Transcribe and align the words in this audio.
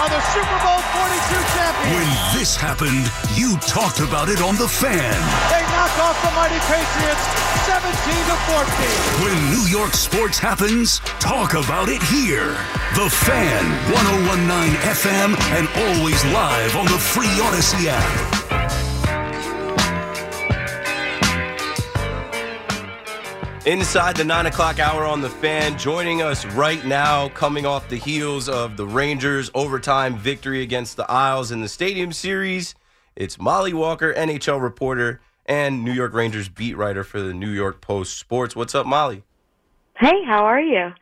are 0.00 0.10
the 0.10 0.20
Super 0.32 0.58
Bowl 0.60 0.80
42 0.92 1.40
champions. 1.56 1.92
When 1.96 2.08
this 2.36 2.56
happened, 2.56 3.08
you 3.32 3.56
talked 3.64 4.00
about 4.00 4.28
it 4.28 4.40
on 4.42 4.56
The 4.56 4.68
Fan. 4.68 5.16
They 5.48 5.64
knock 5.72 5.94
off 6.04 6.16
the 6.20 6.32
mighty 6.36 6.60
Patriots 6.68 7.24
17 7.64 7.82
to 8.28 8.36
14. 8.52 9.24
When 9.24 9.36
New 9.50 9.64
York 9.68 9.94
sports 9.94 10.38
happens, 10.38 11.00
talk 11.18 11.54
about 11.54 11.88
it 11.88 12.02
here. 12.04 12.52
The 12.94 13.08
Fan, 13.08 13.64
1019 13.92 14.76
FM, 14.84 15.30
and 15.56 15.64
always 15.88 16.24
live 16.26 16.76
on 16.76 16.86
the 16.86 16.98
free 16.98 17.32
Audacy 17.40 17.86
app. 17.88 18.95
Inside 23.66 24.16
the 24.16 24.24
9 24.24 24.46
o'clock 24.46 24.78
hour 24.78 25.04
on 25.04 25.20
the 25.20 25.28
fan, 25.28 25.76
joining 25.76 26.22
us 26.22 26.46
right 26.46 26.84
now, 26.84 27.30
coming 27.30 27.66
off 27.66 27.88
the 27.88 27.96
heels 27.96 28.48
of 28.48 28.76
the 28.76 28.86
Rangers' 28.86 29.50
overtime 29.54 30.16
victory 30.16 30.62
against 30.62 30.96
the 30.96 31.10
Isles 31.10 31.50
in 31.50 31.62
the 31.62 31.68
Stadium 31.68 32.12
Series, 32.12 32.76
it's 33.16 33.40
Mollie 33.40 33.74
Walker, 33.74 34.14
NHL 34.14 34.62
reporter 34.62 35.20
and 35.46 35.84
New 35.84 35.92
York 35.92 36.14
Rangers 36.14 36.48
beat 36.48 36.76
writer 36.76 37.02
for 37.02 37.20
the 37.20 37.34
New 37.34 37.50
York 37.50 37.80
Post 37.80 38.18
Sports. 38.18 38.54
What's 38.54 38.76
up, 38.76 38.86
Mollie? 38.86 39.24
Hey, 39.96 40.22
how 40.24 40.44
are 40.44 40.60
you? 40.60 40.92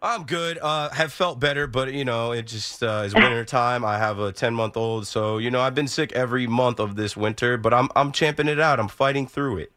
I'm 0.00 0.22
good. 0.22 0.58
Uh, 0.62 0.90
have 0.90 1.12
felt 1.12 1.40
better, 1.40 1.66
but 1.66 1.92
you 1.94 2.04
know, 2.04 2.30
it 2.30 2.46
just 2.46 2.80
uh, 2.84 3.02
is 3.04 3.12
winter 3.12 3.44
time. 3.44 3.84
I 3.84 3.98
have 3.98 4.20
a 4.20 4.30
10 4.30 4.54
month 4.54 4.76
old, 4.76 5.08
so 5.08 5.38
you 5.38 5.50
know, 5.50 5.60
I've 5.60 5.74
been 5.74 5.88
sick 5.88 6.12
every 6.12 6.46
month 6.46 6.78
of 6.78 6.94
this 6.94 7.16
winter, 7.16 7.56
but 7.56 7.74
I'm 7.74 7.88
I'm 7.96 8.12
champing 8.12 8.46
it 8.46 8.60
out. 8.60 8.78
I'm 8.78 8.86
fighting 8.86 9.26
through 9.26 9.56
it. 9.56 9.72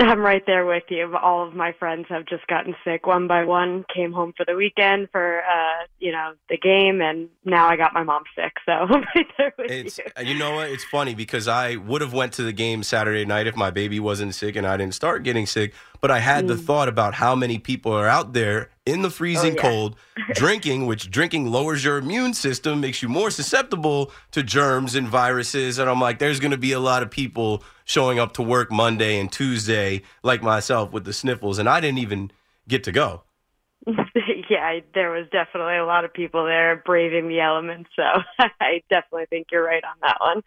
I'm 0.00 0.20
right 0.20 0.42
there 0.46 0.64
with 0.64 0.84
you. 0.88 1.14
All 1.16 1.46
of 1.46 1.54
my 1.54 1.72
friends 1.78 2.06
have 2.08 2.24
just 2.26 2.46
gotten 2.46 2.74
sick 2.84 3.06
one 3.06 3.28
by 3.28 3.44
one. 3.44 3.84
Came 3.94 4.12
home 4.12 4.32
for 4.36 4.46
the 4.46 4.54
weekend 4.56 5.08
for 5.12 5.40
uh, 5.40 5.84
you 5.98 6.10
know, 6.10 6.32
the 6.48 6.56
game 6.56 7.02
and 7.02 7.28
now 7.44 7.68
I 7.68 7.76
got 7.76 7.92
my 7.92 8.02
mom 8.02 8.22
sick. 8.34 8.54
So 8.64 8.72
I'm 8.72 9.04
right 9.14 9.26
there 9.36 9.52
with 9.58 9.70
It's 9.70 9.98
you. 9.98 10.04
you 10.24 10.38
know 10.38 10.54
what? 10.54 10.70
It's 10.70 10.84
funny 10.84 11.14
because 11.14 11.48
I 11.48 11.76
would 11.76 12.00
have 12.00 12.14
went 12.14 12.32
to 12.34 12.42
the 12.42 12.52
game 12.52 12.82
Saturday 12.82 13.24
night 13.26 13.46
if 13.46 13.56
my 13.56 13.70
baby 13.70 14.00
wasn't 14.00 14.34
sick 14.34 14.56
and 14.56 14.66
I 14.66 14.76
didn't 14.78 14.94
start 14.94 15.22
getting 15.22 15.46
sick. 15.46 15.74
But 16.00 16.10
I 16.10 16.18
had 16.18 16.48
the 16.48 16.54
mm. 16.54 16.64
thought 16.64 16.88
about 16.88 17.14
how 17.14 17.34
many 17.34 17.58
people 17.58 17.92
are 17.92 18.08
out 18.08 18.32
there 18.32 18.70
in 18.86 19.02
the 19.02 19.08
oh, 19.08 19.10
freezing 19.10 19.54
yeah. 19.54 19.62
cold 19.62 19.96
drinking, 20.34 20.86
which 20.86 21.10
drinking 21.10 21.50
lowers 21.50 21.84
your 21.84 21.98
immune 21.98 22.34
system, 22.34 22.80
makes 22.80 23.02
you 23.02 23.08
more 23.08 23.30
susceptible 23.30 24.10
to 24.30 24.42
germs 24.42 24.94
and 24.94 25.08
viruses. 25.08 25.78
And 25.78 25.90
I'm 25.90 26.00
like, 26.00 26.18
there's 26.18 26.40
going 26.40 26.52
to 26.52 26.58
be 26.58 26.72
a 26.72 26.80
lot 26.80 27.02
of 27.02 27.10
people 27.10 27.62
showing 27.84 28.18
up 28.18 28.32
to 28.34 28.42
work 28.42 28.70
Monday 28.70 29.18
and 29.18 29.30
Tuesday, 29.30 30.02
like 30.22 30.42
myself, 30.42 30.92
with 30.92 31.04
the 31.04 31.12
sniffles, 31.12 31.58
and 31.58 31.68
I 31.68 31.80
didn't 31.80 31.98
even 31.98 32.30
get 32.68 32.84
to 32.84 32.92
go. 32.92 33.22
yeah, 33.86 34.62
I- 34.62 34.84
there 34.94 35.10
was 35.10 35.26
definitely 35.30 35.76
a 35.76 35.86
lot 35.86 36.04
of 36.04 36.12
people 36.12 36.44
there 36.44 36.82
braving 36.84 37.28
the 37.28 37.40
elements. 37.40 37.90
So 37.96 38.02
I 38.60 38.82
definitely 38.88 39.26
think 39.30 39.48
you're 39.50 39.64
right 39.64 39.84
on 39.84 39.96
that 40.02 40.18
one. 40.20 40.42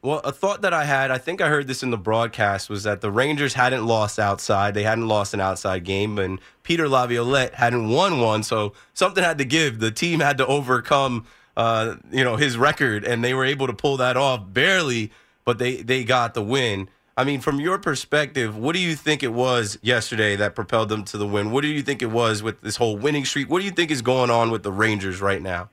Well, 0.00 0.20
a 0.20 0.30
thought 0.30 0.62
that 0.62 0.72
I 0.72 0.84
had, 0.84 1.10
I 1.10 1.18
think 1.18 1.40
I 1.40 1.48
heard 1.48 1.66
this 1.66 1.82
in 1.82 1.90
the 1.90 1.98
broadcast, 1.98 2.70
was 2.70 2.84
that 2.84 3.00
the 3.00 3.10
Rangers 3.10 3.54
hadn't 3.54 3.84
lost 3.84 4.20
outside. 4.20 4.74
They 4.74 4.84
hadn't 4.84 5.08
lost 5.08 5.34
an 5.34 5.40
outside 5.40 5.82
game, 5.82 6.20
and 6.20 6.40
Peter 6.62 6.88
Laviolette 6.88 7.54
hadn't 7.54 7.88
won 7.88 8.20
one. 8.20 8.44
So 8.44 8.74
something 8.94 9.24
had 9.24 9.38
to 9.38 9.44
give. 9.44 9.80
The 9.80 9.90
team 9.90 10.20
had 10.20 10.38
to 10.38 10.46
overcome, 10.46 11.26
uh, 11.56 11.96
you 12.12 12.22
know, 12.22 12.36
his 12.36 12.56
record, 12.56 13.04
and 13.04 13.24
they 13.24 13.34
were 13.34 13.44
able 13.44 13.66
to 13.66 13.72
pull 13.72 13.96
that 13.96 14.16
off 14.16 14.44
barely, 14.52 15.10
but 15.44 15.58
they 15.58 15.82
they 15.82 16.04
got 16.04 16.34
the 16.34 16.44
win. 16.44 16.88
I 17.16 17.24
mean, 17.24 17.40
from 17.40 17.58
your 17.58 17.78
perspective, 17.78 18.56
what 18.56 18.74
do 18.74 18.78
you 18.78 18.94
think 18.94 19.24
it 19.24 19.32
was 19.32 19.80
yesterday 19.82 20.36
that 20.36 20.54
propelled 20.54 20.90
them 20.90 21.02
to 21.06 21.18
the 21.18 21.26
win? 21.26 21.50
What 21.50 21.62
do 21.62 21.66
you 21.66 21.82
think 21.82 22.02
it 22.02 22.12
was 22.12 22.40
with 22.40 22.60
this 22.60 22.76
whole 22.76 22.96
winning 22.96 23.24
streak? 23.24 23.50
What 23.50 23.58
do 23.58 23.64
you 23.64 23.72
think 23.72 23.90
is 23.90 24.02
going 24.02 24.30
on 24.30 24.52
with 24.52 24.62
the 24.62 24.70
Rangers 24.70 25.20
right 25.20 25.42
now? 25.42 25.70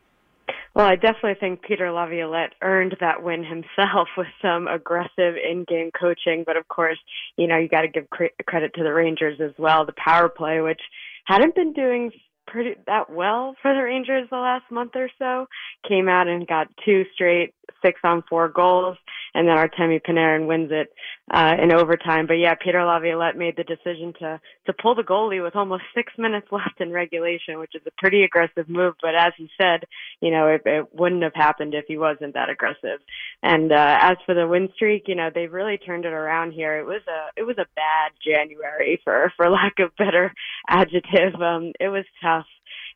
Well, 0.76 0.86
I 0.86 0.96
definitely 0.96 1.36
think 1.40 1.62
Peter 1.62 1.90
Laviolette 1.90 2.54
earned 2.62 2.98
that 3.00 3.24
win 3.24 3.46
himself 3.46 4.10
with 4.18 4.28
some 4.42 4.68
aggressive 4.68 5.36
in-game 5.42 5.92
coaching. 5.98 6.44
But 6.46 6.58
of 6.58 6.68
course, 6.68 7.00
you 7.38 7.48
know, 7.48 7.58
you 7.58 7.70
got 7.70 7.82
to 7.82 7.88
give 7.88 8.10
cre- 8.10 8.36
credit 8.46 8.74
to 8.76 8.84
the 8.84 8.94
Rangers 8.94 9.40
as 9.42 9.52
well. 9.58 9.86
The 9.86 9.94
power 9.94 10.28
play, 10.28 10.60
which 10.60 10.82
hadn't 11.26 11.56
been 11.56 11.72
doing 11.72 12.12
pretty 12.48 12.76
that 12.86 13.10
well 13.10 13.56
for 13.62 13.74
the 13.74 13.82
Rangers 13.82 14.28
the 14.30 14.38
last 14.38 14.66
month 14.70 14.92
or 14.96 15.10
so, 15.18 15.48
came 15.88 16.10
out 16.10 16.28
and 16.28 16.46
got 16.46 16.68
two 16.84 17.06
straight 17.14 17.54
six 17.84 18.00
on 18.04 18.24
four 18.30 18.50
goals, 18.50 18.98
and 19.36 19.48
then 19.48 19.58
Artemi 19.58 20.02
Panarin 20.02 20.48
wins 20.48 20.72
it 20.72 20.94
uh, 21.30 21.56
in 21.62 21.74
overtime. 21.74 22.26
But 22.26 22.36
yeah, 22.36 22.56
Peter 22.56 22.84
Laviolette 22.84 23.38
made 23.38 23.58
the 23.58 23.64
decision 23.64 24.14
to 24.20 24.40
to 24.66 24.74
pull 24.82 24.96
the 24.96 25.04
goalie 25.04 25.44
with 25.44 25.56
almost 25.56 25.84
six 25.94 26.14
minutes 26.18 26.48
left 26.52 26.80
in 26.80 26.92
regulation, 26.92 27.60
which 27.60 27.76
is 27.76 27.82
a 27.86 27.92
pretty 27.98 28.24
aggressive 28.24 28.70
move. 28.70 28.96
But 29.02 29.14
as 29.14 29.34
he 29.38 29.50
said, 29.62 29.84
you 30.22 30.32
know, 30.32 30.48
it, 30.48 30.62
it 30.66 30.88
wouldn't 30.94 31.24
have 31.24 31.36
happened 31.36 31.74
if 31.74 31.86
he 31.88 31.98
wasn't 31.98 32.34
that 32.34 32.50
aggressive. 32.50 33.00
And 33.44 33.72
uh, 33.72 33.98
as 34.00 34.18
for 34.26 34.34
the 34.34 34.48
win 34.48 34.70
streak, 34.74 35.04
you 35.08 35.16
know, 35.16 35.30
they've 35.34 35.52
really 35.52 35.78
turned 35.78 36.06
it 36.06 36.14
around 36.14 36.54
here. 36.54 36.78
It 36.80 36.86
was 36.86 37.02
a 37.08 37.40
it 37.40 37.44
was 37.44 37.58
a 37.58 37.68
bad 37.76 38.14
January 38.26 39.02
for 39.04 39.34
for 39.36 39.50
lack 39.50 39.80
of 39.80 39.96
better 39.98 40.34
adjective. 40.70 41.36
Um, 41.42 41.74
it 41.80 41.90
was 41.90 42.06
tough. 42.24 42.46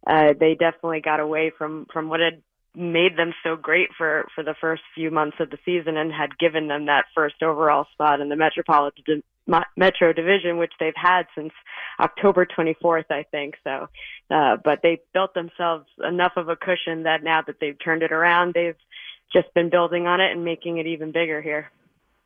Uh, 0.08 0.34
they 0.40 0.56
definitely 0.56 1.02
got 1.02 1.20
away 1.20 1.52
from 1.58 1.86
from 1.92 2.08
what 2.08 2.22
had 2.22 2.42
made 2.80 3.18
them 3.18 3.34
so 3.44 3.56
great 3.56 3.90
for 3.98 4.28
for 4.34 4.44
the 4.44 4.56
first 4.60 4.82
few 4.96 5.12
months 5.12 5.38
of 5.40 5.50
the 5.50 5.58
season 5.66 5.98
and 5.98 6.12
had 6.12 6.38
given 6.40 6.68
them 6.68 6.86
that 6.86 7.06
first 7.14 7.44
overall 7.44 7.86
spot 7.94 8.22
in 8.22 8.30
the 8.30 8.36
Metropolitan 8.36 9.22
Metro 9.76 10.14
Division, 10.14 10.58
which 10.58 10.74
they've 10.80 10.94
had 10.96 11.24
since 11.36 11.52
October 12.00 12.46
24th, 12.46 13.06
I 13.10 13.24
think. 13.32 13.56
So, 13.64 13.88
uh, 14.30 14.58
but 14.64 14.80
they 14.84 15.02
built 15.14 15.34
themselves 15.34 15.86
enough 16.08 16.34
of 16.38 16.50
a 16.50 16.56
cushion 16.56 17.04
that 17.04 17.24
now 17.24 17.42
that 17.46 17.56
they've 17.60 17.78
turned 17.84 18.04
it 18.04 18.12
around, 18.12 18.54
they've 18.54 18.76
just 19.34 19.54
been 19.54 19.70
building 19.70 20.08
on 20.08 20.22
it 20.22 20.32
and 20.32 20.46
making 20.46 20.78
it 20.78 20.88
even 20.88 21.12
bigger 21.12 21.42
here. 21.42 21.72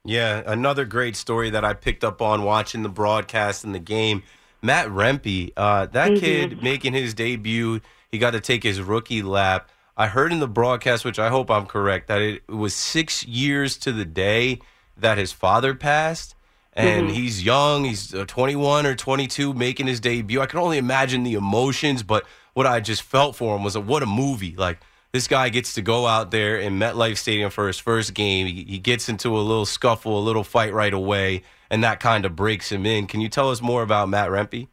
Yeah, 0.05 0.43
another 0.45 0.83
great 0.85 1.15
story 1.15 1.49
that 1.51 1.63
I 1.63 1.73
picked 1.73 2.03
up 2.03 2.21
on 2.21 2.43
watching 2.43 2.83
the 2.83 2.89
broadcast 2.89 3.63
and 3.63 3.73
the 3.73 3.79
game. 3.79 4.23
Matt 4.61 4.87
Rempe, 4.87 5.53
uh, 5.55 5.87
that 5.87 6.17
kid 6.17 6.61
making 6.61 6.93
his 6.93 7.13
debut, 7.13 7.81
he 8.11 8.17
got 8.17 8.31
to 8.31 8.41
take 8.41 8.63
his 8.63 8.81
rookie 8.81 9.21
lap. 9.21 9.69
I 9.95 10.07
heard 10.07 10.31
in 10.31 10.39
the 10.39 10.47
broadcast, 10.47 11.05
which 11.05 11.19
I 11.19 11.29
hope 11.29 11.51
I'm 11.51 11.65
correct, 11.65 12.07
that 12.07 12.21
it 12.21 12.47
was 12.49 12.73
six 12.73 13.25
years 13.25 13.77
to 13.77 13.91
the 13.91 14.05
day 14.05 14.59
that 14.97 15.17
his 15.17 15.31
father 15.31 15.75
passed. 15.75 16.35
And 16.75 17.11
he's 17.11 17.43
young, 17.43 17.83
he's 17.83 18.15
uh, 18.15 18.25
21 18.25 18.87
or 18.87 18.95
22 18.95 19.53
making 19.53 19.85
his 19.85 19.99
debut. 19.99 20.41
I 20.41 20.47
can 20.47 20.57
only 20.57 20.79
imagine 20.79 21.21
the 21.21 21.35
emotions, 21.35 22.01
but 22.01 22.25
what 22.53 22.65
I 22.65 22.79
just 22.79 23.03
felt 23.03 23.35
for 23.35 23.55
him 23.55 23.63
was 23.63 23.75
a, 23.75 23.79
what 23.79 24.01
a 24.01 24.07
movie. 24.07 24.55
Like, 24.55 24.79
this 25.11 25.27
guy 25.27 25.49
gets 25.49 25.75
to 25.75 25.83
go 25.83 26.07
out 26.07 26.31
there 26.31 26.57
in 26.57 26.79
MetLife 26.79 27.17
Stadium 27.17 27.51
for 27.51 27.67
his 27.67 27.77
first 27.77 28.15
game. 28.15 28.47
He, 28.47 28.63
he 28.63 28.79
gets 28.79 29.07
into 29.07 29.37
a 29.37 29.41
little 29.41 29.67
scuffle, 29.67 30.17
a 30.17 30.23
little 30.23 30.43
fight 30.43 30.73
right 30.73 30.93
away, 30.93 31.43
and 31.69 31.83
that 31.83 31.99
kind 31.99 32.25
of 32.25 32.35
breaks 32.35 32.71
him 32.71 32.87
in. 32.87 33.05
Can 33.05 33.21
you 33.21 33.29
tell 33.29 33.51
us 33.51 33.61
more 33.61 33.83
about 33.83 34.09
Matt 34.09 34.29
Rempe? 34.29 34.67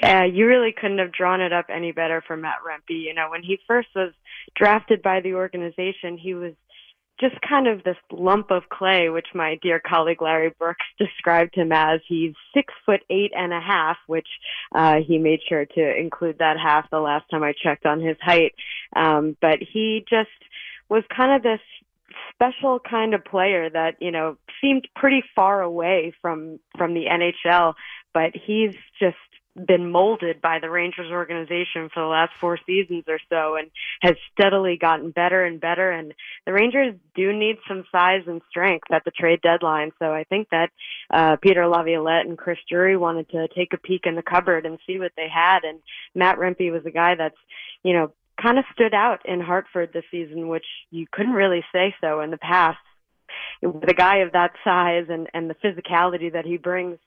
Yeah, 0.00 0.24
you 0.24 0.46
really 0.46 0.72
couldn't 0.72 0.98
have 0.98 1.10
drawn 1.10 1.40
it 1.40 1.52
up 1.52 1.66
any 1.68 1.90
better 1.90 2.22
for 2.24 2.36
Matt 2.36 2.58
Rempe. 2.64 3.02
You 3.02 3.12
know, 3.12 3.28
when 3.30 3.42
he 3.42 3.58
first 3.66 3.88
was 3.96 4.12
drafted 4.56 5.02
by 5.02 5.20
the 5.20 5.34
organization, 5.34 6.18
he 6.18 6.34
was 6.34 6.54
just 7.20 7.34
kind 7.46 7.68
of 7.68 7.84
this 7.84 7.96
lump 8.10 8.50
of 8.50 8.62
clay, 8.70 9.10
which 9.10 9.26
my 9.34 9.58
dear 9.62 9.78
colleague 9.78 10.22
Larry 10.22 10.52
Brooks 10.58 10.86
described 10.98 11.54
him 11.54 11.70
as. 11.70 12.00
He's 12.08 12.32
six 12.54 12.72
foot 12.86 13.00
eight 13.10 13.32
and 13.36 13.52
a 13.52 13.60
half, 13.60 13.98
which 14.06 14.28
uh, 14.74 14.96
he 15.06 15.18
made 15.18 15.40
sure 15.48 15.66
to 15.66 15.96
include 15.98 16.38
that 16.38 16.56
half 16.58 16.90
the 16.90 17.00
last 17.00 17.26
time 17.30 17.42
I 17.42 17.52
checked 17.52 17.86
on 17.86 18.00
his 18.00 18.16
height. 18.20 18.54
Um, 18.96 19.36
but 19.40 19.58
he 19.60 20.04
just 20.08 20.30
was 20.88 21.04
kind 21.14 21.32
of 21.32 21.42
this 21.42 21.60
special 22.32 22.80
kind 22.80 23.14
of 23.14 23.24
player 23.24 23.68
that 23.70 23.96
you 24.00 24.10
know 24.10 24.36
seemed 24.60 24.88
pretty 24.96 25.22
far 25.36 25.60
away 25.60 26.12
from 26.22 26.58
from 26.76 26.94
the 26.94 27.04
NHL, 27.04 27.74
but 28.14 28.32
he's 28.34 28.74
just 28.98 29.16
been 29.56 29.90
molded 29.90 30.40
by 30.40 30.58
the 30.60 30.70
Rangers 30.70 31.10
organization 31.10 31.90
for 31.92 32.02
the 32.02 32.08
last 32.08 32.32
four 32.40 32.58
seasons 32.66 33.04
or 33.08 33.18
so 33.28 33.56
and 33.56 33.70
has 34.00 34.14
steadily 34.32 34.76
gotten 34.76 35.10
better 35.10 35.44
and 35.44 35.60
better. 35.60 35.90
And 35.90 36.14
the 36.46 36.52
Rangers 36.52 36.94
do 37.14 37.32
need 37.32 37.56
some 37.66 37.84
size 37.90 38.22
and 38.26 38.40
strength 38.48 38.86
at 38.92 39.04
the 39.04 39.10
trade 39.10 39.40
deadline. 39.42 39.90
So 39.98 40.12
I 40.12 40.24
think 40.24 40.48
that 40.50 40.70
uh, 41.12 41.36
Peter 41.42 41.66
Laviolette 41.66 42.26
and 42.26 42.38
Chris 42.38 42.58
Drury 42.68 42.96
wanted 42.96 43.28
to 43.30 43.48
take 43.48 43.72
a 43.72 43.78
peek 43.78 44.02
in 44.04 44.14
the 44.14 44.22
cupboard 44.22 44.66
and 44.66 44.78
see 44.86 44.98
what 44.98 45.12
they 45.16 45.28
had. 45.28 45.64
And 45.64 45.80
Matt 46.14 46.38
Rempe 46.38 46.72
was 46.72 46.86
a 46.86 46.90
guy 46.90 47.16
that's, 47.16 47.38
you 47.82 47.92
know, 47.92 48.12
kind 48.40 48.58
of 48.58 48.64
stood 48.72 48.94
out 48.94 49.26
in 49.26 49.40
Hartford 49.40 49.90
this 49.92 50.04
season, 50.10 50.48
which 50.48 50.64
you 50.90 51.06
couldn't 51.10 51.32
really 51.32 51.64
say 51.72 51.94
so 52.00 52.20
in 52.20 52.30
the 52.30 52.38
past. 52.38 52.78
With 53.62 53.88
a 53.88 53.94
guy 53.94 54.18
of 54.18 54.32
that 54.32 54.52
size 54.64 55.06
and, 55.08 55.28
and 55.34 55.48
the 55.48 55.54
physicality 55.54 56.32
that 56.32 56.46
he 56.46 56.56
brings, 56.56 56.98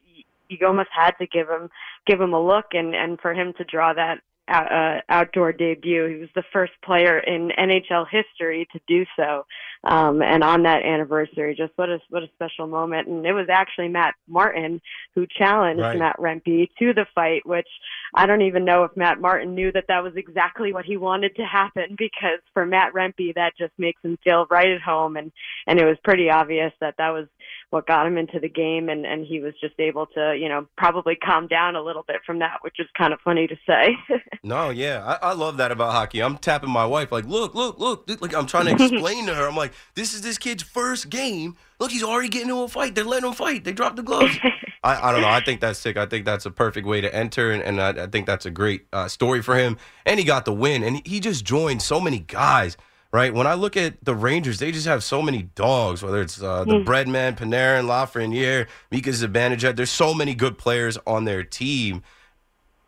you 0.59 0.67
almost 0.67 0.89
had 0.91 1.11
to 1.19 1.27
give 1.27 1.47
him 1.47 1.69
give 2.05 2.19
him 2.19 2.33
a 2.33 2.45
look 2.45 2.65
and 2.73 2.95
and 2.95 3.19
for 3.19 3.33
him 3.33 3.53
to 3.57 3.63
draw 3.63 3.93
that 3.93 4.19
uh, 4.47 4.99
outdoor 5.09 5.53
debut. 5.53 6.07
He 6.07 6.15
was 6.15 6.29
the 6.35 6.43
first 6.51 6.73
player 6.83 7.19
in 7.19 7.51
NHL 7.57 8.05
history 8.09 8.67
to 8.73 8.79
do 8.87 9.05
so. 9.15 9.45
Um, 9.85 10.21
and 10.21 10.43
on 10.43 10.63
that 10.63 10.83
anniversary, 10.83 11.55
just 11.55 11.71
what 11.75 11.89
a 11.89 11.99
what 12.09 12.23
a 12.23 12.29
special 12.35 12.67
moment. 12.67 13.07
And 13.07 13.25
it 13.25 13.33
was 13.33 13.47
actually 13.49 13.89
Matt 13.89 14.15
Martin 14.27 14.81
who 15.15 15.25
challenged 15.37 15.81
right. 15.81 15.97
Matt 15.97 16.17
Rempe 16.19 16.69
to 16.79 16.93
the 16.93 17.05
fight, 17.13 17.45
which 17.45 17.67
I 18.13 18.25
don't 18.25 18.41
even 18.41 18.65
know 18.65 18.83
if 18.83 18.95
Matt 18.95 19.19
Martin 19.19 19.55
knew 19.55 19.71
that 19.71 19.85
that 19.87 20.03
was 20.03 20.13
exactly 20.15 20.73
what 20.73 20.85
he 20.85 20.97
wanted 20.97 21.35
to 21.35 21.43
happen. 21.43 21.95
Because 21.97 22.39
for 22.53 22.65
Matt 22.65 22.93
Rempe, 22.93 23.35
that 23.35 23.53
just 23.57 23.73
makes 23.77 24.01
him 24.03 24.17
feel 24.23 24.45
right 24.49 24.69
at 24.69 24.81
home, 24.81 25.17
and 25.17 25.31
and 25.67 25.79
it 25.79 25.85
was 25.85 25.97
pretty 26.03 26.29
obvious 26.29 26.71
that 26.79 26.95
that 26.97 27.09
was 27.09 27.27
what 27.73 27.87
got 27.87 28.05
him 28.05 28.19
into 28.19 28.39
the 28.39 28.47
game, 28.47 28.87
and 28.87 29.03
and 29.03 29.25
he 29.25 29.39
was 29.39 29.53
just 29.59 29.73
able 29.79 30.05
to 30.05 30.37
you 30.39 30.47
know 30.47 30.67
probably 30.77 31.15
calm 31.15 31.47
down 31.47 31.75
a 31.75 31.81
little 31.81 32.03
bit 32.07 32.17
from 32.23 32.37
that, 32.39 32.59
which 32.61 32.79
is 32.79 32.85
kind 32.95 33.11
of 33.11 33.19
funny 33.21 33.47
to 33.47 33.55
say. 33.67 33.97
no, 34.43 34.69
yeah, 34.69 35.17
I, 35.21 35.29
I 35.29 35.33
love 35.33 35.57
that 35.57 35.71
about 35.71 35.91
hockey. 35.91 36.21
I'm 36.21 36.37
tapping 36.37 36.69
my 36.69 36.85
wife 36.85 37.11
like, 37.11 37.25
look, 37.25 37.55
look, 37.55 37.79
look, 37.79 38.07
like 38.21 38.35
I'm 38.35 38.45
trying 38.45 38.65
to 38.65 38.83
explain 38.83 39.25
to 39.25 39.33
her. 39.33 39.47
I'm 39.47 39.55
like 39.55 39.73
this 39.95 40.13
is 40.13 40.21
this 40.21 40.37
kid's 40.37 40.61
first 40.61 41.09
game. 41.09 41.57
Look, 41.79 41.89
he's 41.89 42.03
already 42.03 42.29
getting 42.29 42.49
into 42.49 42.61
a 42.61 42.67
fight. 42.67 42.93
They're 42.93 43.03
letting 43.03 43.27
him 43.27 43.35
fight. 43.35 43.63
They 43.63 43.73
dropped 43.73 43.95
the 43.95 44.03
gloves. 44.03 44.37
I, 44.83 45.09
I 45.09 45.11
don't 45.11 45.21
know. 45.21 45.29
I 45.29 45.39
think 45.39 45.59
that's 45.59 45.79
sick. 45.79 45.97
I 45.97 46.05
think 46.05 46.25
that's 46.25 46.45
a 46.45 46.51
perfect 46.51 46.85
way 46.85 47.01
to 47.01 47.13
enter, 47.13 47.51
and, 47.51 47.63
and 47.63 47.81
I, 47.81 48.03
I, 48.03 48.07
think 48.07 48.27
that's 48.27 48.45
a 48.45 48.51
great 48.51 48.85
uh, 48.93 49.07
story 49.07 49.41
for 49.41 49.55
him. 49.55 49.77
And 50.05 50.19
he 50.19 50.25
got 50.25 50.45
the 50.45 50.53
win, 50.53 50.83
and 50.83 51.05
he 51.07 51.19
just 51.19 51.43
joined 51.43 51.81
so 51.81 51.99
many 51.99 52.19
guys. 52.19 52.77
Right 53.13 53.31
when 53.31 53.45
I 53.45 53.53
look 53.53 53.77
at 53.77 54.03
the 54.03 54.15
Rangers, 54.15 54.57
they 54.57 54.71
just 54.71 54.87
have 54.87 55.03
so 55.03 55.21
many 55.21 55.43
dogs. 55.43 56.01
Whether 56.01 56.21
it's 56.21 56.41
uh, 56.41 56.63
the 56.63 56.77
mm. 56.77 56.85
Breadman, 56.85 57.37
Panarin, 57.37 57.85
Lafreniere, 57.85 58.67
Mika 58.89 59.11
Zibanejad, 59.11 59.75
there's 59.75 59.91
so 59.91 60.15
many 60.15 60.33
good 60.33 60.57
players 60.57 60.97
on 61.05 61.25
their 61.25 61.43
team 61.43 62.01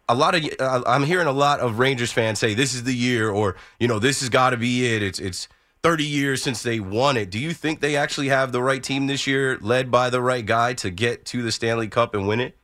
a 0.07 0.16
lot 0.16 0.36
of 0.36 0.48
uh, 0.60 0.83
I'm 0.86 1.04
hearing 1.04 1.27
a 1.27 1.31
lot 1.31 1.60
of 1.60 1.80
Rangers 1.80 2.12
fans 2.12 2.39
say 2.39 2.54
this 2.54 2.74
is 2.74 2.83
the 2.83 2.94
year, 2.94 3.30
or 3.30 3.56
you 3.80 3.88
know, 3.88 4.00
this 4.00 4.19
has 4.19 4.30
got 4.30 4.51
to 4.51 4.57
be 4.57 4.94
it. 4.94 5.01
It's 5.01 5.19
it's 5.19 5.48
30 5.83 6.04
years 6.04 6.42
since 6.42 6.63
they 6.63 6.80
won 6.80 7.18
it. 7.18 7.30
Do 7.30 7.39
you 7.39 7.54
think 7.54 7.80
they 7.80 7.95
actually 7.95 8.30
have 8.30 8.51
the 8.51 8.62
right 8.62 8.81
team 8.81 9.07
this 9.07 9.27
year, 9.27 9.57
led 9.62 9.92
by 9.92 10.10
the 10.10 10.22
right 10.22 10.45
guy, 10.45 10.74
to 10.75 10.89
get 10.89 11.25
to 11.25 11.42
the 11.42 11.51
Stanley 11.51 11.88
Cup 11.88 12.13
and 12.16 12.27
win 12.27 12.39
it? 12.39 12.57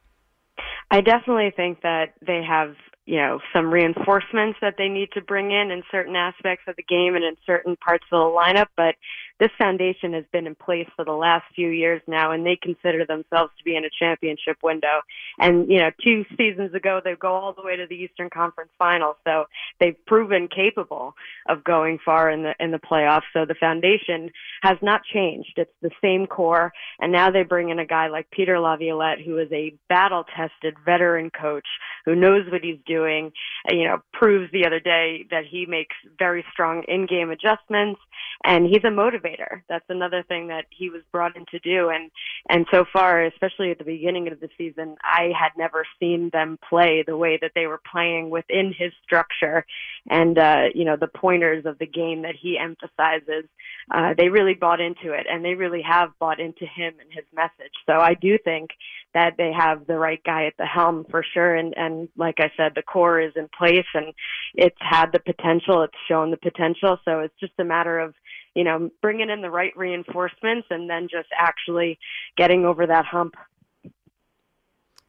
I 0.90 1.02
definitely 1.02 1.52
think 1.56 1.82
that 1.82 2.14
they 2.26 2.44
have 2.44 2.76
you 3.06 3.18
know 3.18 3.40
some 3.54 3.72
reinforcements 3.72 4.60
that 4.62 4.76
they 4.78 4.88
need 4.88 5.12
to 5.14 5.22
bring 5.22 5.52
in 5.52 5.72
in 5.72 5.84
certain 5.92 6.16
aspects 6.16 6.64
of 6.68 6.76
the 6.76 6.84
game 6.84 7.16
and 7.16 7.24
in 7.24 7.36
certain 7.46 7.76
parts 7.76 8.06
of 8.12 8.20
the 8.20 8.40
lineup 8.40 8.68
but 8.76 8.96
this 9.42 9.50
foundation 9.58 10.14
has 10.14 10.24
been 10.32 10.46
in 10.46 10.54
place 10.54 10.88
for 10.96 11.04
the 11.04 11.12
last 11.12 11.46
few 11.56 11.70
years 11.70 12.00
now, 12.08 12.32
and 12.32 12.46
they 12.46 12.56
consider 12.62 13.08
themselves 13.08 13.52
to 13.58 13.64
be 13.66 13.76
in 13.76 13.84
a 13.84 13.90
championship 14.00 14.58
window. 14.62 15.02
And 15.40 15.68
you 15.68 15.80
know, 15.80 15.90
two 16.04 16.26
seasons 16.38 16.76
ago, 16.76 17.02
they 17.04 17.16
go 17.16 17.34
all 17.34 17.52
the 17.52 17.64
way 17.64 17.76
to 17.76 17.88
the 17.88 17.96
Eastern 17.96 18.30
Conference 18.30 18.70
Finals, 18.78 19.16
so 19.24 19.46
they've 19.80 19.96
proven 20.06 20.48
capable 20.48 21.16
of 21.50 21.64
going 21.64 21.98
far 22.06 22.30
in 22.30 22.44
the 22.44 22.54
in 22.60 22.70
the 22.70 22.78
playoffs. 22.78 23.24
So 23.34 23.46
the 23.46 23.56
foundation 23.56 24.30
has 24.62 24.78
not 24.84 25.02
changed; 25.12 25.54
it's 25.58 25.72
the 25.82 25.90
same 26.04 26.28
core. 26.28 26.72
And 27.00 27.12
now 27.12 27.32
they 27.32 27.42
bring 27.42 27.70
in 27.70 27.80
a 27.80 27.86
guy 27.86 28.10
like 28.10 28.30
Peter 28.30 28.60
Laviolette, 28.60 29.22
who 29.26 29.40
is 29.40 29.52
a 29.52 29.74
battle-tested 29.90 30.76
veteran 30.86 31.32
coach 31.32 31.68
who 32.06 32.16
knows 32.16 32.46
what 32.52 32.62
he's 32.64 32.80
doing. 32.86 33.32
Uh, 33.68 33.74
you 33.74 33.86
know, 33.86 34.04
proves 34.14 34.52
the 34.52 34.68
other 34.68 34.80
day 34.80 35.26
that 35.32 35.46
he 35.50 35.66
makes 35.66 35.96
very 36.20 36.46
strong 36.54 36.84
in-game 36.88 37.32
adjustments, 37.32 38.00
and 38.44 38.68
he's 38.68 38.84
a 38.84 38.88
motivator 38.88 39.31
motivator. 39.32 39.62
That's 39.70 39.86
another 39.90 40.24
thing 40.28 40.48
that 40.48 40.66
he 40.70 40.90
was 40.90 41.02
brought 41.12 41.36
in 41.36 41.46
to 41.52 41.60
do. 41.60 41.90
And 41.90 42.12
and 42.50 42.66
so 42.72 42.86
far, 42.92 43.24
especially 43.26 43.72
at 43.72 43.78
the 43.78 43.84
beginning 43.84 44.28
of 44.32 44.40
the 44.40 44.50
season, 44.58 44.96
I 45.04 45.32
had 45.38 45.52
never 45.58 45.86
seen 46.00 46.30
them 46.32 46.58
play 46.68 47.04
the 47.06 47.18
way 47.18 47.38
that 47.42 47.52
they 47.56 47.68
were 47.68 47.82
playing 47.92 48.30
within 48.30 48.74
his 48.78 48.92
structure, 49.04 49.66
and 50.10 50.38
uh, 50.38 50.66
you 50.74 50.86
know 50.86 50.96
the 50.96 51.08
pointers 51.08 51.66
of 51.66 51.78
the 51.80 51.88
game 51.88 52.24
that 52.24 52.36
he 52.40 52.58
emphasizes. 52.58 53.50
Uh, 53.94 54.14
they 54.18 54.30
really 54.30 54.54
bought 54.54 54.80
into 54.80 55.14
it, 55.14 55.26
and 55.30 55.44
they 55.44 55.54
really 55.54 55.82
have 55.82 56.10
bought 56.20 56.40
into 56.40 56.66
him 56.66 56.94
and 57.00 57.12
his 57.12 57.26
message. 57.34 57.74
So 57.86 57.94
I 57.94 58.14
do 58.14 58.38
think 58.44 58.72
that 59.14 59.36
they 59.38 59.52
have 59.52 59.88
the 59.88 59.98
right 59.98 60.22
guy 60.24 60.46
at 60.46 60.56
the 60.58 60.66
helm 60.66 61.06
for 61.10 61.24
sure. 61.34 61.56
And, 61.56 61.74
and 61.76 62.08
like 62.16 62.36
I 62.40 62.52
said, 62.56 62.74
the 62.76 62.82
core 62.82 63.20
is 63.20 63.34
in 63.36 63.50
place 63.58 63.86
and 63.94 64.14
it's 64.56 64.78
had 64.80 65.12
the 65.12 65.20
potential. 65.20 65.84
It's 65.84 65.94
shown 66.08 66.32
the 66.32 66.38
potential. 66.38 66.98
So 67.04 67.20
it's 67.20 67.40
just 67.40 67.54
a 67.60 67.64
matter 67.64 68.00
of 68.00 68.14
you 68.56 68.64
know, 68.64 68.90
bringing 69.02 69.30
in 69.30 69.42
the 69.42 69.50
right 69.50 69.76
reinforcements 69.76 70.68
and 70.70 70.90
then 70.90 71.08
just 71.10 71.30
actually 71.38 72.00
getting 72.38 72.66
over 72.66 72.88
that 72.88 73.06
hump. 73.06 73.36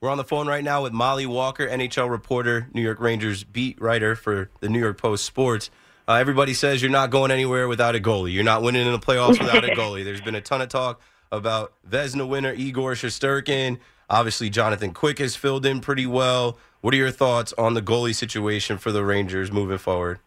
We're 0.01 0.11
on 0.11 0.19
the 0.19 0.25
phone 0.25 0.49
right 0.49 0.65
now 0.65 0.83
with 0.83 0.93
Mollie 0.93 1.27
Walker, 1.27 1.67
NHL 1.67 2.11
reporter, 2.11 2.69
New 2.73 2.83
York 2.83 3.01
Rangers 3.01 3.45
beat 3.45 3.81
writer 3.81 4.17
for 4.17 4.51
the 4.61 4.69
New 4.69 4.81
York 4.81 4.99
Post 4.99 5.25
Sports. 5.25 5.71
Uh, 6.09 6.15
everybody 6.15 6.55
says 6.55 6.83
you're 6.83 6.91
not 6.91 7.11
going 7.11 7.31
anywhere 7.31 7.69
without 7.69 7.95
a 7.95 8.01
goalie. 8.01 8.33
You're 8.33 8.43
not 8.43 8.63
winning 8.63 8.85
in 8.85 8.93
the 8.93 8.99
playoffs 8.99 9.39
without 9.39 9.65
a 9.65 9.69
goalie. 9.77 10.03
There's 10.03 10.21
been 10.21 10.35
a 10.35 10.41
ton 10.41 10.61
of 10.61 10.69
talk 10.69 11.01
about 11.31 11.73
Vezina 11.89 12.27
winner 12.27 12.53
Igor 12.53 12.95
Shesterkin. 12.95 13.79
Obviously, 14.11 14.51
Jonathan 14.51 14.93
Quick 14.93 15.21
has 15.21 15.37
filled 15.37 15.65
in 15.65 15.81
pretty 15.81 16.07
well. 16.07 16.59
What 16.81 16.93
are 16.95 16.97
your 16.97 17.13
thoughts 17.13 17.53
on 17.57 17.75
the 17.75 17.83
goalie 17.83 18.15
situation 18.15 18.79
for 18.79 18.91
the 18.91 19.05
Rangers 19.05 19.53
moving 19.53 19.79
forward? 19.79 20.19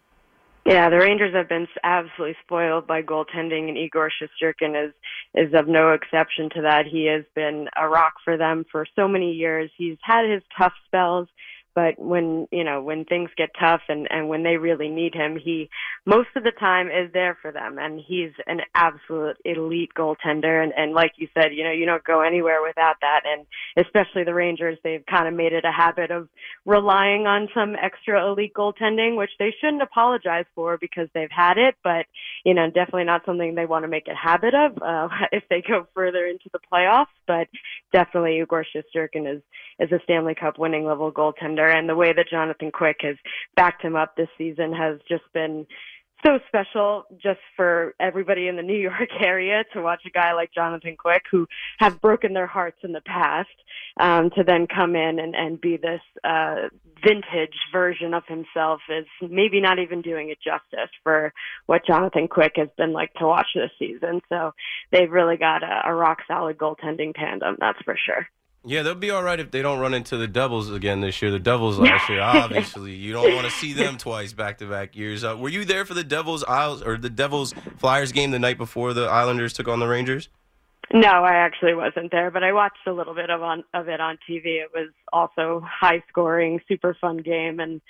Yeah, 0.66 0.90
the 0.90 0.98
Rangers 0.98 1.32
have 1.32 1.48
been 1.48 1.68
absolutely 1.84 2.34
spoiled 2.44 2.88
by 2.88 3.00
goaltending, 3.00 3.68
and 3.68 3.78
Igor 3.78 4.10
Shesterkin 4.10 4.88
is 4.88 4.92
is 5.32 5.54
of 5.54 5.68
no 5.68 5.92
exception 5.92 6.50
to 6.56 6.62
that. 6.62 6.86
He 6.86 7.06
has 7.06 7.22
been 7.36 7.68
a 7.80 7.88
rock 7.88 8.14
for 8.24 8.36
them 8.36 8.64
for 8.72 8.84
so 8.96 9.06
many 9.06 9.30
years. 9.30 9.70
He's 9.78 9.96
had 10.02 10.28
his 10.28 10.42
tough 10.58 10.72
spells, 10.84 11.28
but 11.76 11.98
when 11.98 12.48
you 12.50 12.64
know 12.64 12.82
when 12.82 13.04
things 13.04 13.28
get 13.36 13.50
tough 13.60 13.82
and 13.88 14.08
and 14.10 14.28
when 14.28 14.42
they 14.42 14.56
really 14.56 14.88
need 14.88 15.14
him 15.14 15.36
he 15.36 15.68
most 16.06 16.30
of 16.34 16.42
the 16.42 16.52
time 16.58 16.86
is 16.86 17.12
there 17.12 17.36
for 17.42 17.52
them. 17.52 17.78
And 17.78 18.00
he's 18.00 18.30
an 18.46 18.60
absolute 18.74 19.36
elite 19.44 19.90
goaltender. 19.96 20.62
And 20.62 20.72
and 20.76 20.94
like 20.94 21.12
you 21.16 21.28
said 21.34 21.52
you 21.52 21.62
know 21.62 21.70
you 21.70 21.84
don't 21.84 22.02
go 22.02 22.22
anywhere 22.22 22.62
without 22.66 22.96
that. 23.02 23.20
And 23.24 23.46
especially 23.84 24.24
the 24.24 24.34
rangers 24.34 24.78
they've 24.82 25.04
kind 25.08 25.28
of 25.28 25.34
made 25.34 25.52
it 25.52 25.64
a 25.64 25.70
habit 25.70 26.10
of 26.10 26.28
relying 26.64 27.26
on 27.26 27.48
some 27.54 27.76
extra 27.80 28.26
elite 28.26 28.54
goaltending 28.54 29.16
which 29.16 29.30
they 29.38 29.54
shouldn't 29.60 29.82
apologize 29.82 30.46
for 30.54 30.78
because 30.78 31.08
they've 31.14 31.30
had 31.30 31.58
it. 31.58 31.74
But 31.84 32.06
you 32.44 32.54
know 32.54 32.68
definitely 32.68 33.04
not 33.04 33.26
something 33.26 33.54
they 33.54 33.66
want 33.66 33.84
to 33.84 33.88
make 33.88 34.08
a 34.08 34.14
habit 34.14 34.54
of 34.54 34.82
uh, 34.82 35.08
if 35.32 35.44
they 35.50 35.62
go 35.62 35.86
further 35.94 36.24
into 36.24 36.48
the 36.52 36.60
playoffs. 36.72 37.06
But 37.26 37.48
definitely 37.92 38.40
Igor 38.40 38.64
Shesterkin 38.64 39.36
is 39.36 39.42
is 39.78 39.92
a 39.92 40.00
Stanley 40.04 40.34
Cup 40.34 40.58
winning 40.58 40.86
level 40.86 41.12
goaltender 41.12 41.65
and 41.70 41.88
the 41.88 41.96
way 41.96 42.12
that 42.12 42.28
Jonathan 42.30 42.70
Quick 42.70 42.98
has 43.00 43.16
backed 43.54 43.82
him 43.82 43.96
up 43.96 44.16
this 44.16 44.28
season 44.38 44.72
has 44.72 44.98
just 45.08 45.24
been 45.32 45.66
so 46.24 46.38
special 46.48 47.04
just 47.22 47.40
for 47.56 47.94
everybody 48.00 48.48
in 48.48 48.56
the 48.56 48.62
New 48.62 48.78
York 48.78 49.08
area 49.20 49.64
to 49.72 49.82
watch 49.82 50.00
a 50.06 50.10
guy 50.10 50.32
like 50.32 50.52
Jonathan 50.52 50.96
Quick 50.98 51.22
who 51.30 51.46
have 51.78 52.00
broken 52.00 52.32
their 52.32 52.46
hearts 52.46 52.78
in 52.82 52.92
the 52.92 53.02
past 53.02 53.48
um, 53.98 54.30
to 54.30 54.42
then 54.44 54.66
come 54.66 54.96
in 54.96 55.18
and, 55.18 55.34
and 55.34 55.60
be 55.60 55.76
this 55.76 56.00
uh, 56.24 56.68
vintage 57.04 57.56
version 57.72 58.14
of 58.14 58.22
himself 58.26 58.80
is 58.88 59.06
maybe 59.20 59.60
not 59.60 59.78
even 59.78 60.02
doing 60.02 60.30
it 60.30 60.38
justice 60.42 60.90
for 61.02 61.32
what 61.66 61.86
Jonathan 61.86 62.28
Quick 62.28 62.52
has 62.56 62.68
been 62.76 62.92
like 62.92 63.12
to 63.14 63.26
watch 63.26 63.48
this 63.54 63.70
season. 63.78 64.20
So 64.28 64.52
they've 64.90 65.10
really 65.10 65.36
got 65.36 65.62
a, 65.62 65.82
a 65.86 65.94
rock 65.94 66.18
solid 66.26 66.56
goaltending 66.58 67.14
tandem, 67.14 67.56
that's 67.60 67.80
for 67.84 67.96
sure. 67.96 68.26
Yeah, 68.68 68.82
they'll 68.82 68.96
be 68.96 69.10
all 69.12 69.22
right 69.22 69.38
if 69.38 69.52
they 69.52 69.62
don't 69.62 69.78
run 69.78 69.94
into 69.94 70.16
the 70.16 70.26
Devils 70.26 70.72
again 70.72 71.00
this 71.00 71.22
year. 71.22 71.30
The 71.30 71.38
Devils 71.38 71.78
last 71.80 72.08
year, 72.08 72.20
obviously, 72.20 72.92
you 72.92 73.12
don't 73.12 73.32
want 73.32 73.46
to 73.46 73.52
see 73.52 73.72
them 73.72 73.96
twice 73.96 74.32
back 74.32 74.58
to 74.58 74.66
back 74.66 74.96
years. 74.96 75.22
Uh, 75.22 75.36
were 75.36 75.48
you 75.48 75.64
there 75.64 75.84
for 75.84 75.94
the 75.94 76.02
Devils 76.02 76.42
Isles 76.44 76.82
or 76.82 76.96
the 76.96 77.08
Devils 77.08 77.54
Flyers 77.78 78.10
game 78.10 78.32
the 78.32 78.40
night 78.40 78.58
before 78.58 78.92
the 78.92 79.06
Islanders 79.06 79.52
took 79.52 79.68
on 79.68 79.78
the 79.78 79.86
Rangers? 79.86 80.28
No, 80.92 81.08
I 81.08 81.34
actually 81.34 81.74
wasn't 81.74 82.10
there, 82.10 82.30
but 82.30 82.42
I 82.42 82.52
watched 82.52 82.86
a 82.86 82.92
little 82.92 83.14
bit 83.14 83.30
of 83.30 83.42
on 83.42 83.64
of 83.72 83.88
it 83.88 84.00
on 84.00 84.18
TV. 84.28 84.62
It 84.62 84.70
was 84.74 84.90
also 85.12 85.64
high 85.64 86.02
scoring, 86.08 86.60
super 86.68 86.96
fun 87.00 87.18
game, 87.18 87.60
and 87.60 87.80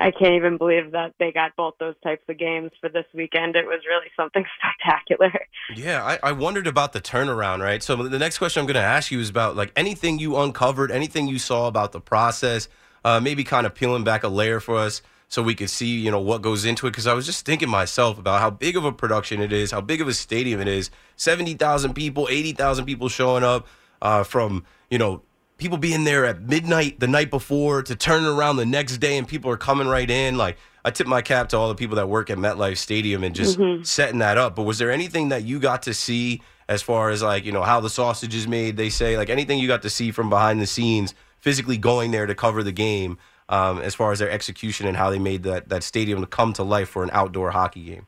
I 0.00 0.12
can't 0.12 0.34
even 0.34 0.58
believe 0.58 0.92
that 0.92 1.14
they 1.18 1.32
got 1.32 1.56
both 1.56 1.74
those 1.80 1.96
types 2.04 2.22
of 2.28 2.38
games 2.38 2.70
for 2.80 2.88
this 2.88 3.04
weekend. 3.12 3.56
It 3.56 3.66
was 3.66 3.80
really 3.88 4.06
something 4.16 4.44
spectacular. 4.58 5.32
Yeah, 5.74 6.04
I, 6.04 6.28
I 6.28 6.32
wondered 6.32 6.68
about 6.68 6.92
the 6.92 7.00
turnaround, 7.00 7.62
right? 7.62 7.82
So 7.82 7.96
the 7.96 8.18
next 8.18 8.38
question 8.38 8.60
I'm 8.60 8.66
going 8.66 8.74
to 8.74 8.80
ask 8.80 9.10
you 9.10 9.18
is 9.18 9.28
about 9.28 9.56
like 9.56 9.72
anything 9.74 10.20
you 10.20 10.36
uncovered, 10.36 10.92
anything 10.92 11.26
you 11.26 11.38
saw 11.38 11.66
about 11.66 11.90
the 11.90 12.00
process, 12.00 12.68
uh, 13.04 13.18
maybe 13.18 13.42
kind 13.42 13.66
of 13.66 13.74
peeling 13.74 14.04
back 14.04 14.22
a 14.22 14.28
layer 14.28 14.60
for 14.60 14.76
us 14.76 15.02
so 15.28 15.42
we 15.42 15.54
could 15.54 15.68
see, 15.68 15.98
you 15.98 16.10
know, 16.10 16.20
what 16.20 16.42
goes 16.42 16.64
into 16.64 16.86
it. 16.86 16.90
Because 16.90 17.06
I 17.06 17.12
was 17.12 17.26
just 17.26 17.44
thinking 17.44 17.68
myself 17.68 18.18
about 18.18 18.40
how 18.40 18.50
big 18.50 18.76
of 18.76 18.84
a 18.84 18.92
production 18.92 19.40
it 19.40 19.52
is, 19.52 19.72
how 19.72 19.80
big 19.80 20.00
of 20.00 20.08
a 20.08 20.14
stadium 20.14 20.60
it 20.60 20.68
is. 20.68 20.90
Seventy 21.16 21.54
thousand 21.54 21.94
people, 21.94 22.28
eighty 22.30 22.52
thousand 22.52 22.86
people 22.86 23.08
showing 23.08 23.42
up 23.42 23.66
uh, 24.00 24.22
from, 24.22 24.64
you 24.90 24.98
know, 24.98 25.22
people 25.58 25.76
being 25.76 26.04
there 26.04 26.24
at 26.24 26.40
midnight 26.40 26.98
the 27.00 27.08
night 27.08 27.30
before 27.30 27.82
to 27.82 27.94
turn 27.94 28.24
around 28.24 28.56
the 28.56 28.66
next 28.66 28.98
day, 28.98 29.18
and 29.18 29.28
people 29.28 29.50
are 29.50 29.56
coming 29.56 29.86
right 29.86 30.10
in. 30.10 30.36
Like 30.38 30.56
I 30.84 30.90
tip 30.90 31.06
my 31.06 31.20
cap 31.20 31.50
to 31.50 31.58
all 31.58 31.68
the 31.68 31.74
people 31.74 31.96
that 31.96 32.08
work 32.08 32.30
at 32.30 32.38
MetLife 32.38 32.78
Stadium 32.78 33.22
and 33.24 33.34
just 33.34 33.58
mm-hmm. 33.58 33.82
setting 33.82 34.20
that 34.20 34.38
up. 34.38 34.56
But 34.56 34.62
was 34.62 34.78
there 34.78 34.90
anything 34.90 35.28
that 35.28 35.44
you 35.44 35.58
got 35.58 35.82
to 35.82 35.94
see 35.94 36.42
as 36.68 36.80
far 36.80 37.10
as 37.10 37.22
like 37.22 37.44
you 37.44 37.52
know 37.52 37.62
how 37.62 37.80
the 37.80 37.90
sausage 37.90 38.34
is 38.34 38.48
made? 38.48 38.76
They 38.76 38.88
say 38.88 39.16
like 39.16 39.28
anything 39.28 39.58
you 39.58 39.68
got 39.68 39.82
to 39.82 39.90
see 39.90 40.12
from 40.12 40.30
behind 40.30 40.60
the 40.60 40.66
scenes, 40.66 41.14
physically 41.38 41.76
going 41.76 42.12
there 42.12 42.26
to 42.26 42.34
cover 42.34 42.62
the 42.62 42.72
game 42.72 43.18
um, 43.48 43.78
as 43.80 43.94
far 43.94 44.12
as 44.12 44.18
their 44.18 44.30
execution 44.30 44.86
and 44.86 44.96
how 44.96 45.10
they 45.10 45.18
made 45.18 45.42
that, 45.44 45.68
that 45.68 45.82
stadium 45.82 46.20
to 46.20 46.26
come 46.26 46.52
to 46.54 46.62
life 46.62 46.88
for 46.88 47.02
an 47.02 47.10
outdoor 47.12 47.50
hockey 47.50 47.84
game. 47.84 48.06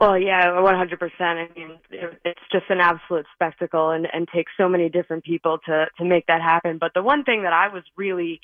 Well, 0.00 0.18
yeah, 0.18 0.46
100%. 0.46 0.98
I 1.20 1.48
mean, 1.54 1.78
it's 2.24 2.40
just 2.50 2.64
an 2.70 2.80
absolute 2.80 3.26
spectacle 3.34 3.90
and, 3.90 4.08
and 4.10 4.26
takes 4.34 4.50
so 4.56 4.66
many 4.66 4.88
different 4.88 5.24
people 5.24 5.58
to, 5.66 5.86
to 5.98 6.04
make 6.06 6.26
that 6.26 6.40
happen. 6.40 6.78
But 6.80 6.92
the 6.94 7.02
one 7.02 7.22
thing 7.22 7.42
that 7.42 7.52
I 7.52 7.68
was 7.68 7.82
really 7.98 8.40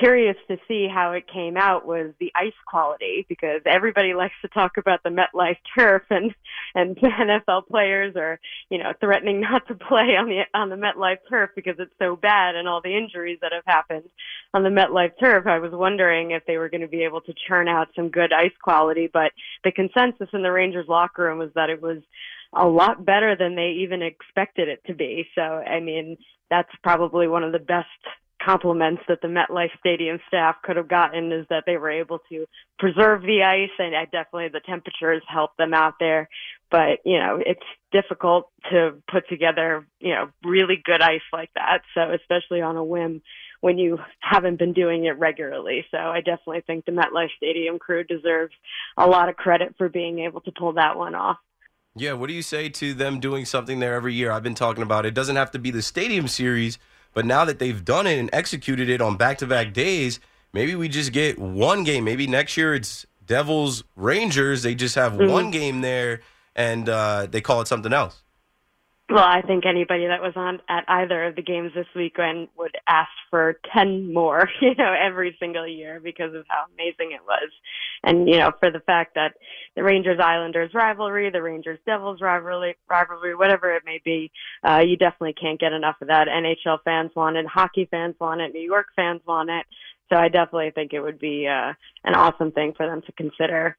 curious 0.00 0.36
to 0.48 0.56
see 0.66 0.88
how 0.92 1.12
it 1.12 1.24
came 1.32 1.56
out 1.56 1.86
was 1.86 2.12
the 2.18 2.32
ice 2.34 2.52
quality 2.66 3.26
because 3.28 3.60
everybody 3.66 4.14
likes 4.14 4.34
to 4.42 4.48
talk 4.48 4.76
about 4.76 5.02
the 5.02 5.10
MetLife 5.10 5.58
turf 5.76 6.02
and 6.10 6.34
and 6.74 6.96
NFL 6.96 7.66
players 7.68 8.16
are 8.16 8.40
you 8.70 8.78
know 8.78 8.92
threatening 9.00 9.40
not 9.40 9.66
to 9.68 9.74
play 9.74 10.16
on 10.18 10.28
the 10.28 10.42
on 10.54 10.68
the 10.68 10.76
MetLife 10.76 11.18
turf 11.28 11.50
because 11.54 11.76
it's 11.78 11.94
so 11.98 12.16
bad 12.16 12.56
and 12.56 12.66
all 12.66 12.80
the 12.82 12.96
injuries 12.96 13.38
that 13.42 13.52
have 13.52 13.64
happened 13.66 14.04
on 14.52 14.62
the 14.62 14.68
MetLife 14.68 15.12
turf. 15.20 15.46
I 15.46 15.58
was 15.58 15.72
wondering 15.72 16.32
if 16.32 16.44
they 16.46 16.56
were 16.56 16.68
going 16.68 16.80
to 16.80 16.88
be 16.88 17.04
able 17.04 17.20
to 17.22 17.34
churn 17.46 17.68
out 17.68 17.88
some 17.94 18.08
good 18.08 18.32
ice 18.32 18.56
quality, 18.62 19.08
but 19.12 19.32
the 19.62 19.72
consensus 19.72 20.28
in 20.32 20.42
the 20.42 20.52
Rangers 20.52 20.88
locker 20.88 21.24
room 21.24 21.38
was 21.38 21.50
that 21.54 21.70
it 21.70 21.80
was 21.80 21.98
a 22.56 22.66
lot 22.66 23.04
better 23.04 23.36
than 23.36 23.56
they 23.56 23.78
even 23.82 24.02
expected 24.02 24.68
it 24.68 24.80
to 24.86 24.94
be. 24.94 25.26
So 25.34 25.42
I 25.42 25.80
mean 25.80 26.16
that's 26.50 26.70
probably 26.82 27.28
one 27.28 27.44
of 27.44 27.52
the 27.52 27.58
best 27.58 27.88
compliments 28.44 29.02
that 29.08 29.20
the 29.22 29.28
MetLife 29.28 29.70
Stadium 29.78 30.18
staff 30.28 30.56
could 30.62 30.76
have 30.76 30.88
gotten 30.88 31.32
is 31.32 31.46
that 31.50 31.64
they 31.66 31.76
were 31.76 31.90
able 31.90 32.18
to 32.30 32.46
preserve 32.78 33.22
the 33.22 33.42
ice 33.42 33.70
and 33.78 33.94
uh, 33.94 34.04
definitely 34.04 34.48
the 34.48 34.60
temperatures 34.60 35.22
helped 35.28 35.56
them 35.56 35.74
out 35.74 35.94
there. 36.00 36.28
But, 36.70 36.98
you 37.04 37.18
know, 37.18 37.40
it's 37.44 37.60
difficult 37.92 38.50
to 38.70 38.96
put 39.10 39.28
together, 39.28 39.86
you 40.00 40.14
know, 40.14 40.30
really 40.44 40.80
good 40.84 41.00
ice 41.00 41.20
like 41.32 41.50
that. 41.54 41.82
So 41.94 42.10
especially 42.12 42.60
on 42.60 42.76
a 42.76 42.84
whim 42.84 43.22
when 43.60 43.78
you 43.78 43.98
haven't 44.20 44.58
been 44.58 44.72
doing 44.72 45.06
it 45.06 45.18
regularly. 45.18 45.86
So 45.90 45.96
I 45.96 46.18
definitely 46.18 46.62
think 46.66 46.84
the 46.84 46.92
MetLife 46.92 47.30
Stadium 47.36 47.78
crew 47.78 48.04
deserves 48.04 48.52
a 48.98 49.06
lot 49.06 49.28
of 49.28 49.36
credit 49.36 49.74
for 49.78 49.88
being 49.88 50.18
able 50.20 50.40
to 50.42 50.52
pull 50.52 50.74
that 50.74 50.98
one 50.98 51.14
off. 51.14 51.38
Yeah, 51.96 52.14
what 52.14 52.26
do 52.26 52.34
you 52.34 52.42
say 52.42 52.68
to 52.68 52.92
them 52.92 53.20
doing 53.20 53.44
something 53.44 53.78
there 53.78 53.94
every 53.94 54.14
year? 54.14 54.32
I've 54.32 54.42
been 54.42 54.56
talking 54.56 54.82
about 54.82 55.06
it 55.06 55.14
doesn't 55.14 55.36
have 55.36 55.52
to 55.52 55.60
be 55.60 55.70
the 55.70 55.80
stadium 55.80 56.26
series 56.26 56.78
but 57.14 57.24
now 57.24 57.44
that 57.44 57.58
they've 57.58 57.84
done 57.84 58.06
it 58.06 58.18
and 58.18 58.28
executed 58.32 58.88
it 58.88 59.00
on 59.00 59.16
back 59.16 59.38
to 59.38 59.46
back 59.46 59.72
days, 59.72 60.20
maybe 60.52 60.74
we 60.74 60.88
just 60.88 61.12
get 61.12 61.38
one 61.38 61.84
game. 61.84 62.04
Maybe 62.04 62.26
next 62.26 62.56
year 62.56 62.74
it's 62.74 63.06
Devils 63.24 63.84
Rangers. 63.96 64.62
They 64.62 64.74
just 64.74 64.96
have 64.96 65.12
mm-hmm. 65.14 65.30
one 65.30 65.50
game 65.50 65.80
there 65.80 66.20
and 66.54 66.88
uh, 66.88 67.26
they 67.30 67.40
call 67.40 67.60
it 67.60 67.68
something 67.68 67.92
else. 67.92 68.22
Well, 69.10 69.22
I 69.22 69.42
think 69.42 69.66
anybody 69.66 70.06
that 70.06 70.22
was 70.22 70.32
on 70.34 70.60
at 70.66 70.84
either 70.88 71.24
of 71.24 71.36
the 71.36 71.42
games 71.42 71.72
this 71.74 71.86
weekend 71.94 72.48
would 72.56 72.74
ask 72.88 73.10
for 73.28 73.58
10 73.74 74.14
more, 74.14 74.48
you 74.62 74.74
know, 74.76 74.94
every 74.94 75.36
single 75.38 75.68
year 75.68 76.00
because 76.02 76.34
of 76.34 76.46
how 76.48 76.64
amazing 76.72 77.12
it 77.12 77.20
was. 77.26 77.50
And, 78.02 78.26
you 78.26 78.38
know, 78.38 78.52
for 78.58 78.70
the 78.70 78.80
fact 78.80 79.14
that 79.16 79.34
the 79.76 79.82
Rangers 79.82 80.20
Islanders 80.20 80.72
rivalry, 80.72 81.28
the 81.30 81.42
Rangers 81.42 81.78
Devils 81.84 82.22
rivalry, 82.22 82.76
rivalry, 82.88 83.34
whatever 83.34 83.74
it 83.76 83.82
may 83.84 84.00
be, 84.02 84.30
uh, 84.66 84.78
you 84.78 84.96
definitely 84.96 85.34
can't 85.34 85.60
get 85.60 85.74
enough 85.74 85.96
of 86.00 86.08
that. 86.08 86.28
NHL 86.28 86.78
fans 86.82 87.10
want 87.14 87.36
it, 87.36 87.46
hockey 87.46 87.86
fans 87.90 88.14
want 88.18 88.40
it, 88.40 88.54
New 88.54 88.62
York 88.62 88.86
fans 88.96 89.20
want 89.26 89.50
it. 89.50 89.66
So 90.10 90.16
I 90.16 90.28
definitely 90.28 90.70
think 90.74 90.94
it 90.94 91.00
would 91.00 91.18
be 91.18 91.46
uh, 91.46 91.74
an 92.04 92.14
awesome 92.14 92.52
thing 92.52 92.72
for 92.74 92.86
them 92.86 93.02
to 93.02 93.12
consider. 93.12 93.76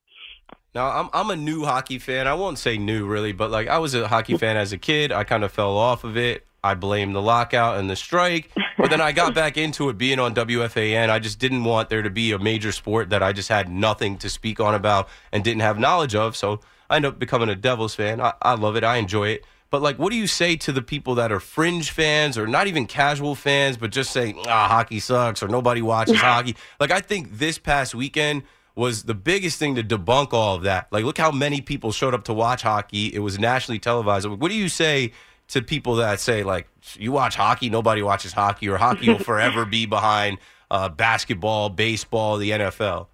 Now 0.73 0.89
I'm 0.89 1.09
I'm 1.13 1.29
a 1.29 1.35
new 1.35 1.63
hockey 1.63 1.99
fan. 1.99 2.27
I 2.27 2.33
won't 2.33 2.59
say 2.59 2.77
new 2.77 3.05
really, 3.05 3.31
but 3.31 3.49
like 3.49 3.67
I 3.67 3.79
was 3.79 3.95
a 3.95 4.07
hockey 4.07 4.37
fan 4.39 4.57
as 4.57 4.73
a 4.73 4.77
kid. 4.77 5.11
I 5.11 5.23
kind 5.23 5.43
of 5.43 5.51
fell 5.51 5.77
off 5.77 6.03
of 6.03 6.17
it. 6.17 6.45
I 6.63 6.73
blame 6.73 7.13
the 7.13 7.21
lockout 7.21 7.77
and 7.77 7.87
the 7.87 7.95
strike, 7.95 8.49
but 8.77 8.89
then 8.89 8.99
I 8.99 9.11
got 9.11 9.35
back 9.35 9.55
into 9.55 9.87
it 9.89 9.99
being 9.99 10.17
on 10.17 10.33
WFAN. 10.33 11.09
I 11.09 11.19
just 11.19 11.37
didn't 11.37 11.63
want 11.63 11.89
there 11.89 12.01
to 12.01 12.09
be 12.09 12.31
a 12.31 12.39
major 12.39 12.71
sport 12.71 13.11
that 13.11 13.21
I 13.21 13.33
just 13.33 13.49
had 13.49 13.69
nothing 13.69 14.17
to 14.17 14.29
speak 14.29 14.59
on 14.59 14.73
about 14.73 15.07
and 15.31 15.43
didn't 15.43 15.61
have 15.61 15.77
knowledge 15.77 16.15
of. 16.15 16.35
So 16.35 16.61
I 16.89 16.95
end 16.95 17.05
up 17.05 17.19
becoming 17.19 17.49
a 17.49 17.55
Devils 17.55 17.93
fan. 17.93 18.19
I, 18.19 18.33
I 18.41 18.55
love 18.55 18.75
it. 18.75 18.83
I 18.83 18.97
enjoy 18.97 19.29
it. 19.29 19.45
But 19.69 19.83
like, 19.83 19.99
what 19.99 20.11
do 20.11 20.15
you 20.15 20.25
say 20.25 20.55
to 20.57 20.71
the 20.71 20.81
people 20.81 21.15
that 21.15 21.31
are 21.31 21.39
fringe 21.39 21.91
fans 21.91 22.37
or 22.37 22.47
not 22.47 22.65
even 22.65 22.87
casual 22.87 23.35
fans, 23.35 23.77
but 23.77 23.91
just 23.91 24.11
say, 24.11 24.33
ah, 24.47 24.67
hockey 24.67 24.99
sucks 24.99 25.43
or 25.43 25.47
nobody 25.47 25.83
watches 25.83 26.17
hockey? 26.19 26.55
Like, 26.79 26.91
I 26.91 26.99
think 26.99 27.37
this 27.37 27.59
past 27.59 27.93
weekend 27.93 28.43
was 28.75 29.03
the 29.03 29.15
biggest 29.15 29.57
thing 29.57 29.75
to 29.75 29.83
debunk 29.83 30.33
all 30.33 30.55
of 30.55 30.63
that. 30.63 30.87
Like, 30.91 31.05
look 31.05 31.17
how 31.17 31.31
many 31.31 31.61
people 31.61 31.91
showed 31.91 32.13
up 32.13 32.25
to 32.25 32.33
watch 32.33 32.61
hockey. 32.61 33.07
It 33.13 33.19
was 33.19 33.39
nationally 33.39 33.79
televised. 33.79 34.27
What 34.27 34.49
do 34.49 34.55
you 34.55 34.69
say 34.69 35.13
to 35.49 35.61
people 35.61 35.95
that 35.95 36.19
say, 36.19 36.43
like, 36.43 36.67
you 36.97 37.11
watch 37.11 37.35
hockey, 37.35 37.69
nobody 37.69 38.01
watches 38.01 38.33
hockey, 38.33 38.67
or 38.67 38.77
hockey 38.77 39.09
will 39.09 39.19
forever 39.19 39.65
be 39.65 39.85
behind 39.85 40.39
uh, 40.69 40.89
basketball, 40.89 41.69
baseball, 41.69 42.37
the 42.37 42.51
NFL? 42.51 43.07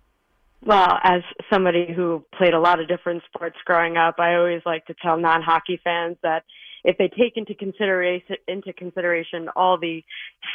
Well, 0.64 1.00
as 1.04 1.22
somebody 1.52 1.92
who 1.94 2.24
played 2.38 2.54
a 2.54 2.60
lot 2.60 2.80
of 2.80 2.88
different 2.88 3.24
sports 3.28 3.58
growing 3.66 3.98
up, 3.98 4.16
I 4.20 4.36
always 4.36 4.62
like 4.66 4.86
to 4.88 4.96
tell 5.02 5.18
non-hockey 5.18 5.82
fans 5.84 6.18
that 6.24 6.44
if 6.84 6.98
they 6.98 7.10
take 7.10 7.36
into 7.36 7.54
consideration 7.56 8.38
into 8.48 8.74
consideration 8.74 9.50
all 9.56 9.78
the 9.80 10.04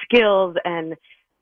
skills 0.05 0.57
and 0.65 0.97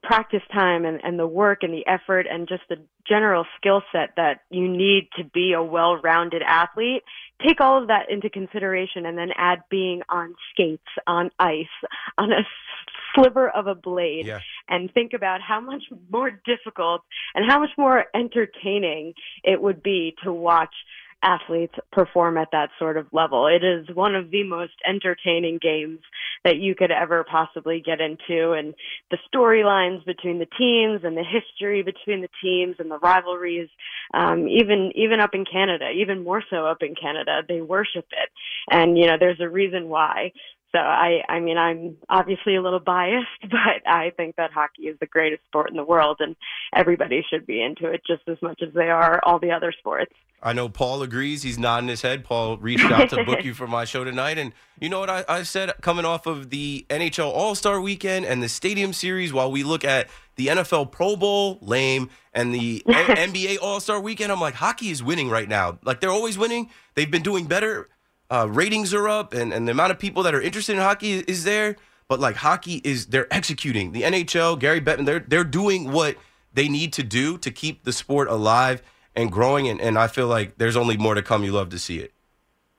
practice 0.06 0.42
time 0.52 0.84
and, 0.84 1.00
and 1.02 1.18
the 1.18 1.26
work 1.26 1.62
and 1.62 1.72
the 1.72 1.86
effort 1.86 2.26
and 2.30 2.46
just 2.46 2.62
the 2.68 2.76
general 3.06 3.44
skill 3.56 3.82
set 3.92 4.10
that 4.16 4.40
you 4.50 4.68
need 4.68 5.08
to 5.16 5.24
be 5.24 5.52
a 5.52 5.62
well 5.62 5.96
rounded 5.96 6.42
athlete, 6.46 7.02
take 7.46 7.60
all 7.60 7.80
of 7.80 7.88
that 7.88 8.10
into 8.10 8.30
consideration 8.30 9.06
and 9.06 9.18
then 9.18 9.30
add 9.36 9.60
being 9.70 10.02
on 10.08 10.34
skates, 10.52 10.82
on 11.06 11.30
ice, 11.38 11.66
on 12.18 12.32
a 12.32 12.42
sliver 13.14 13.48
of 13.48 13.66
a 13.66 13.74
blade, 13.74 14.26
yeah. 14.26 14.40
and 14.68 14.92
think 14.92 15.12
about 15.12 15.40
how 15.40 15.60
much 15.60 15.82
more 16.10 16.30
difficult 16.44 17.02
and 17.34 17.48
how 17.48 17.58
much 17.60 17.70
more 17.78 18.04
entertaining 18.14 19.14
it 19.42 19.60
would 19.60 19.82
be 19.82 20.14
to 20.24 20.32
watch 20.32 20.74
athletes 21.24 21.74
perform 21.90 22.36
at 22.36 22.48
that 22.52 22.68
sort 22.78 22.96
of 22.96 23.06
level. 23.12 23.46
It 23.46 23.64
is 23.64 23.88
one 23.94 24.14
of 24.14 24.30
the 24.30 24.44
most 24.44 24.74
entertaining 24.86 25.58
games 25.60 26.00
that 26.44 26.58
you 26.58 26.74
could 26.74 26.90
ever 26.90 27.24
possibly 27.24 27.80
get 27.84 28.00
into 28.00 28.52
and 28.52 28.74
the 29.10 29.18
storylines 29.32 30.04
between 30.04 30.38
the 30.38 30.48
teams 30.58 31.00
and 31.02 31.16
the 31.16 31.24
history 31.24 31.82
between 31.82 32.20
the 32.20 32.28
teams 32.42 32.76
and 32.78 32.90
the 32.90 32.98
rivalries 32.98 33.68
um 34.12 34.46
even 34.48 34.92
even 34.94 35.20
up 35.20 35.34
in 35.34 35.44
Canada, 35.44 35.90
even 35.90 36.22
more 36.22 36.42
so 36.50 36.66
up 36.66 36.82
in 36.82 36.94
Canada, 36.94 37.42
they 37.48 37.60
worship 37.60 38.06
it. 38.10 38.28
And 38.70 38.98
you 38.98 39.06
know, 39.06 39.16
there's 39.18 39.40
a 39.40 39.48
reason 39.48 39.88
why. 39.88 40.32
So 40.74 40.80
I, 40.80 41.20
I 41.28 41.38
mean, 41.38 41.56
I'm 41.56 41.96
obviously 42.08 42.56
a 42.56 42.62
little 42.62 42.80
biased, 42.80 43.28
but 43.42 43.86
I 43.86 44.10
think 44.16 44.34
that 44.36 44.50
hockey 44.50 44.82
is 44.84 44.98
the 44.98 45.06
greatest 45.06 45.44
sport 45.44 45.70
in 45.70 45.76
the 45.76 45.84
world, 45.84 46.16
and 46.18 46.34
everybody 46.74 47.24
should 47.30 47.46
be 47.46 47.62
into 47.62 47.86
it 47.86 48.02
just 48.04 48.22
as 48.26 48.38
much 48.42 48.60
as 48.60 48.74
they 48.74 48.90
are 48.90 49.20
all 49.22 49.38
the 49.38 49.52
other 49.52 49.72
sports. 49.78 50.12
I 50.42 50.52
know 50.52 50.68
Paul 50.68 51.02
agrees. 51.02 51.42
He's 51.42 51.58
nodding 51.58 51.88
his 51.88 52.02
head. 52.02 52.24
Paul 52.24 52.58
reached 52.58 52.90
out 52.90 53.08
to 53.10 53.24
book 53.24 53.44
you 53.44 53.54
for 53.54 53.68
my 53.68 53.84
show 53.84 54.02
tonight, 54.02 54.36
and 54.36 54.52
you 54.80 54.88
know 54.88 54.98
what 54.98 55.08
I, 55.08 55.24
I 55.28 55.42
said 55.44 55.72
coming 55.80 56.04
off 56.04 56.26
of 56.26 56.50
the 56.50 56.84
NHL 56.90 57.30
All 57.30 57.54
Star 57.54 57.80
Weekend 57.80 58.26
and 58.26 58.42
the 58.42 58.48
Stadium 58.48 58.92
Series. 58.92 59.32
While 59.32 59.52
we 59.52 59.62
look 59.62 59.84
at 59.84 60.08
the 60.34 60.48
NFL 60.48 60.90
Pro 60.90 61.14
Bowl, 61.14 61.58
lame, 61.62 62.10
and 62.32 62.52
the 62.52 62.82
NBA 62.88 63.58
All 63.62 63.78
Star 63.78 64.00
Weekend, 64.00 64.32
I'm 64.32 64.40
like, 64.40 64.54
hockey 64.54 64.90
is 64.90 65.04
winning 65.04 65.30
right 65.30 65.48
now. 65.48 65.78
Like 65.84 66.00
they're 66.00 66.10
always 66.10 66.36
winning. 66.36 66.68
They've 66.94 67.10
been 67.10 67.22
doing 67.22 67.46
better 67.46 67.88
uh, 68.30 68.48
ratings 68.50 68.94
are 68.94 69.08
up 69.08 69.34
and, 69.34 69.52
and 69.52 69.66
the 69.68 69.72
amount 69.72 69.92
of 69.92 69.98
people 69.98 70.22
that 70.22 70.34
are 70.34 70.40
interested 70.40 70.72
in 70.74 70.78
hockey 70.78 71.18
is 71.20 71.44
there. 71.44 71.76
But 72.08 72.20
like 72.20 72.36
hockey 72.36 72.80
is 72.84 73.06
they're 73.06 73.32
executing. 73.32 73.92
The 73.92 74.02
NHL, 74.02 74.58
Gary 74.58 74.80
Bettman, 74.80 75.06
they're 75.06 75.20
they're 75.20 75.44
doing 75.44 75.90
what 75.90 76.16
they 76.52 76.68
need 76.68 76.92
to 76.94 77.02
do 77.02 77.38
to 77.38 77.50
keep 77.50 77.84
the 77.84 77.92
sport 77.92 78.28
alive 78.28 78.82
and 79.14 79.32
growing. 79.32 79.68
And, 79.68 79.80
and 79.80 79.98
I 79.98 80.06
feel 80.06 80.26
like 80.26 80.58
there's 80.58 80.76
only 80.76 80.96
more 80.96 81.14
to 81.14 81.22
come. 81.22 81.44
You 81.44 81.52
love 81.52 81.70
to 81.70 81.78
see 81.78 81.98
it. 82.00 82.12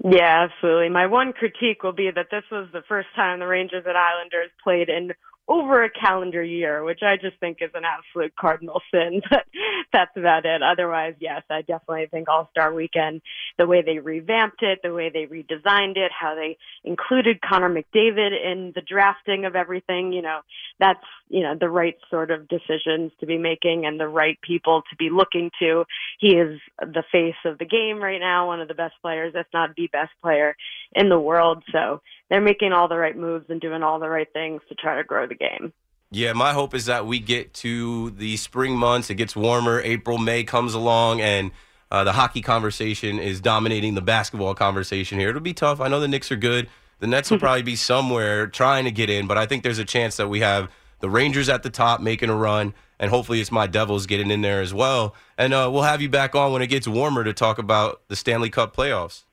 Yeah, 0.04 0.48
absolutely. 0.50 0.90
My 0.90 1.08
one 1.08 1.34
critique 1.34 1.82
will 1.82 1.94
be 1.94 2.12
that 2.12 2.28
this 2.30 2.44
was 2.52 2.68
the 2.74 2.84
first 2.88 3.08
time 3.16 3.40
the 3.40 3.48
Rangers 3.48 3.84
and 3.88 3.98
Islanders 3.98 4.52
played 4.64 4.90
in 4.90 5.14
over 5.48 5.84
a 5.84 5.90
calendar 5.90 6.44
year, 6.44 6.84
which 6.84 7.02
I 7.04 7.18
just 7.18 7.40
think 7.40 7.58
is 7.62 7.70
an 7.76 7.84
absolute 7.86 8.36
cardinal 8.36 8.82
sin. 8.92 9.22
But 9.36 9.46
that's 9.92 10.18
about 10.18 10.46
it. 10.46 10.62
Otherwise, 10.62 11.16
yes, 11.20 11.44
I 11.50 11.62
definitely 11.62 12.08
think 12.12 12.28
All 12.28 12.50
Star 12.52 12.74
Weekend, 12.74 13.22
the 13.58 13.66
way 13.66 13.82
they 13.82 14.00
revamped 14.00 14.62
it, 14.62 14.80
the 14.84 14.94
way 14.94 15.10
they 15.10 15.26
redesigned 15.26 15.98
it, 15.98 16.12
how 16.12 16.36
they 16.36 16.58
included 16.84 17.40
Connor 17.42 17.70
McDavid 17.70 18.32
in 18.44 18.74
the 18.76 18.82
drafting 18.82 19.46
of 19.46 19.56
everything, 19.56 20.12
you 20.12 20.22
know, 20.22 20.42
that's 20.80 21.00
you 21.30 21.42
know 21.42 21.56
the 21.60 21.70
right 21.70 21.96
sort 22.10 22.32
of 22.32 22.48
decisions 22.48 23.12
to 23.20 23.26
be 23.26 23.38
making 23.38 23.86
and 23.86 24.00
the 24.00 24.08
right 24.08 24.40
people 24.42 24.84
to 24.90 24.96
be 24.96 25.10
looking 25.10 25.52
to. 25.60 25.86
He 26.20 26.36
is 26.36 26.60
the 26.80 27.04
face 27.12 27.36
of 27.46 27.58
the 27.58 27.66
game 27.66 28.02
right 28.02 28.20
now, 28.20 28.48
one 28.48 28.62
of 28.62 28.68
the 28.68 28.74
best 28.74 28.96
players, 29.02 29.34
if 29.36 29.48
not 29.54 29.76
the 29.76 29.88
best 29.92 30.12
player 30.22 30.56
in 30.94 31.10
the 31.10 31.20
world. 31.20 31.64
So 31.72 32.02
they're 32.30 32.42
making 32.42 32.74
all 32.74 32.88
the 32.88 32.98
right 32.98 33.18
moves 33.18 33.46
and 33.50 33.60
doing 33.60 33.84
all 33.84 34.00
the 34.00 34.10
right 34.10 34.32
things 34.32 34.62
to 34.70 34.76
try 34.76 34.98
to 34.98 35.04
grow 35.04 35.28
the 35.28 35.36
game. 35.36 35.74
Yeah, 36.12 36.34
my 36.34 36.54
hope 36.54 36.74
is 36.74 36.86
that 36.86 37.06
we 37.06 37.20
get 37.20 37.54
to 37.56 38.12
the 38.12 38.38
spring 38.38 38.78
months. 38.78 39.10
It 39.10 39.16
gets 39.16 39.36
warmer. 39.36 39.82
April, 39.82 40.18
May 40.18 40.44
comes 40.44 40.74
along, 40.74 41.20
and 41.20 41.52
uh, 41.92 42.04
the 42.04 42.14
hockey 42.14 42.42
conversation 42.42 43.20
is 43.20 43.42
dominating 43.42 43.96
the 43.96 44.02
basketball 44.02 44.56
conversation 44.56 45.20
here. 45.20 45.30
It'll 45.30 45.42
be 45.42 45.54
tough. 45.54 45.82
I 45.82 45.88
know 45.88 46.00
the 46.00 46.08
Knicks 46.08 46.32
are 46.32 46.38
good. 46.38 46.70
The 47.00 47.08
Nets 47.08 47.32
will 47.32 47.40
probably 47.40 47.64
be 47.64 47.76
somewhere 47.76 48.48
trying 48.48 48.86
to 48.86 48.92
get 48.92 49.10
in, 49.10 49.28
but 49.28 49.38
I 49.38 49.46
think 49.46 49.64
there's 49.64 49.80
a 49.80 49.86
chance 49.86 50.18
that 50.18 50.30
we 50.30 50.40
have 50.40 50.70
the 51.06 51.10
Rangers 51.12 51.50
at 51.50 51.62
the 51.62 51.70
top 51.70 52.02
making 52.02 52.32
a 52.32 52.36
run, 52.36 52.74
and 52.98 53.12
hopefully 53.12 53.40
it's 53.40 53.52
my 53.52 53.68
Devils 53.68 54.08
getting 54.08 54.32
in 54.32 54.42
there 54.42 54.60
as 54.60 54.74
well. 54.74 55.14
And 55.38 55.54
uh, 55.54 55.70
we'll 55.72 55.84
have 55.84 56.02
you 56.02 56.10
back 56.10 56.34
on 56.34 56.52
when 56.52 56.64
it 56.64 56.68
gets 56.68 56.88
warmer 56.88 57.24
to 57.24 57.32
talk 57.32 57.60
about 57.60 58.02
the 58.08 58.16
Stanley 58.16 58.50
Cup 58.50 58.76
playoffs. 58.76 59.24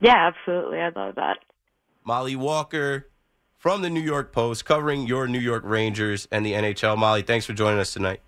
Yeah, 0.00 0.30
absolutely. 0.30 0.80
I 0.80 0.90
love 0.90 1.14
that. 1.14 1.38
Mollie 2.04 2.36
Walker 2.36 3.08
from 3.56 3.80
the 3.80 3.88
New 3.88 4.02
York 4.02 4.32
Post, 4.32 4.66
covering 4.66 5.06
your 5.06 5.26
New 5.26 5.38
York 5.38 5.62
Rangers 5.64 6.28
and 6.30 6.44
the 6.44 6.52
NHL. 6.52 6.98
Mollie, 6.98 7.22
thanks 7.22 7.46
for 7.46 7.54
joining 7.54 7.80
us 7.80 7.94
tonight. 7.94 8.20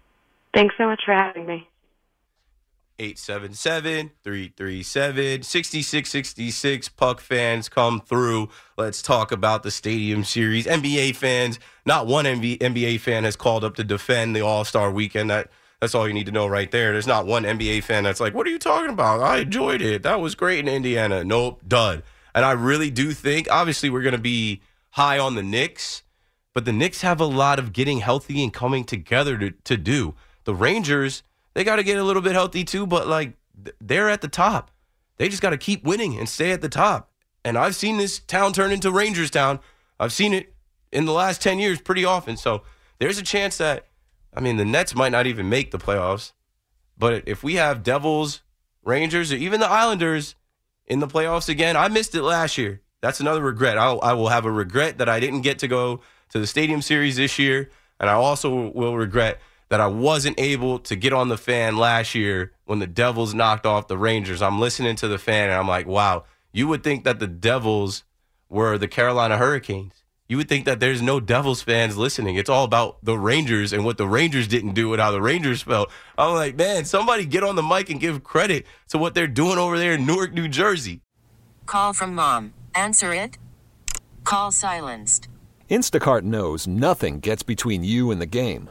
Thanks 0.55 0.75
so 0.79 0.87
much 0.87 1.03
for 1.05 1.13
having 1.13 1.45
me. 1.45 1.69
877 2.99 4.11
337 4.23 5.43
6666. 5.43 6.89
Puck 6.91 7.21
fans, 7.21 7.69
come 7.69 8.01
through. 8.01 8.49
Let's 8.77 9.03
talk 9.03 9.33
about 9.33 9.63
the 9.63 9.71
Stadium 9.71 10.25
Series. 10.25 10.67
NBA 10.67 11.17
fans, 11.17 11.59
not 11.85 12.07
one 12.07 12.25
NBA 12.25 13.01
fan 13.01 13.25
has 13.25 13.37
called 13.37 13.65
up 13.65 13.75
to 13.77 13.85
defend 13.85 14.35
the 14.35 14.41
All 14.41 14.65
Star 14.65 14.91
weekend. 14.91 15.31
That 15.31 15.51
That's 15.81 15.95
all 15.95 16.09
you 16.09 16.15
need 16.15 16.27
to 16.27 16.33
know 16.33 16.47
right 16.47 16.71
there. 16.71 16.93
There's 16.93 17.07
not 17.07 17.27
one 17.27 17.45
NBA 17.45 17.83
fan 17.85 18.05
that's 18.05 18.21
like, 18.21 18.35
what 18.35 18.47
are 18.47 18.51
you 18.51 18.59
talking 18.59 18.91
about? 18.91 19.21
I 19.21 19.39
enjoyed 19.39 19.83
it. 19.83 20.03
That 20.03 20.21
was 20.21 20.35
great 20.35 20.61
in 20.61 20.69
Indiana. 20.69 21.25
Nope, 21.25 21.63
dud. 21.67 22.03
And 22.35 22.45
I 22.45 22.53
really 22.53 22.91
do 22.91 23.13
think, 23.13 23.49
obviously, 23.51 23.89
we're 23.89 24.03
going 24.03 24.13
to 24.13 24.19
be 24.19 24.61
high 24.91 25.19
on 25.19 25.35
the 25.35 25.43
Knicks, 25.43 26.03
but 26.53 26.65
the 26.65 26.73
Knicks 26.73 27.03
have 27.03 27.21
a 27.21 27.27
lot 27.27 27.59
of 27.59 27.73
getting 27.73 27.99
healthy 27.99 28.43
and 28.43 28.53
coming 28.53 28.85
together 28.85 29.39
to, 29.39 29.51
to 29.51 29.77
do. 29.77 30.15
The 30.45 30.55
Rangers, 30.55 31.23
they 31.57 31.65
got 31.65 31.77
to 31.77 31.83
get 31.83 31.97
a 31.97 32.05
little 32.05 32.21
bit 32.21 32.33
healthy 32.33 32.65
too, 32.65 32.87
but 32.87 33.09
like 33.09 33.33
they're 33.81 34.11
at 34.11 34.21
the 34.21 34.29
top. 34.29 34.71
They 35.17 35.31
just 35.31 35.41
got 35.41 35.51
to 35.51 35.57
keep 35.57 35.85
winning 35.85 36.19
and 36.19 36.29
stay 36.29 36.53
at 36.53 36.61
the 36.61 36.69
top. 36.69 37.11
And 37.47 37.57
I've 37.57 37.75
seen 37.75 37.97
this 37.97 38.19
town 38.19 38.53
turn 38.53 38.73
into 38.73 38.91
Rangers 38.91 39.31
town. 39.31 39.61
I've 39.99 40.13
seen 40.13 40.35
it 40.35 40.55
in 40.93 41.07
the 41.07 41.13
last 41.13 41.41
10 41.41 41.59
years 41.59 41.81
pretty 41.81 42.05
often. 42.05 42.37
So 42.37 42.65
there's 42.99 43.17
a 43.17 43.23
chance 43.23 43.57
that, 43.57 43.87
I 44.35 44.41
mean, 44.41 44.59
the 44.59 44.67
Nets 44.67 44.95
might 44.95 45.13
not 45.13 45.27
even 45.27 45.49
make 45.49 45.71
the 45.71 45.79
playoffs. 45.79 46.33
But 46.99 47.23
if 47.27 47.43
we 47.43 47.55
have 47.55 47.83
Devils, 47.83 48.43
Rangers, 48.85 49.33
or 49.33 49.37
even 49.37 49.59
the 49.59 49.71
Islanders 49.71 50.35
in 50.85 51.01
the 51.01 51.09
playoffs 51.09 51.49
again, 51.49 51.75
I 51.75 51.89
missed 51.89 52.15
it 52.15 52.23
last 52.23 52.59
year. 52.59 52.83
That's 53.01 53.21
another 53.21 53.41
regret. 53.41 53.79
I'll, 53.79 53.99
I 54.03 54.13
will 54.13 54.29
have 54.29 54.45
a 54.45 54.53
regret 54.53 54.99
that 54.99 55.09
I 55.09 55.21
didn't 55.21 55.41
get 55.41 55.59
to 55.61 55.69
go 55.69 56.03
to 56.33 56.39
the 56.39 56.47
Stadium 56.47 56.83
Series 56.83 57.17
this 57.17 57.39
year. 57.39 57.71
And 57.99 58.11
I 58.11 58.13
also 58.13 58.69
will 58.73 58.95
regret 58.95 59.41
that 59.69 59.81
I 59.81 59.87
wasn't 59.87 60.39
able 60.39 60.79
to 60.81 60.97
get 60.97 61.13
on 61.13 61.29
the 61.29 61.37
fan 61.37 61.77
last 61.77 62.15
year 62.15 62.53
when 62.65 62.79
the 62.79 62.87
Devils 62.87 63.35
knocked 63.35 63.67
off 63.67 63.89
the 63.89 63.99
Rangers. 63.99 64.43
I'm 64.43 64.61
listening 64.61 64.97
to 64.97 65.09
the 65.09 65.19
fan 65.19 65.51
and 65.51 65.59
I'm 65.59 65.69
like, 65.69 65.87
wow, 65.87 66.25
you 66.53 66.69
would 66.69 66.85
think 66.85 67.05
that 67.05 67.19
the 67.19 67.27
Devils 67.27 68.05
were 68.49 68.79
the 68.79 68.89
Carolina 68.89 69.37
Hurricanes. 69.39 69.93
You 70.29 70.37
would 70.39 70.49
think 70.49 70.65
that 70.65 70.81
there's 70.81 71.03
no 71.03 71.21
Devils 71.21 71.63
fans 71.63 71.97
listening. 71.97 72.35
It's 72.35 72.51
all 72.51 72.65
about 72.65 72.99
the 73.05 73.17
Rangers 73.17 73.73
and 73.73 73.85
what 73.85 73.97
the 73.97 74.09
Rangers 74.09 74.49
didn't 74.49 74.75
do 74.75 74.93
and 74.93 75.01
how 75.01 75.13
the 75.13 75.23
Rangers 75.23 75.63
felt. 75.63 75.91
I'm 76.19 76.35
like, 76.35 76.57
man, 76.57 76.85
somebody 76.85 77.25
get 77.25 77.45
on 77.45 77.55
the 77.55 77.63
mic 77.63 77.91
and 77.91 78.01
give 78.01 78.25
credit 78.25 78.67
to 78.89 78.99
what 78.99 79.15
they're 79.15 79.29
doing 79.29 79.59
over 79.59 79.79
there 79.79 79.95
in 79.95 80.05
Newark, 80.05 80.33
New 80.33 80.49
Jersey. 80.49 81.01
Call 81.67 81.93
from 81.93 82.15
mom. 82.15 82.55
Answer 82.75 83.15
it. 83.15 83.39
Call 84.25 84.51
silenced. 84.51 85.29
Instacart 85.71 86.23
knows 86.23 86.67
nothing 86.67 87.21
gets 87.21 87.43
between 87.43 87.85
you 87.85 88.11
and 88.11 88.21
the 88.21 88.27
game. 88.27 88.71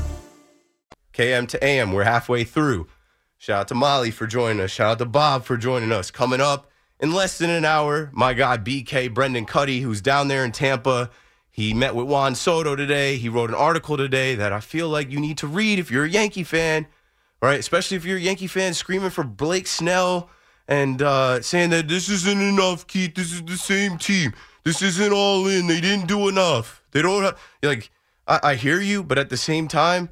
KM 1.13 1.47
to 1.49 1.63
AM. 1.63 1.91
We're 1.91 2.03
halfway 2.03 2.43
through. 2.43 2.87
Shout 3.37 3.61
out 3.61 3.67
to 3.69 3.75
Mollie 3.75 4.11
for 4.11 4.27
joining 4.27 4.61
us. 4.61 4.71
Shout 4.71 4.91
out 4.91 4.99
to 4.99 5.05
Bob 5.05 5.43
for 5.43 5.57
joining 5.57 5.91
us. 5.91 6.11
Coming 6.11 6.41
up 6.41 6.69
in 6.99 7.11
less 7.11 7.37
than 7.37 7.49
an 7.49 7.65
hour, 7.65 8.11
my 8.13 8.33
guy 8.33 8.57
BK 8.57 9.13
Brendan 9.13 9.45
Kuty, 9.45 9.81
who's 9.81 10.01
down 10.01 10.27
there 10.27 10.45
in 10.45 10.51
Tampa. 10.51 11.09
He 11.49 11.73
met 11.73 11.95
with 11.95 12.07
Juan 12.07 12.35
Soto 12.35 12.75
today. 12.75 13.17
He 13.17 13.27
wrote 13.27 13.49
an 13.49 13.55
article 13.55 13.97
today 13.97 14.35
that 14.35 14.53
I 14.53 14.59
feel 14.59 14.87
like 14.87 15.11
you 15.11 15.19
need 15.19 15.37
to 15.39 15.47
read 15.47 15.79
if 15.79 15.89
you're 15.91 16.05
a 16.05 16.09
Yankee 16.09 16.43
fan, 16.43 16.87
right? 17.41 17.59
Especially 17.59 17.97
if 17.97 18.05
you're 18.05 18.17
a 18.17 18.21
Yankee 18.21 18.47
fan 18.47 18.73
screaming 18.73 19.09
for 19.09 19.23
Blake 19.23 19.67
Snell 19.67 20.29
and 20.67 21.01
uh, 21.01 21.41
saying 21.41 21.71
that 21.71 21.87
this 21.87 22.07
isn't 22.07 22.41
enough, 22.41 22.87
Keith. 22.87 23.15
This 23.15 23.33
is 23.33 23.41
the 23.41 23.57
same 23.57 23.97
team. 23.97 24.33
This 24.63 24.81
isn't 24.81 25.11
all 25.11 25.47
in. 25.47 25.67
They 25.67 25.81
didn't 25.81 26.07
do 26.07 26.29
enough. 26.29 26.83
They 26.91 27.01
don't 27.01 27.23
have, 27.23 27.39
like, 27.63 27.89
I, 28.27 28.39
I 28.43 28.55
hear 28.55 28.79
you, 28.79 29.03
but 29.03 29.17
at 29.17 29.29
the 29.29 29.37
same 29.37 29.67
time, 29.67 30.09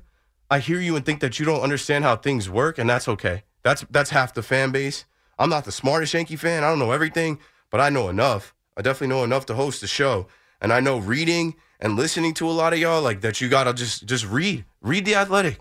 I 0.49 0.59
hear 0.59 0.79
you 0.79 0.95
and 0.95 1.05
think 1.05 1.19
that 1.19 1.39
you 1.39 1.45
don't 1.45 1.61
understand 1.61 2.03
how 2.03 2.15
things 2.15 2.49
work, 2.49 2.77
and 2.77 2.89
that's 2.89 3.07
okay. 3.07 3.43
That's 3.63 3.85
that's 3.89 4.09
half 4.09 4.33
the 4.33 4.41
fan 4.41 4.71
base. 4.71 5.05
I'm 5.37 5.49
not 5.49 5.65
the 5.65 5.71
smartest 5.71 6.13
Yankee 6.13 6.35
fan. 6.35 6.63
I 6.63 6.69
don't 6.69 6.79
know 6.79 6.91
everything, 6.91 7.39
but 7.69 7.79
I 7.79 7.89
know 7.89 8.09
enough. 8.09 8.53
I 8.75 8.81
definitely 8.81 9.15
know 9.15 9.23
enough 9.23 9.45
to 9.47 9.55
host 9.55 9.81
the 9.81 9.87
show, 9.87 10.27
and 10.59 10.73
I 10.73 10.79
know 10.79 10.97
reading 10.97 11.55
and 11.79 11.95
listening 11.95 12.33
to 12.35 12.49
a 12.49 12.51
lot 12.51 12.73
of 12.73 12.79
y'all 12.79 13.01
like 13.01 13.21
that. 13.21 13.41
You 13.41 13.49
gotta 13.49 13.73
just 13.73 14.05
just 14.05 14.25
read, 14.25 14.65
read 14.81 15.05
the 15.05 15.15
Athletic. 15.15 15.59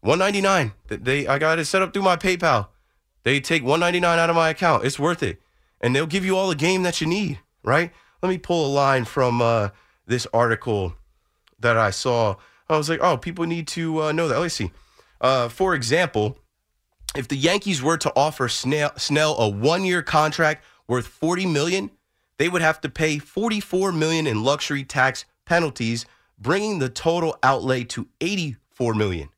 199. 0.00 0.72
They 0.88 1.26
I 1.26 1.38
got 1.38 1.58
it 1.58 1.64
set 1.64 1.82
up 1.82 1.92
through 1.92 2.02
my 2.02 2.16
PayPal. 2.16 2.68
They 3.24 3.40
take 3.40 3.62
199 3.62 4.18
out 4.18 4.30
of 4.30 4.36
my 4.36 4.50
account. 4.50 4.84
It's 4.84 4.98
worth 4.98 5.22
it, 5.22 5.40
and 5.80 5.94
they'll 5.94 6.06
give 6.06 6.24
you 6.24 6.36
all 6.36 6.48
the 6.48 6.54
game 6.54 6.84
that 6.84 7.00
you 7.00 7.06
need. 7.06 7.40
Right? 7.64 7.92
Let 8.22 8.28
me 8.28 8.38
pull 8.38 8.66
a 8.66 8.72
line 8.72 9.04
from 9.04 9.42
uh, 9.42 9.70
this 10.06 10.26
article 10.32 10.94
that 11.60 11.76
I 11.76 11.90
saw 11.90 12.36
I 12.68 12.76
was 12.76 12.88
like, 12.88 13.00
oh, 13.00 13.16
people 13.16 13.46
need 13.46 13.66
to 13.68 14.02
uh, 14.02 14.12
know 14.12 14.28
that. 14.28 14.38
Let's 14.38 14.54
see. 14.54 14.70
Uh, 15.20 15.48
for 15.48 15.74
example, 15.74 16.38
if 17.16 17.28
the 17.28 17.36
Yankees 17.36 17.82
were 17.82 17.96
to 17.98 18.12
offer 18.14 18.48
Snell, 18.48 18.96
Snell 18.96 19.36
a 19.38 19.48
one-year 19.48 20.02
contract 20.02 20.64
worth 20.86 21.06
40 21.06 21.46
million, 21.46 21.90
they 22.38 22.48
would 22.48 22.62
have 22.62 22.80
to 22.82 22.88
pay 22.88 23.18
44 23.18 23.92
million 23.92 24.26
in 24.26 24.44
luxury 24.44 24.84
tax 24.84 25.24
penalties, 25.44 26.06
bringing 26.38 26.78
the 26.78 26.88
total 26.88 27.36
outlay 27.42 27.84
to 27.84 28.08
84 28.20 28.94
million. 28.94 29.30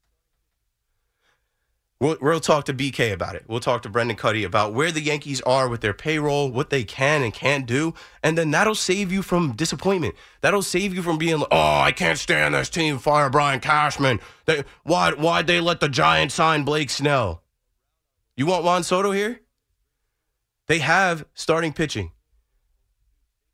We'll, 2.01 2.17
we'll 2.23 2.41
talk 2.41 2.65
to 2.65 2.73
BK 2.73 3.13
about 3.13 3.35
it. 3.35 3.45
We'll 3.47 3.61
talk 3.61 3.83
to 3.83 3.91
Brendan 3.91 4.17
Kuty 4.17 4.47
about 4.47 4.73
where 4.73 4.91
the 4.91 5.03
Yankees 5.03 5.43
are 5.43 5.69
with 5.69 5.83
their 5.83 5.93
payroll, 5.93 6.51
what 6.51 6.71
they 6.71 6.83
can 6.83 7.23
and 7.23 7.33
can't 7.33 7.67
do, 7.67 7.93
and 8.23 8.39
then 8.39 8.51
that'll 8.51 8.75
save 8.75 9.13
you 9.13 9.21
from 9.21 9.53
disappointment. 9.53 10.15
That'll 10.41 10.63
save 10.63 10.95
you 10.95 11.03
from 11.03 11.19
being 11.19 11.41
like, 11.41 11.49
"Oh, 11.51 11.81
I 11.81 11.93
can't 11.93 12.19
stand 12.19 12.55
this 12.55 12.71
team. 12.71 12.99
Fire 12.99 13.29
Brian 13.29 13.61
Cashman. 13.61 14.19
They, 14.47 14.65
why 14.83 15.13
why'd 15.13 15.47
they 15.47 15.61
let 15.61 15.81
the 15.81 15.91
Giants 15.91 16.35
sign 16.35 16.65
Blake 16.65 16.89
Snell? 16.89 17.43
You 18.35 18.47
want 18.47 18.65
Juan 18.65 18.83
Soto 18.83 19.11
here? 19.11 19.43
They 20.69 20.79
have 20.79 21.27
starting 21.35 21.75
pitching. 21.75 22.13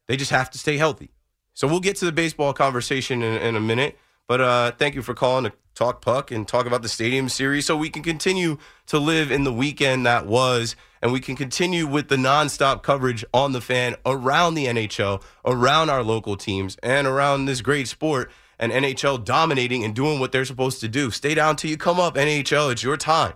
They 0.06 0.16
just 0.16 0.30
have 0.30 0.50
to 0.52 0.58
stay 0.58 0.76
healthy. 0.76 1.10
So 1.52 1.66
we'll 1.66 1.80
get 1.80 1.96
to 1.96 2.04
the 2.04 2.12
baseball 2.12 2.52
conversation 2.52 3.22
in, 3.22 3.42
in 3.42 3.56
a 3.56 3.60
minute. 3.60 3.98
But 4.28 4.40
uh, 4.40 4.72
thank 4.72 4.94
you 4.94 5.02
for 5.02 5.14
calling 5.14 5.50
talk 5.76 6.00
puck 6.00 6.30
and 6.30 6.48
talk 6.48 6.66
about 6.66 6.82
the 6.82 6.88
stadium 6.88 7.28
series 7.28 7.66
so 7.66 7.76
we 7.76 7.90
can 7.90 8.02
continue 8.02 8.56
to 8.86 8.98
live 8.98 9.30
in 9.30 9.44
the 9.44 9.52
weekend 9.52 10.06
that 10.06 10.26
was 10.26 10.74
and 11.02 11.12
we 11.12 11.20
can 11.20 11.36
continue 11.36 11.86
with 11.86 12.08
the 12.08 12.16
nonstop 12.16 12.82
coverage 12.82 13.24
on 13.32 13.52
the 13.52 13.60
fan 13.60 13.94
around 14.04 14.54
the 14.54 14.66
NHL, 14.66 15.22
around 15.44 15.90
our 15.90 16.02
local 16.02 16.36
teams, 16.36 16.76
and 16.82 17.06
around 17.06 17.44
this 17.44 17.60
great 17.60 17.86
sport 17.86 18.32
and 18.58 18.72
NHL 18.72 19.22
dominating 19.22 19.84
and 19.84 19.94
doing 19.94 20.18
what 20.18 20.32
they're 20.32 20.46
supposed 20.46 20.80
to 20.80 20.88
do. 20.88 21.10
Stay 21.10 21.34
down 21.34 21.56
till 21.56 21.70
you 21.70 21.76
come 21.76 22.00
up, 22.00 22.14
NHL. 22.14 22.72
It's 22.72 22.82
your 22.82 22.96
time. 22.96 23.34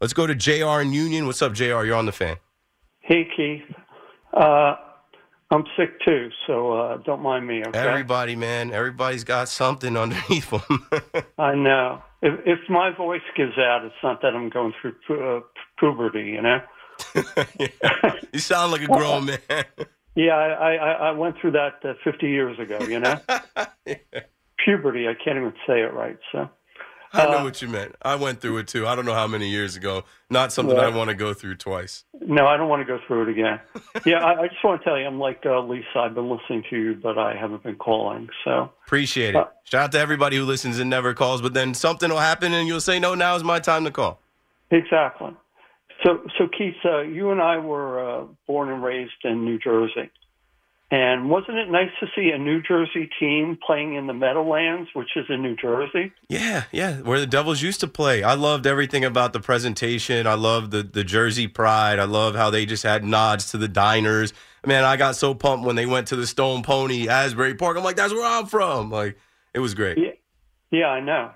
Let's 0.00 0.12
go 0.12 0.26
to 0.26 0.34
JR 0.34 0.80
and 0.80 0.92
Union. 0.92 1.26
What's 1.26 1.40
up, 1.40 1.52
JR? 1.52 1.84
You're 1.84 1.94
on 1.94 2.06
the 2.06 2.12
fan. 2.12 2.36
Hey, 2.98 3.28
Keith. 3.36 3.62
Uh, 4.34 4.74
I'm 5.52 5.64
sick 5.76 6.00
too, 6.04 6.30
so 6.46 6.72
uh, 6.72 6.96
don't 6.98 7.22
mind 7.22 7.46
me. 7.46 7.62
Okay? 7.66 7.78
Everybody, 7.78 8.36
man, 8.36 8.72
everybody's 8.72 9.24
got 9.24 9.48
something 9.48 9.96
underneath 9.96 10.50
them. 10.50 10.88
I 11.38 11.54
know. 11.54 12.02
If, 12.22 12.38
if 12.46 12.58
my 12.68 12.94
voice 12.96 13.22
gives 13.36 13.58
out, 13.58 13.84
it's 13.84 13.94
not 14.02 14.22
that 14.22 14.34
I'm 14.34 14.48
going 14.48 14.72
through 14.80 14.94
pu- 15.06 15.22
uh, 15.22 15.40
puberty, 15.78 16.26
you 16.26 16.42
know. 16.42 16.60
yeah. 17.58 18.12
You 18.32 18.38
sound 18.38 18.72
like 18.72 18.82
a 18.82 18.86
grown 18.86 19.24
man. 19.26 19.64
yeah, 20.14 20.34
I, 20.34 20.74
I, 20.74 20.92
I 21.08 21.10
went 21.12 21.36
through 21.40 21.52
that 21.52 21.80
uh, 21.82 21.94
50 22.04 22.28
years 22.28 22.58
ago, 22.58 22.78
you 22.86 23.00
know. 23.00 23.18
yeah. 23.86 23.96
Puberty, 24.64 25.08
I 25.08 25.14
can't 25.14 25.38
even 25.38 25.54
say 25.66 25.80
it 25.80 25.94
right. 25.94 26.18
So. 26.30 26.50
I 27.12 27.24
know 27.24 27.38
uh, 27.38 27.44
what 27.44 27.60
you 27.60 27.68
meant. 27.68 27.96
I 28.02 28.14
went 28.14 28.40
through 28.40 28.58
it 28.58 28.68
too. 28.68 28.86
I 28.86 28.94
don't 28.94 29.04
know 29.04 29.14
how 29.14 29.26
many 29.26 29.48
years 29.48 29.74
ago. 29.74 30.04
Not 30.28 30.52
something 30.52 30.78
I 30.78 30.88
want 30.88 31.10
to 31.10 31.16
go 31.16 31.34
through 31.34 31.56
twice. 31.56 32.04
No, 32.20 32.46
I 32.46 32.56
don't 32.56 32.68
want 32.68 32.86
to 32.86 32.86
go 32.86 33.00
through 33.06 33.22
it 33.22 33.28
again. 33.30 33.60
yeah, 34.06 34.24
I, 34.24 34.42
I, 34.42 34.48
just 34.48 34.62
want 34.62 34.80
to 34.80 34.84
tell 34.84 34.98
you, 34.98 35.06
I'm 35.06 35.18
like 35.18 35.44
uh, 35.44 35.60
Lisa. 35.60 35.86
I've 35.96 36.14
been 36.14 36.30
listening 36.30 36.64
to 36.70 36.76
you, 36.76 36.94
but 36.94 37.18
I 37.18 37.34
haven't 37.34 37.64
been 37.64 37.76
calling. 37.76 38.28
So 38.44 38.70
appreciate 38.86 39.30
it. 39.30 39.36
Uh, 39.36 39.46
Shout 39.64 39.82
out 39.82 39.92
to 39.92 39.98
everybody 39.98 40.36
who 40.36 40.44
listens 40.44 40.78
and 40.78 40.88
never 40.88 41.14
calls. 41.14 41.42
But 41.42 41.54
then 41.54 41.74
something 41.74 42.10
will 42.10 42.18
happen, 42.18 42.52
and 42.52 42.68
you'll 42.68 42.80
say, 42.80 43.00
"No, 43.00 43.14
now 43.14 43.34
is 43.34 43.42
my 43.42 43.58
time 43.58 43.84
to 43.84 43.90
call." 43.90 44.20
Exactly. 44.70 45.34
So, 46.04 46.22
so 46.38 46.48
Keith, 46.48 46.76
uh, 46.84 47.00
you 47.00 47.30
and 47.30 47.42
I 47.42 47.58
were 47.58 48.22
uh, 48.22 48.24
born 48.46 48.70
and 48.70 48.82
raised 48.82 49.12
in 49.24 49.44
New 49.44 49.58
Jersey. 49.58 50.10
And 50.92 51.30
wasn't 51.30 51.58
it 51.58 51.70
nice 51.70 51.90
to 52.00 52.06
see 52.16 52.30
a 52.30 52.38
New 52.38 52.60
Jersey 52.62 53.08
team 53.20 53.56
playing 53.64 53.94
in 53.94 54.08
the 54.08 54.12
Meadowlands, 54.12 54.90
which 54.92 55.10
is 55.14 55.24
in 55.28 55.40
New 55.40 55.54
Jersey? 55.54 56.10
Yeah, 56.28 56.64
yeah, 56.72 56.96
where 57.02 57.20
the 57.20 57.28
Devils 57.28 57.62
used 57.62 57.78
to 57.80 57.86
play. 57.86 58.24
I 58.24 58.34
loved 58.34 58.66
everything 58.66 59.04
about 59.04 59.32
the 59.32 59.38
presentation. 59.38 60.26
I 60.26 60.34
loved 60.34 60.72
the 60.72 60.82
the 60.82 61.04
Jersey 61.04 61.46
pride. 61.46 62.00
I 62.00 62.04
love 62.04 62.34
how 62.34 62.50
they 62.50 62.66
just 62.66 62.82
had 62.82 63.04
nods 63.04 63.52
to 63.52 63.56
the 63.56 63.68
diners. 63.68 64.32
Man, 64.66 64.82
I 64.82 64.96
got 64.96 65.14
so 65.14 65.32
pumped 65.32 65.64
when 65.64 65.76
they 65.76 65.86
went 65.86 66.08
to 66.08 66.16
the 66.16 66.26
Stone 66.26 66.64
Pony 66.64 67.08
Asbury 67.08 67.54
Park. 67.54 67.76
I'm 67.76 67.84
like, 67.84 67.96
that's 67.96 68.12
where 68.12 68.26
I'm 68.26 68.46
from. 68.46 68.90
Like, 68.90 69.16
it 69.54 69.60
was 69.60 69.74
great. 69.74 69.96
Yeah, 69.96 70.10
yeah 70.72 70.86
I 70.86 71.00
know. 71.00 71.30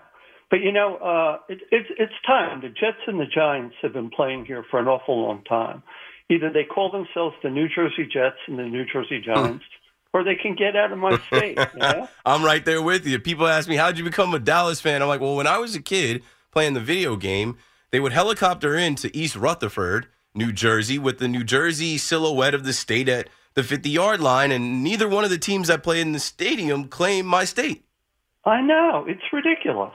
But 0.50 0.62
you 0.62 0.72
know, 0.72 0.96
uh, 0.96 1.38
it, 1.48 1.60
it's 1.70 1.88
it's 1.96 2.12
time. 2.26 2.60
The 2.60 2.70
Jets 2.70 3.06
and 3.06 3.20
the 3.20 3.26
Giants 3.32 3.76
have 3.82 3.92
been 3.92 4.10
playing 4.10 4.46
here 4.46 4.64
for 4.68 4.80
an 4.80 4.88
awful 4.88 5.22
long 5.22 5.44
time 5.44 5.84
either 6.30 6.50
they 6.52 6.64
call 6.64 6.90
themselves 6.90 7.36
the 7.42 7.50
New 7.50 7.68
Jersey 7.68 8.08
Jets 8.10 8.36
and 8.46 8.58
the 8.58 8.64
New 8.64 8.84
Jersey 8.84 9.20
Giants, 9.20 9.64
or 10.12 10.24
they 10.24 10.36
can 10.36 10.54
get 10.54 10.76
out 10.76 10.92
of 10.92 10.98
my 10.98 11.18
state. 11.26 11.58
I'm 12.26 12.44
right 12.44 12.64
there 12.64 12.82
with 12.82 13.06
you. 13.06 13.18
People 13.18 13.46
ask 13.46 13.68
me, 13.68 13.76
how'd 13.76 13.98
you 13.98 14.04
become 14.04 14.34
a 14.34 14.38
Dallas 14.38 14.80
fan? 14.80 15.02
I'm 15.02 15.08
like, 15.08 15.20
well, 15.20 15.36
when 15.36 15.46
I 15.46 15.58
was 15.58 15.74
a 15.74 15.82
kid 15.82 16.22
playing 16.50 16.74
the 16.74 16.80
video 16.80 17.16
game, 17.16 17.58
they 17.90 18.00
would 18.00 18.12
helicopter 18.12 18.76
into 18.76 19.10
East 19.12 19.36
Rutherford, 19.36 20.08
New 20.34 20.52
Jersey, 20.52 20.98
with 20.98 21.18
the 21.18 21.28
New 21.28 21.44
Jersey 21.44 21.98
silhouette 21.98 22.54
of 22.54 22.64
the 22.64 22.72
state 22.72 23.08
at 23.08 23.28
the 23.54 23.62
50 23.62 23.88
yard 23.88 24.20
line, 24.20 24.50
and 24.50 24.82
neither 24.82 25.08
one 25.08 25.24
of 25.24 25.30
the 25.30 25.38
teams 25.38 25.68
that 25.68 25.82
played 25.82 26.00
in 26.00 26.12
the 26.12 26.18
stadium 26.18 26.88
claim 26.88 27.26
my 27.26 27.44
state. 27.44 27.84
I 28.44 28.60
know. 28.60 29.04
It's 29.08 29.22
ridiculous. 29.32 29.94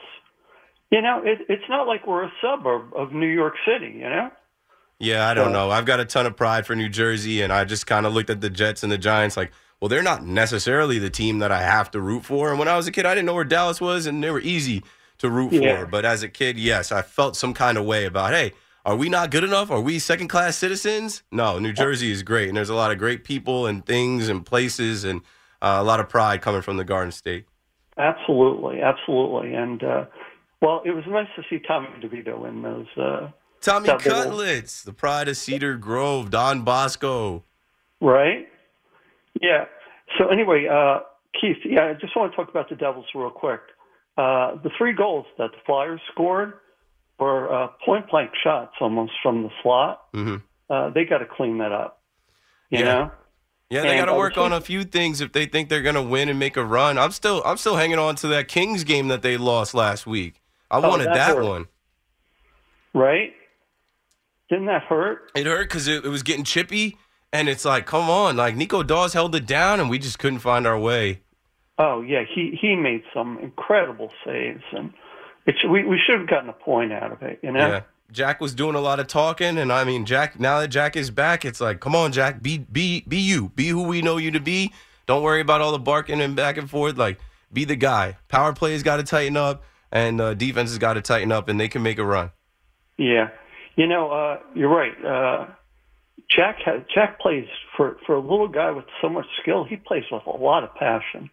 You 0.90 1.02
know, 1.02 1.22
it, 1.24 1.38
it's 1.48 1.68
not 1.68 1.86
like 1.86 2.06
we're 2.06 2.24
a 2.24 2.32
suburb 2.42 2.92
of 2.96 3.12
New 3.12 3.28
York 3.28 3.54
City, 3.64 3.92
you 3.92 4.08
know? 4.08 4.30
Yeah, 5.00 5.26
I 5.26 5.32
don't 5.32 5.52
know. 5.52 5.70
I've 5.70 5.86
got 5.86 5.98
a 5.98 6.04
ton 6.04 6.26
of 6.26 6.36
pride 6.36 6.66
for 6.66 6.76
New 6.76 6.90
Jersey, 6.90 7.40
and 7.40 7.50
I 7.50 7.64
just 7.64 7.86
kind 7.86 8.04
of 8.04 8.12
looked 8.12 8.28
at 8.28 8.42
the 8.42 8.50
Jets 8.50 8.82
and 8.82 8.92
the 8.92 8.98
Giants 8.98 9.34
like, 9.34 9.50
well, 9.80 9.88
they're 9.88 10.02
not 10.02 10.26
necessarily 10.26 10.98
the 10.98 11.08
team 11.08 11.38
that 11.38 11.50
I 11.50 11.62
have 11.62 11.90
to 11.92 12.00
root 12.00 12.26
for. 12.26 12.50
And 12.50 12.58
when 12.58 12.68
I 12.68 12.76
was 12.76 12.86
a 12.86 12.92
kid, 12.92 13.06
I 13.06 13.14
didn't 13.14 13.24
know 13.24 13.34
where 13.34 13.44
Dallas 13.44 13.80
was, 13.80 14.04
and 14.04 14.22
they 14.22 14.30
were 14.30 14.40
easy 14.40 14.84
to 15.18 15.30
root 15.30 15.52
yeah. 15.52 15.80
for. 15.80 15.86
But 15.86 16.04
as 16.04 16.22
a 16.22 16.28
kid, 16.28 16.58
yes, 16.58 16.92
I 16.92 17.00
felt 17.00 17.34
some 17.34 17.54
kind 17.54 17.78
of 17.78 17.86
way 17.86 18.04
about, 18.04 18.34
hey, 18.34 18.52
are 18.84 18.94
we 18.94 19.08
not 19.08 19.30
good 19.30 19.42
enough? 19.42 19.70
Are 19.70 19.80
we 19.80 19.98
second 19.98 20.28
class 20.28 20.58
citizens? 20.58 21.22
No, 21.32 21.58
New 21.58 21.72
Jersey 21.72 22.10
is 22.10 22.22
great, 22.22 22.48
and 22.48 22.56
there's 22.56 22.68
a 22.68 22.74
lot 22.74 22.90
of 22.90 22.98
great 22.98 23.24
people 23.24 23.66
and 23.66 23.84
things 23.84 24.28
and 24.28 24.44
places, 24.44 25.04
and 25.04 25.22
uh, 25.62 25.78
a 25.80 25.82
lot 25.82 26.00
of 26.00 26.10
pride 26.10 26.42
coming 26.42 26.60
from 26.60 26.76
the 26.76 26.84
Garden 26.84 27.12
State. 27.12 27.46
Absolutely, 27.96 28.82
absolutely, 28.82 29.54
and 29.54 29.82
uh, 29.82 30.04
well, 30.60 30.82
it 30.84 30.90
was 30.90 31.04
nice 31.06 31.28
to 31.36 31.42
see 31.48 31.58
Tommy 31.58 31.88
DeVito 32.02 32.46
in 32.46 32.62
those. 32.62 32.86
Uh, 32.96 33.30
Tommy 33.60 33.88
Cutlets, 33.88 34.82
the 34.82 34.92
pride 34.92 35.28
of 35.28 35.36
Cedar 35.36 35.76
Grove, 35.76 36.30
Don 36.30 36.62
Bosco. 36.62 37.44
Right? 38.00 38.48
Yeah. 39.40 39.66
So, 40.18 40.28
anyway, 40.28 40.66
uh, 40.66 41.00
Keith, 41.38 41.58
yeah, 41.64 41.86
I 41.86 41.92
just 41.94 42.16
want 42.16 42.32
to 42.32 42.36
talk 42.36 42.48
about 42.48 42.68
the 42.68 42.76
Devils 42.76 43.06
real 43.14 43.30
quick. 43.30 43.60
Uh, 44.16 44.56
the 44.62 44.70
three 44.76 44.92
goals 44.92 45.26
that 45.38 45.50
the 45.52 45.58
Flyers 45.66 46.00
scored 46.12 46.54
were 47.18 47.52
uh, 47.52 47.68
point 47.84 48.10
blank 48.10 48.30
shots 48.42 48.72
almost 48.80 49.12
from 49.22 49.42
the 49.42 49.50
slot. 49.62 50.12
Mm-hmm. 50.12 50.36
Uh, 50.68 50.90
they 50.90 51.04
got 51.04 51.18
to 51.18 51.26
clean 51.26 51.58
that 51.58 51.72
up. 51.72 52.00
You 52.70 52.78
yeah. 52.78 52.84
know? 52.84 53.10
Yeah, 53.68 53.82
they 53.82 53.96
got 53.96 54.06
to 54.06 54.14
work 54.14 54.36
on 54.36 54.52
a 54.52 54.60
few 54.60 54.82
things 54.82 55.20
if 55.20 55.30
they 55.30 55.46
think 55.46 55.68
they're 55.68 55.82
going 55.82 55.94
to 55.94 56.02
win 56.02 56.28
and 56.28 56.40
make 56.40 56.56
a 56.56 56.64
run. 56.64 56.98
I'm 56.98 57.12
still, 57.12 57.40
I'm 57.44 57.56
still 57.56 57.76
hanging 57.76 58.00
on 58.00 58.16
to 58.16 58.26
that 58.28 58.48
Kings 58.48 58.82
game 58.82 59.06
that 59.08 59.22
they 59.22 59.36
lost 59.36 59.74
last 59.74 60.08
week. 60.08 60.42
I 60.72 60.78
oh, 60.78 60.88
wanted 60.88 61.06
that, 61.06 61.34
that 61.34 61.40
one. 61.40 61.68
Right? 62.92 63.32
Didn't 64.50 64.66
that 64.66 64.82
hurt? 64.82 65.30
It 65.36 65.46
hurt 65.46 65.68
because 65.68 65.86
it, 65.86 66.04
it, 66.04 66.08
was 66.08 66.24
getting 66.24 66.42
chippy, 66.42 66.98
and 67.32 67.48
it's 67.48 67.64
like, 67.64 67.86
come 67.86 68.10
on, 68.10 68.36
like 68.36 68.56
Nico 68.56 68.82
Daws 68.82 69.12
held 69.12 69.34
it 69.36 69.46
down, 69.46 69.78
and 69.78 69.88
we 69.88 69.98
just 69.98 70.18
couldn't 70.18 70.40
find 70.40 70.66
our 70.66 70.78
way. 70.78 71.20
Oh 71.78 72.02
yeah, 72.02 72.24
he 72.28 72.58
he 72.60 72.74
made 72.74 73.04
some 73.14 73.38
incredible 73.38 74.12
saves, 74.24 74.64
and 74.72 74.92
it's 75.46 75.64
we 75.64 75.84
we 75.84 75.98
should 76.04 76.18
have 76.18 76.28
gotten 76.28 76.50
a 76.50 76.52
point 76.52 76.92
out 76.92 77.12
of 77.12 77.22
it, 77.22 77.38
you 77.42 77.52
know. 77.52 77.66
Yeah. 77.66 77.82
Jack 78.12 78.40
was 78.40 78.54
doing 78.54 78.74
a 78.74 78.80
lot 78.80 78.98
of 78.98 79.06
talking, 79.06 79.56
and 79.56 79.72
I 79.72 79.84
mean, 79.84 80.04
Jack. 80.04 80.40
Now 80.40 80.58
that 80.58 80.68
Jack 80.68 80.96
is 80.96 81.12
back, 81.12 81.44
it's 81.44 81.60
like, 81.60 81.78
come 81.78 81.94
on, 81.94 82.10
Jack, 82.10 82.42
be 82.42 82.58
be 82.58 83.04
be 83.06 83.18
you, 83.18 83.50
be 83.50 83.68
who 83.68 83.84
we 83.84 84.02
know 84.02 84.16
you 84.16 84.32
to 84.32 84.40
be. 84.40 84.72
Don't 85.06 85.22
worry 85.22 85.40
about 85.40 85.60
all 85.60 85.70
the 85.70 85.78
barking 85.78 86.20
and 86.20 86.34
back 86.34 86.56
and 86.56 86.68
forth. 86.68 86.98
Like, 86.98 87.20
be 87.52 87.64
the 87.64 87.76
guy. 87.76 88.16
Power 88.28 88.52
play's 88.52 88.82
got 88.82 88.96
to 88.96 89.04
tighten 89.04 89.36
up, 89.36 89.62
and 89.92 90.20
uh, 90.20 90.34
defense 90.34 90.70
has 90.70 90.78
got 90.78 90.94
to 90.94 91.00
tighten 91.00 91.30
up, 91.30 91.48
and 91.48 91.60
they 91.60 91.68
can 91.68 91.84
make 91.84 91.98
a 91.98 92.04
run. 92.04 92.32
Yeah, 92.98 93.30
you 93.76 93.86
know, 93.86 94.10
uh, 94.10 94.38
you're 94.54 94.68
right. 94.68 95.04
Uh, 95.04 95.46
Jack 96.28 96.58
has, 96.64 96.82
Jack 96.94 97.20
plays 97.20 97.46
for 97.76 97.96
for 98.06 98.14
a 98.14 98.20
little 98.20 98.48
guy 98.48 98.70
with 98.70 98.84
so 99.00 99.08
much 99.08 99.26
skill. 99.42 99.64
He 99.64 99.76
plays 99.76 100.04
with 100.10 100.26
a 100.26 100.30
lot 100.30 100.64
of 100.64 100.74
passion. 100.74 101.30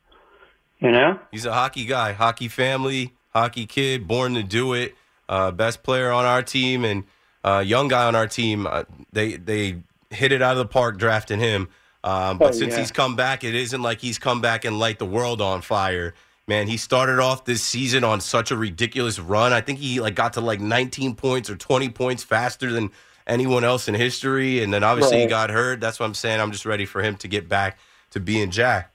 You 0.79 0.91
know, 0.91 1.19
he's 1.31 1.45
a 1.45 1.53
hockey 1.53 1.85
guy, 1.85 2.13
hockey 2.13 2.47
family, 2.47 3.13
hockey 3.33 3.65
kid, 3.65 4.07
born 4.07 4.35
to 4.35 4.43
do 4.43 4.73
it. 4.73 4.95
Uh, 5.29 5.51
best 5.51 5.83
player 5.83 6.11
on 6.11 6.25
our 6.25 6.41
team 6.41 6.85
and 6.85 7.03
uh, 7.43 7.63
young 7.65 7.87
guy 7.87 8.05
on 8.05 8.15
our 8.15 8.27
team. 8.27 8.65
Uh, 8.65 8.83
they 9.11 9.35
they 9.35 9.81
hit 10.09 10.31
it 10.31 10.41
out 10.41 10.53
of 10.53 10.57
the 10.57 10.65
park 10.65 10.97
drafting 10.97 11.39
him. 11.39 11.69
Um, 12.03 12.37
but 12.37 12.49
oh, 12.49 12.51
since 12.51 12.73
yeah. 12.73 12.79
he's 12.79 12.91
come 12.91 13.15
back, 13.15 13.43
it 13.43 13.55
isn't 13.55 13.81
like 13.81 13.99
he's 13.99 14.17
come 14.17 14.39
back 14.39 14.65
and 14.65 14.79
light 14.79 14.99
the 14.99 15.05
world 15.05 15.41
on 15.41 15.61
fire 15.61 16.13
man, 16.47 16.67
he 16.67 16.77
started 16.77 17.19
off 17.19 17.45
this 17.45 17.61
season 17.61 18.03
on 18.03 18.21
such 18.21 18.51
a 18.51 18.57
ridiculous 18.57 19.19
run. 19.19 19.53
I 19.53 19.61
think 19.61 19.79
he 19.79 19.99
like 19.99 20.15
got 20.15 20.33
to 20.33 20.41
like 20.41 20.61
19 20.61 21.15
points 21.15 21.49
or 21.49 21.55
20 21.55 21.89
points 21.89 22.23
faster 22.23 22.71
than 22.71 22.91
anyone 23.27 23.63
else 23.63 23.87
in 23.87 23.95
history. 23.95 24.63
And 24.63 24.73
then 24.73 24.83
obviously 24.83 25.17
right. 25.17 25.23
he 25.23 25.27
got 25.27 25.49
hurt. 25.49 25.81
That's 25.81 25.99
what 25.99 26.05
I'm 26.05 26.13
saying. 26.13 26.39
I'm 26.39 26.51
just 26.51 26.65
ready 26.65 26.85
for 26.85 27.01
him 27.01 27.17
to 27.17 27.27
get 27.27 27.49
back 27.49 27.77
to 28.11 28.19
being 28.19 28.49
Jack. 28.49 28.93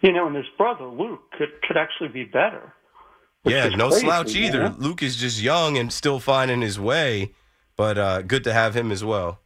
You 0.00 0.12
know, 0.12 0.26
and 0.26 0.34
his 0.34 0.46
brother 0.56 0.86
Luke 0.86 1.30
could 1.32 1.60
could 1.62 1.76
actually 1.76 2.08
be 2.08 2.24
better. 2.24 2.72
Yeah, 3.44 3.68
no 3.68 3.88
crazy, 3.88 4.06
slouch 4.06 4.34
either. 4.34 4.60
Man. 4.60 4.76
Luke 4.78 5.02
is 5.02 5.16
just 5.16 5.40
young 5.40 5.76
and 5.76 5.92
still 5.92 6.20
finding 6.20 6.62
his 6.62 6.80
way, 6.80 7.32
but 7.76 7.98
uh, 7.98 8.22
good 8.22 8.44
to 8.44 8.52
have 8.52 8.74
him 8.74 8.92
as 8.92 9.04
well. 9.04 9.40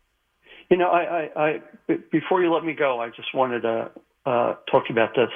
You 0.71 0.77
know, 0.77 0.89
I, 0.89 1.03
I, 1.37 1.61
I 1.89 1.97
before 2.11 2.43
you 2.43 2.53
let 2.53 2.65
me 2.65 2.73
go, 2.73 3.01
I 3.01 3.09
just 3.11 3.35
wanted 3.35 3.63
to 3.63 3.91
uh, 4.27 4.55
talking 4.71 4.93
about 4.93 5.15
this. 5.15 5.31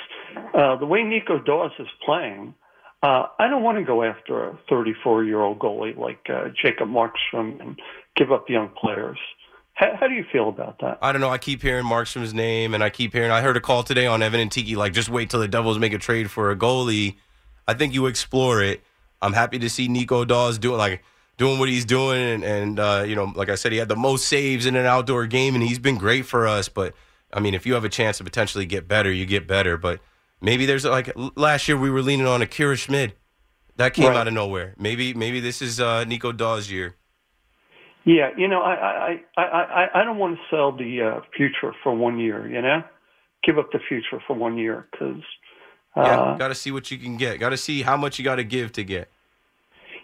Uh, 0.55 0.77
the 0.77 0.87
way 0.87 1.03
Nico 1.03 1.39
Daws 1.39 1.73
is 1.79 1.89
playing, 2.05 2.55
Uh, 3.01 3.27
I 3.39 3.47
don't 3.49 3.63
want 3.63 3.79
to 3.79 3.85
go 3.85 4.03
after 4.03 4.49
a 4.49 4.59
34 4.69 5.23
year 5.25 5.41
old 5.41 5.61
goalie 5.61 5.97
like 5.97 6.19
uh, 6.29 6.49
Jacob 6.61 6.89
Markstrom 6.89 7.61
and 7.61 7.81
give 8.17 8.33
up 8.33 8.49
young 8.51 8.71
players. 8.71 9.19
How, 9.75 9.95
how 10.01 10.09
do 10.09 10.15
you 10.15 10.25
feel 10.33 10.49
about 10.49 10.81
that? 10.81 10.99
I 11.01 11.13
don't 11.13 11.21
know. 11.21 11.31
I 11.31 11.39
keep 11.39 11.63
hearing 11.63 11.85
Markstrom's 11.85 12.35
name, 12.35 12.75
and 12.75 12.83
I 12.83 12.91
keep 12.91 13.13
hearing. 13.13 13.31
I 13.31 13.41
heard 13.41 13.57
a 13.57 13.61
call 13.61 13.85
today 13.85 14.07
on 14.07 14.21
Evan 14.21 14.41
and 14.41 14.51
Tiki, 14.51 14.75
like 14.75 14.93
just 14.93 15.09
wait 15.09 15.31
till 15.31 15.39
the 15.39 15.47
Devils 15.47 15.79
make 15.79 15.93
a 15.93 15.99
trade 15.99 16.29
for 16.29 16.51
a 16.51 16.57
goalie. 16.57 17.17
I 17.69 17.75
think 17.75 17.95
you 17.95 18.07
explore 18.07 18.61
it. 18.63 18.83
I'm 19.23 19.33
happy 19.33 19.61
to 19.61 19.71
see 19.71 19.87
Nico 19.87 20.25
Daws 20.25 20.59
doing 20.59 20.79
like 20.79 21.05
doing 21.37 21.61
what 21.61 21.69
he's 21.69 21.85
doing, 21.85 22.21
and, 22.21 22.43
and 22.43 22.81
uh, 22.81 23.05
you 23.07 23.15
know, 23.15 23.33
like 23.37 23.49
I 23.49 23.55
said, 23.55 23.71
he 23.71 23.79
had 23.79 23.89
the 23.89 23.95
most 23.95 24.27
saves 24.27 24.67
in 24.67 24.75
an 24.75 24.87
outdoor 24.87 25.27
game, 25.29 25.55
and 25.55 25.63
he's 25.63 25.79
been 25.79 25.99
great 25.99 26.27
for 26.27 26.49
us. 26.49 26.69
But 26.69 26.95
I 27.33 27.41
mean, 27.41 27.55
if 27.55 27.67
you 27.67 27.75
have 27.75 27.85
a 27.85 27.89
chance 27.89 28.19
to 28.19 28.25
potentially 28.25 28.67
get 28.67 28.89
better, 28.89 29.13
you 29.13 29.27
get 29.27 29.47
better. 29.47 29.77
But 29.77 30.01
maybe 30.41 30.67
there's 30.67 30.85
like 30.85 31.11
last 31.37 31.69
year 31.69 31.77
we 31.79 31.91
were 31.91 32.03
leaning 32.03 32.27
on 32.27 32.43
Akira 32.43 32.77
Schmid. 32.77 33.15
That 33.77 33.95
came 33.95 34.09
Right. 34.09 34.17
out 34.17 34.27
of 34.27 34.35
nowhere. 34.35 34.75
Maybe 34.79 35.15
maybe 35.15 35.41
this 35.41 35.63
is 35.63 35.79
uh, 35.81 36.05
Nico 36.05 36.33
Daws' 36.33 36.71
year. 36.71 36.97
Yeah, 38.05 38.31
you 38.37 38.49
know, 38.49 38.63
I 38.63 38.75
I 38.75 39.21
I 39.37 39.43
I, 39.45 40.01
I 40.01 40.05
don't 40.05 40.19
want 40.19 40.37
to 40.37 40.43
sell 40.51 40.73
the 40.73 41.03
uh, 41.03 41.21
future 41.37 41.73
for 41.83 41.95
one 41.95 42.19
year. 42.19 42.49
You 42.49 42.63
know, 42.63 42.83
give 43.45 43.59
up 43.59 43.71
the 43.73 43.79
future 43.89 44.21
for 44.27 44.35
one 44.35 44.57
year 44.59 44.87
because. 44.91 45.23
Yeah, 45.97 46.21
Uh, 46.21 46.37
got 46.37 46.49
to 46.49 46.55
see 46.55 46.71
what 46.71 46.91
you 46.93 46.99
can 46.99 47.17
get. 47.17 47.41
Got 47.41 47.49
to 47.51 47.57
see 47.57 47.83
how 47.83 47.97
much 47.97 48.19
you 48.19 48.25
got 48.25 48.37
to 48.37 48.45
give 48.45 48.71
to 48.73 48.85
get. 48.85 49.11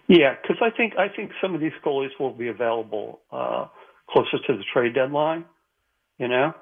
Yeah, 0.09 0.35
because 0.41 0.57
I 0.61 0.71
think 0.71 0.97
I 0.99 1.09
think 1.09 1.31
some 1.41 1.55
of 1.55 1.61
these 1.61 1.73
goalies 1.85 2.11
will 2.19 2.33
be 2.33 2.49
available 2.49 3.21
uh, 3.33 3.67
closer 4.11 4.39
to 4.47 4.57
the 4.57 4.65
trade 4.73 4.95
deadline. 4.95 5.45
You 6.19 6.29
know, 6.29 6.53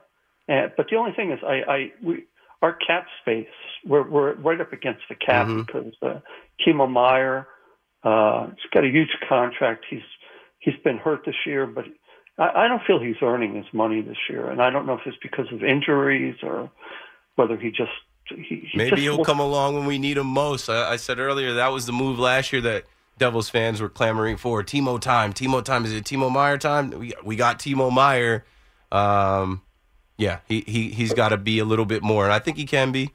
and, 0.49 0.73
but 0.77 0.87
the 0.91 0.97
only 0.97 1.13
thing 1.13 1.31
is, 1.33 1.39
I, 1.47 1.63
I 1.73 1.93
we 2.03 2.25
our 2.63 2.73
cap 2.75 3.07
space 3.21 3.47
we're 3.85 4.09
we're 4.09 4.35
right 4.35 4.61
up 4.61 4.73
against 4.73 5.03
the 5.09 5.15
cap 5.15 5.47
because 5.49 5.93
uh, 6.03 6.21
Timo 6.67 6.91
Meier, 6.91 7.47
uh, 8.05 8.47
he's 8.47 8.71
got 8.73 8.85
a 8.85 8.89
huge 8.89 9.11
contract. 9.29 9.85
He's 9.91 10.03
he's 10.61 10.75
been 10.85 10.99
hurt 10.99 11.25
this 11.27 11.35
year, 11.47 11.67
but 11.67 11.85
I, 12.39 12.65
I 12.65 12.69
don't 12.69 12.83
feel 12.87 13.01
he's 13.01 13.17
earning 13.23 13.55
his 13.57 13.67
money 13.73 14.01
this 14.01 14.17
year, 14.31 14.49
and 14.51 14.63
I 14.63 14.71
don't 14.71 14.87
know 14.87 14.95
if 14.95 15.01
it's 15.07 15.17
because 15.23 15.47
of 15.53 15.63
injuries 15.65 16.37
or 16.43 16.71
whether 17.37 17.57
he 17.57 17.71
just 17.71 17.91
he, 18.29 18.43
he 18.43 18.69
Maybe 18.77 18.91
just 18.91 19.03
he'll 19.03 19.17
looks- 19.17 19.27
come 19.27 19.41
along 19.41 19.75
when 19.75 19.87
we 19.87 19.99
need 19.99 20.17
him 20.17 20.29
most. 20.29 20.69
I, 20.69 20.93
I 20.93 20.97
said 20.97 21.19
earlier 21.19 21.55
that 21.55 21.69
was 21.73 21.87
the 21.87 21.93
move 21.93 22.19
last 22.19 22.53
year 22.53 22.63
that 22.63 22.85
Devils 23.19 23.49
fans 23.49 23.81
were 23.81 23.89
clamoring 23.89 24.37
for. 24.37 24.63
Timo 24.63 25.01
time, 25.01 25.33
Timo 25.33 25.63
time. 25.65 25.85
Is 25.85 25.93
it 25.93 26.05
Timo 26.05 26.31
Meier 26.33 26.59
time? 26.59 26.91
We 26.91 27.13
we 27.25 27.37
got 27.37 27.59
Timo 27.59 27.93
Meier. 27.93 28.45
Um, 28.91 29.63
yeah, 30.23 30.39
he 30.47 30.63
he 30.67 30.91
he's 30.91 31.13
got 31.13 31.31
to 31.31 31.37
be 31.37 31.59
a 31.59 31.65
little 31.65 31.85
bit 31.85 32.03
more, 32.03 32.25
and 32.25 32.33
I 32.33 32.39
think 32.39 32.57
he 32.57 32.65
can 32.65 32.93
be. 32.93 33.11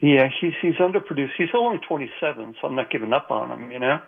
Yeah, 0.00 0.28
he's 0.40 0.52
he's 0.60 0.74
underproduced. 0.74 1.30
He's 1.38 1.48
only 1.54 1.78
27, 1.78 2.56
so 2.60 2.68
I'm 2.68 2.74
not 2.74 2.90
giving 2.90 3.14
up 3.14 3.30
on 3.30 3.50
him. 3.50 3.70
You 3.70 3.78
know. 3.78 4.00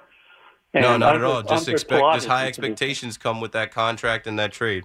no, 0.75 0.93
And 0.93 1.01
not 1.01 1.17
at 1.17 1.25
all. 1.25 1.43
Just 1.43 1.69
expect 1.69 2.03
just 2.15 2.27
high 2.27 2.47
expectations 2.47 3.17
come 3.17 3.41
with 3.41 3.53
that 3.53 3.73
contract 3.73 4.27
and 4.27 4.39
that 4.39 4.53
trade. 4.53 4.85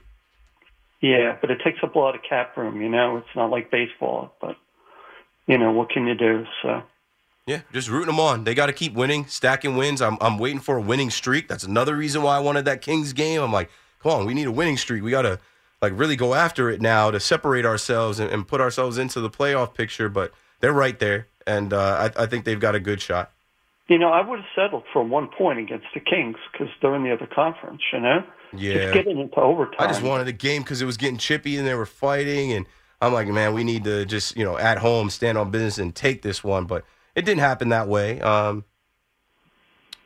Yeah, 1.02 1.36
but 1.42 1.52
it 1.52 1.60
takes 1.62 1.80
up 1.84 1.96
a 1.96 2.00
lot 2.00 2.16
of 2.16 2.22
cap 2.28 2.56
room. 2.56 2.82
You 2.82 2.88
know, 2.88 3.18
it's 3.18 3.36
not 3.36 3.50
like 3.50 3.70
baseball, 3.70 4.34
but 4.40 4.56
you 5.46 5.58
know 5.58 5.74
what 5.74 5.90
can 5.90 6.08
you 6.08 6.16
do? 6.16 6.46
So 6.62 6.82
Yeah, 7.46 7.62
just 7.74 7.90
rooting 7.90 8.08
them 8.08 8.22
on. 8.22 8.46
They 8.46 8.56
got 8.56 8.68
to 8.68 8.74
keep 8.74 8.94
winning, 8.94 9.28
stacking 9.28 9.76
wins. 9.76 10.02
I'm 10.02 10.18
I'm 10.22 10.38
waiting 10.38 10.62
for 10.62 10.78
a 10.78 10.82
winning 10.82 11.10
streak. 11.10 11.50
That's 11.50 11.66
another 11.66 11.98
reason 11.98 12.24
why 12.24 12.38
I 12.38 12.40
wanted 12.40 12.64
that 12.64 12.82
Kings 12.82 13.12
game. 13.12 13.42
I'm 13.42 13.52
like, 13.52 13.70
come 14.02 14.14
on, 14.14 14.26
we 14.26 14.34
need 14.34 14.48
a 14.48 14.52
winning 14.52 14.78
streak. 14.78 15.04
We 15.04 15.12
got 15.12 15.24
to 15.24 15.40
like 15.84 15.94
really 16.00 16.16
go 16.16 16.34
after 16.34 16.70
it 16.70 16.82
now 16.82 17.12
to 17.12 17.20
separate 17.20 17.66
ourselves 17.66 18.20
and, 18.20 18.32
and 18.32 18.48
put 18.48 18.62
ourselves 18.62 18.98
into 18.98 19.20
the 19.20 19.30
playoff 19.30 19.74
picture. 19.76 20.08
But 20.10 20.32
they're 20.62 20.74
right 20.74 20.98
there, 20.98 21.28
and 21.46 21.74
uh, 21.74 22.10
I, 22.18 22.24
I 22.24 22.26
think 22.26 22.46
they've 22.46 22.60
got 22.60 22.74
a 22.74 22.80
good 22.80 23.02
shot. 23.02 23.32
you 23.90 24.00
know, 24.00 24.10
I 24.10 24.22
would 24.28 24.40
have 24.40 24.48
settled 24.56 24.84
for 24.94 25.04
one 25.04 25.28
point 25.38 25.60
against 25.60 25.88
the 25.94 26.00
Kings 26.00 26.38
because 26.52 26.70
they're 26.82 26.96
in 26.96 27.04
the 27.04 27.12
other 27.12 27.28
conference. 27.28 27.82
You 27.92 28.00
know, 28.00 28.24
Yeah. 28.58 28.80
just 28.86 28.94
getting 28.94 29.20
into 29.20 29.36
overtime. 29.36 29.76
I 29.80 29.88
just 29.88 30.02
wanted 30.02 30.26
the 30.26 30.32
game 30.34 30.62
because 30.64 30.82
it 30.82 30.86
was 30.86 30.96
getting 30.98 31.18
chippy 31.18 31.58
and 31.58 31.68
they 31.68 31.76
were 31.76 31.86
fighting, 31.86 32.54
and 32.54 32.66
I'm 33.02 33.12
like, 33.14 33.28
man, 33.28 33.54
we 33.54 33.64
need 33.66 33.84
to 33.84 34.06
just 34.06 34.38
you 34.38 34.46
know 34.46 34.58
at 34.58 34.78
home 34.78 35.10
stand 35.10 35.38
on 35.38 35.52
business 35.52 35.78
and 35.78 35.94
take 35.94 36.22
this 36.22 36.44
one. 36.44 36.64
But 36.66 36.86
it 37.14 37.26
didn't 37.26 37.42
happen 37.42 37.70
that 37.70 37.88
way. 37.90 38.22
Um, 38.22 38.64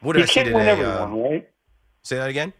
what 0.01 0.13
did 0.13 0.19
you 0.21 0.23
I 0.23 0.27
see 0.27 0.33
can't 0.33 0.47
today? 0.47 0.57
win 0.57 0.67
every 0.67 0.85
Uh, 0.85 1.07
right? 1.07 1.49
say 2.01 2.17
that 2.17 2.29
again. 2.29 2.51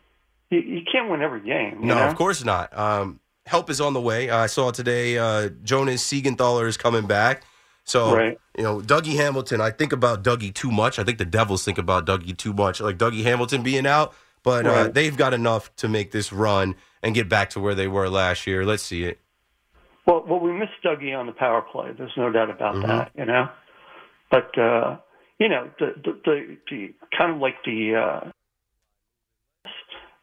You, 0.50 0.60
you 0.60 0.82
can't 0.92 1.10
win 1.10 1.22
every 1.22 1.42
game. 1.42 1.80
No, 1.82 1.96
know? 1.96 2.08
of 2.08 2.16
course 2.16 2.44
not. 2.44 2.76
Um, 2.78 3.20
help 3.46 3.70
is 3.70 3.82
on 3.82 3.94
the 3.94 4.02
way. 4.02 4.30
I 4.30 4.48
saw 4.48 4.72
today 4.72 5.18
uh, 5.18 5.50
Jonas 5.64 6.04
Siegenthaler 6.10 6.68
is 6.68 6.78
coming 6.78 7.06
back. 7.08 7.44
So, 7.84 8.16
Right. 8.16 8.38
you 8.58 8.64
know, 8.64 8.80
Dougie 8.80 9.16
Hamilton, 9.16 9.62
I 9.62 9.72
think 9.72 9.94
about 9.94 10.24
Dougie 10.24 10.54
too 10.54 10.72
much. 10.72 11.00
I 11.00 11.04
think 11.04 11.18
the 11.18 11.26
Devils 11.26 11.64
think 11.64 11.78
about 11.78 12.06
Dougie 12.06 12.36
too 12.36 12.54
much, 12.54 12.82
like 12.82 12.98
Dougie 12.98 13.24
Hamilton 13.24 13.64
being 13.64 13.86
out. 13.88 14.14
But 14.44 14.66
uh, 14.66 14.88
they've 14.88 15.16
got 15.18 15.34
enough 15.34 15.76
to 15.78 15.90
make 15.90 16.12
this 16.12 16.32
run 16.32 16.76
and 17.04 17.14
get 17.14 17.28
back 17.28 17.50
to 17.52 17.60
where 17.60 17.76
they 17.76 17.88
were 17.88 18.08
last 18.10 18.48
year. 18.48 18.66
Let's 18.66 18.84
see 18.84 19.04
it. 19.04 19.20
Well, 20.06 20.24
well, 20.26 20.40
we 20.40 20.54
missed 20.54 20.72
Dougie 20.86 21.18
on 21.18 21.26
the 21.26 21.34
power 21.34 21.62
play. 21.62 21.92
There's 21.98 22.14
no 22.16 22.32
doubt 22.32 22.50
about 22.50 22.76
Mhm. 22.76 22.88
that. 22.88 23.12
You 23.18 23.26
know, 23.26 23.50
but 24.32 24.58
uh, 24.58 24.98
you 25.40 25.50
know, 25.50 25.70
the 25.80 25.94
the, 26.02 26.12
the 26.24 26.58
the 26.70 26.94
kind 27.18 27.34
of 27.34 27.40
like 27.42 27.56
the 27.66 27.96
uh, 27.96 28.32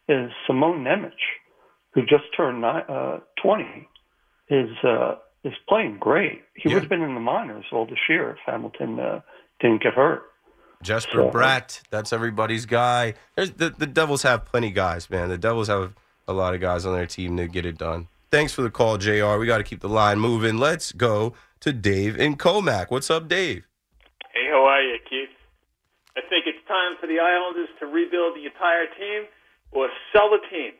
is 0.08 0.30
Simon 0.46 0.84
Nemec, 0.84 1.12
who 1.92 2.02
just 2.02 2.24
turned 2.36 2.60
ni- 2.60 2.84
uh, 2.88 3.18
20, 3.42 3.88
is 4.50 4.70
uh, 4.84 5.16
is 5.44 5.52
playing 5.68 5.98
great. 5.98 6.42
He 6.56 6.68
Yeah. 6.68 6.74
would 6.76 6.82
have 6.84 6.90
been 6.90 7.02
in 7.02 7.14
the 7.14 7.20
minors 7.20 7.66
all 7.72 7.86
this 7.86 7.98
year 8.08 8.30
if 8.30 8.38
Hamilton 8.46 8.98
uh, 8.98 9.20
didn't 9.60 9.82
get 9.82 9.94
hurt. 9.94 10.22
Jesper 10.82 11.12
So- 11.18 11.30
Bratt, 11.30 11.82
that's 11.90 12.12
everybody's 12.12 12.66
guy. 12.66 13.14
There's, 13.36 13.50
the, 13.52 13.70
the 13.70 13.86
Devils 13.86 14.22
have 14.22 14.44
plenty 14.44 14.70
guys, 14.70 15.08
man. 15.10 15.28
The 15.28 15.38
Devils 15.38 15.68
have 15.68 15.94
a 16.28 16.32
lot 16.32 16.54
of 16.54 16.60
guys 16.60 16.84
on 16.86 16.94
their 16.94 17.06
team 17.06 17.36
to 17.36 17.46
get 17.46 17.64
it 17.66 17.76
done. 17.78 18.08
Thanks 18.30 18.52
for 18.52 18.62
the 18.62 18.70
call, 18.70 18.98
JR. 18.98 19.36
We 19.38 19.46
got 19.46 19.58
to 19.58 19.64
keep 19.64 19.80
the 19.80 19.88
line 19.88 20.18
moving. 20.18 20.56
Let's 20.58 20.92
go 20.92 21.34
to 21.60 21.72
Dave 21.72 22.18
in 22.18 22.36
Commack. 22.36 22.90
What's 22.90 23.10
up, 23.10 23.28
Dave? 23.28 23.64
Hey, 24.32 24.46
how 24.50 24.64
are 24.64 24.82
you, 24.82 24.98
Keith? 25.08 25.28
I 26.16 26.20
think 26.28 26.46
it's 26.46 26.66
time 26.66 26.96
for 27.00 27.06
the 27.06 27.20
Islanders 27.20 27.68
to 27.80 27.86
rebuild 27.86 28.36
the 28.36 28.46
entire 28.46 28.86
team 28.98 29.24
or 29.74 29.88
sell 30.12 30.30
the 30.30 30.38
team. 30.48 30.72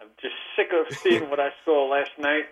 I'm 0.00 0.08
just 0.20 0.34
sick 0.54 0.68
of 0.72 0.94
seeing 0.98 1.30
what 1.30 1.40
I 1.40 1.50
saw 1.64 1.88
last 1.88 2.10
night 2.18 2.44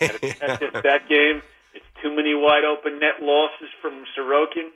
at, 0.00 0.24
at 0.42 0.60
this, 0.60 0.72
that 0.82 1.08
game. 1.08 1.42
It's 1.74 1.84
too 2.00 2.14
many 2.14 2.34
wide 2.34 2.64
open 2.64 3.00
net 3.00 3.20
losses 3.20 3.68
from 3.82 4.04
Sorokin. 4.16 4.70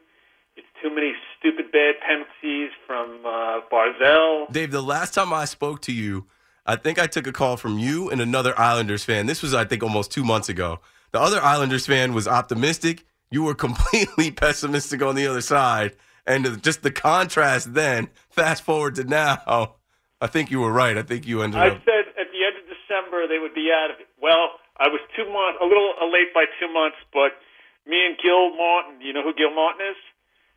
It's 0.57 0.67
too 0.83 0.93
many 0.93 1.13
stupid 1.39 1.71
bad 1.71 1.95
penalties 2.05 2.71
from 2.85 3.21
uh, 3.25 3.61
Barzal. 3.73 4.53
Dave, 4.53 4.73
the 4.73 4.83
last 4.83 5.15
time 5.15 5.33
I 5.33 5.45
spoke 5.45 5.81
to 5.83 5.93
you, 5.93 6.27
I 6.67 6.75
think 6.75 6.99
I 6.99 7.07
took 7.07 7.29
a 7.29 7.33
call 7.33 7.57
from 7.57 7.79
you 7.79 8.11
and 8.11 8.21
another 8.21 8.59
Islanders 8.59 9.05
fan. 9.05 9.27
This 9.27 9.41
was, 9.41 9.55
I 9.55 9.65
think, 9.65 9.85
almost 9.85 10.11
two 10.11 10.25
months 10.25 10.49
ago. 10.49 10.81
The 11.13 11.21
other 11.21 11.41
Islanders 11.41 11.87
fan 11.87 12.13
was 12.13 12.27
optimistic. 12.27 13.07
You 13.31 13.45
were 13.45 13.55
completely 13.67 14.33
pessimistic 14.33 15.01
on 15.01 15.15
the 15.15 15.29
other 15.29 15.41
side. 15.41 15.95
And 16.27 16.61
just 16.63 16.83
the 16.83 16.91
contrast 16.91 17.73
then, 17.73 18.09
fast 18.29 18.65
forward 18.65 18.97
to 18.97 19.05
now, 19.05 19.77
I 20.21 20.27
think 20.27 20.51
you 20.51 20.61
were 20.61 20.73
right. 20.73 20.97
I 20.99 21.03
think 21.03 21.27
you 21.27 21.43
ended 21.43 21.61
I 21.61 21.69
up. 21.69 21.83
said 21.85 22.11
at 22.19 22.29
the 22.35 22.41
end 22.43 22.57
of 22.59 22.67
December 22.67 23.27
they 23.29 23.39
would 23.39 23.55
be 23.55 23.71
out 23.71 23.91
of 23.95 24.01
it. 24.01 24.09
Well, 24.21 24.59
I 24.79 24.89
was 24.89 25.01
two 25.15 25.27
months, 25.31 25.59
a 25.63 25.67
little 25.67 25.95
uh, 26.01 26.07
late 26.11 26.35
by 26.35 26.47
two 26.59 26.71
months, 26.73 26.99
but 27.13 27.39
me 27.87 28.05
and 28.07 28.19
Gil 28.19 28.55
Martin, 28.57 29.01
you 29.01 29.13
know 29.13 29.23
who 29.23 29.35
Gil 29.35 29.55
Martin 29.55 29.87
is? 29.95 29.99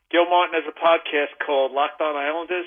Gil 0.09 0.25
Martin 0.29 0.57
has 0.59 0.65
a 0.67 0.75
podcast 0.75 1.37
called 1.45 1.71
Locked 1.71 2.01
On 2.01 2.15
Islanders, 2.15 2.65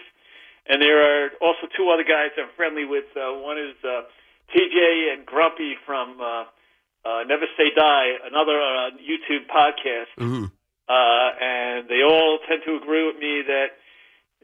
and 0.67 0.81
there 0.81 1.03
are 1.03 1.31
also 1.43 1.67
two 1.77 1.91
other 1.91 2.05
guys 2.05 2.31
I'm 2.39 2.49
friendly 2.57 2.85
with. 2.87 3.05
Uh, 3.15 3.37
one 3.43 3.59
is 3.59 3.77
uh, 3.85 4.09
TJ 4.55 5.13
and 5.13 5.27
Grumpy 5.27 5.75
from 5.85 6.17
uh, 6.21 6.45
uh, 7.05 7.23
Never 7.27 7.45
Say 7.59 7.71
Die, 7.77 8.07
another 8.25 8.57
uh, 8.57 8.91
YouTube 8.97 9.45
podcast 9.51 10.11
Ooh. 10.23 10.51
uh, 10.89 11.29
and 11.43 11.89
they 11.89 12.03
all 12.03 12.39
tend 12.49 12.63
to 12.67 12.77
agree 12.77 13.05
with 13.07 13.19
me 13.21 13.43
that 13.47 13.77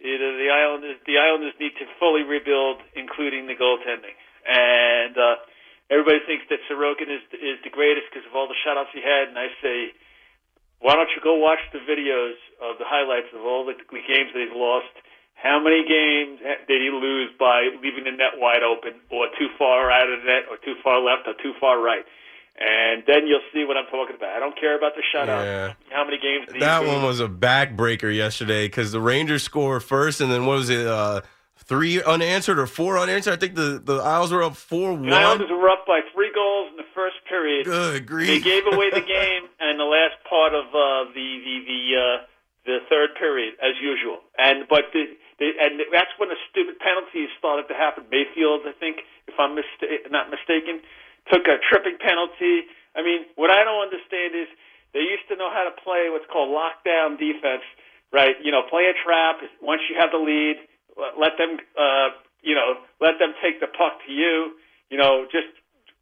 either 0.01 0.37
the 0.37 0.51
Islanders 0.51 0.97
the 1.07 1.19
Islanders 1.21 1.55
need 1.61 1.77
to 1.79 1.87
fully 2.01 2.25
rebuild, 2.25 2.81
including 2.97 3.47
the 3.47 3.57
goaltending. 3.57 4.17
And 4.49 5.15
uh, 5.17 5.37
everybody 5.93 6.25
thinks 6.25 6.49
that 6.49 6.65
Sorokin 6.69 7.13
is 7.13 7.23
is 7.37 7.61
the 7.63 7.71
greatest 7.71 8.09
because 8.11 8.27
of 8.27 8.35
all 8.35 8.49
the 8.49 8.59
shutouts 8.65 8.93
he 8.93 9.05
had. 9.05 9.29
And 9.29 9.39
I 9.39 9.49
say, 9.61 9.93
why 10.81 10.97
don't 10.97 11.13
you 11.13 11.21
go 11.21 11.37
watch 11.37 11.61
the 11.73 11.85
videos 11.85 12.41
of 12.65 12.81
the 12.81 12.89
highlights 12.89 13.29
of 13.37 13.45
all 13.45 13.69
the 13.69 13.77
games 13.77 14.33
that 14.33 14.41
he's 14.41 14.57
lost? 14.57 14.93
How 15.37 15.57
many 15.57 15.85
games 15.89 16.41
did 16.69 16.81
he 16.85 16.93
lose 16.93 17.33
by 17.41 17.69
leaving 17.81 18.05
the 18.05 18.13
net 18.13 18.37
wide 18.37 18.61
open, 18.61 19.01
or 19.09 19.29
too 19.41 19.49
far 19.57 19.89
out 19.89 20.09
of 20.09 20.21
the 20.21 20.29
net, 20.29 20.45
or 20.53 20.61
too 20.61 20.77
far 20.85 21.01
left, 21.01 21.29
or 21.29 21.33
too 21.41 21.57
far 21.61 21.81
right? 21.81 22.05
And 22.59 23.03
then 23.07 23.27
you'll 23.27 23.47
see 23.55 23.65
what 23.65 23.77
I'm 23.77 23.87
talking 23.87 24.17
about. 24.17 24.37
I 24.37 24.39
don't 24.39 24.59
care 24.59 24.77
about 24.77 24.93
the 24.95 25.03
shutout. 25.15 25.45
Yeah. 25.45 25.73
How 25.91 26.05
many 26.05 26.19
games 26.19 26.47
That 26.61 26.85
one 26.85 27.03
was 27.03 27.21
a 27.21 27.29
backbreaker 27.29 28.15
yesterday 28.15 28.67
because 28.67 28.93
the 28.93 29.01
Rangers 29.01 29.43
scored 29.43 29.83
first, 29.83 30.21
and 30.21 30.31
then 30.31 30.45
what 30.45 30.57
was 30.57 30.69
it? 30.69 30.87
Uh, 30.87 31.23
three 31.57 32.03
unanswered 32.03 32.59
or 32.59 32.67
four 32.67 32.99
unanswered? 32.99 33.33
I 33.33 33.37
think 33.37 33.55
the, 33.55 33.81
the 33.83 33.97
Isles 33.97 34.33
were 34.33 34.43
up 34.43 34.57
4 34.57 34.93
1. 34.93 35.07
The 35.07 35.15
Islanders 35.15 35.51
were 35.51 35.71
up 35.71 35.87
by 35.87 36.01
three 36.13 36.33
goals 36.35 36.69
in 36.73 36.77
the 36.77 36.89
first 36.95 37.17
period. 37.29 37.65
Good 37.65 38.07
grief! 38.07 38.29
They 38.29 38.41
gave 38.41 38.67
away 38.67 38.91
the 38.91 39.01
game, 39.19 39.49
and 39.59 39.81
the 39.81 39.89
last 39.89 40.21
part 40.29 40.53
of 40.53 40.67
uh, 40.69 41.09
the 41.15 41.29
the 41.41 41.57
the 41.65 41.81
uh, 41.97 42.27
the 42.67 42.79
third 42.91 43.11
period 43.19 43.55
as 43.63 43.73
usual. 43.81 44.21
And 44.37 44.69
but 44.69 44.93
the, 44.93 45.17
the 45.39 45.51
and 45.61 45.81
that's 45.93 46.13
when 46.19 46.29
the 46.29 46.41
stupid 46.51 46.79
penalties 46.79 47.31
started 47.39 47.69
to 47.69 47.75
happen. 47.75 48.05
Mayfield, 48.11 48.69
I 48.69 48.73
think, 48.79 48.99
if 49.27 49.35
I'm 49.39 49.55
mista- 49.55 50.11
not 50.11 50.29
mistaken, 50.29 50.83
took 51.29 51.45
a 51.45 51.61
tripping 51.69 51.99
penalty. 52.01 52.71
I 52.97 53.03
mean, 53.03 53.29
what 53.37 53.51
I 53.51 53.63
don't 53.65 53.83
understand 53.85 54.35
is 54.35 54.49
they 54.93 55.07
used 55.07 55.27
to 55.29 55.37
know 55.37 55.51
how 55.51 55.65
to 55.65 55.75
play 55.83 56.11
what's 56.11 56.27
called 56.27 56.51
lockdown 56.51 57.19
defense, 57.19 57.63
right? 58.13 58.35
You 58.43 58.51
know, 58.51 58.63
play 58.67 58.91
a 58.91 58.97
trap 58.97 59.39
once 59.63 59.83
you 59.87 59.95
have 59.99 60.11
the 60.11 60.19
lead, 60.19 60.59
let 61.19 61.39
them, 61.39 61.63
uh, 61.79 62.11
you 62.43 62.55
know, 62.55 62.83
let 63.01 63.19
them 63.19 63.35
take 63.39 63.61
the 63.61 63.69
puck 63.71 64.03
to 64.07 64.11
you. 64.13 64.59
You 64.91 64.99
know, 64.99 65.27
just 65.31 65.47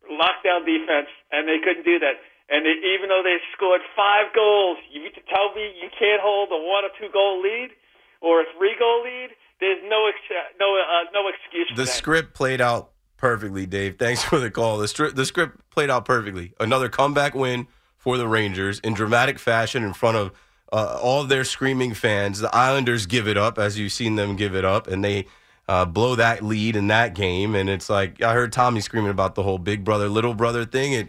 lockdown 0.08 0.64
defense, 0.64 1.12
and 1.30 1.44
they 1.44 1.60
couldn't 1.60 1.84
do 1.84 1.98
that. 2.00 2.16
And 2.48 2.64
they, 2.64 2.80
even 2.96 3.12
though 3.12 3.20
they 3.20 3.36
scored 3.52 3.84
five 3.92 4.32
goals, 4.32 4.78
you 4.88 5.04
mean 5.04 5.12
to 5.12 5.24
tell 5.28 5.52
me 5.52 5.68
you 5.76 5.92
can't 5.92 6.24
hold 6.24 6.48
a 6.48 6.56
one 6.56 6.88
or 6.88 6.92
two 6.96 7.12
goal 7.12 7.44
lead 7.44 7.76
or 8.24 8.40
a 8.40 8.44
three 8.56 8.74
goal 8.80 9.04
lead? 9.04 9.36
There's 9.60 9.84
no 9.84 10.08
ex- 10.08 10.56
no 10.58 10.80
uh, 10.80 11.12
no 11.12 11.28
excuse. 11.28 11.68
For 11.68 11.76
that. 11.76 11.84
the 11.84 11.92
script 11.92 12.32
played 12.32 12.62
out 12.62 12.92
perfectly, 13.18 13.66
Dave. 13.66 13.98
Thanks 13.98 14.22
for 14.22 14.38
the 14.38 14.50
call. 14.50 14.78
The, 14.78 14.86
stri- 14.86 15.14
the 15.14 15.26
script 15.26 15.60
played 15.70 15.90
out 15.90 16.06
perfectly. 16.06 16.54
Another 16.58 16.88
comeback 16.88 17.34
win 17.34 17.66
for 17.98 18.16
the 18.16 18.26
Rangers 18.26 18.78
in 18.80 18.94
dramatic 18.94 19.38
fashion 19.38 19.84
in 19.84 19.92
front 19.92 20.16
of 20.16 20.32
uh, 20.72 20.98
all 21.02 21.24
their 21.24 21.44
screaming 21.44 21.92
fans. 21.92 22.38
The 22.40 22.54
Islanders 22.54 23.06
give 23.06 23.28
it 23.28 23.36
up, 23.36 23.58
as 23.58 23.78
you've 23.78 23.92
seen 23.92 24.16
them 24.16 24.36
give 24.36 24.54
it 24.54 24.64
up, 24.64 24.86
and 24.86 25.04
they 25.04 25.26
uh, 25.68 25.84
blow 25.84 26.14
that 26.14 26.42
lead 26.42 26.76
in 26.76 26.86
that 26.86 27.14
game. 27.14 27.54
And 27.54 27.68
it's 27.68 27.90
like 27.90 28.22
I 28.22 28.32
heard 28.32 28.52
Tommy 28.52 28.80
screaming 28.80 29.10
about 29.10 29.34
the 29.34 29.42
whole 29.42 29.58
big 29.58 29.84
brother, 29.84 30.08
little 30.08 30.34
brother 30.34 30.64
thing. 30.64 30.92
It 30.92 31.08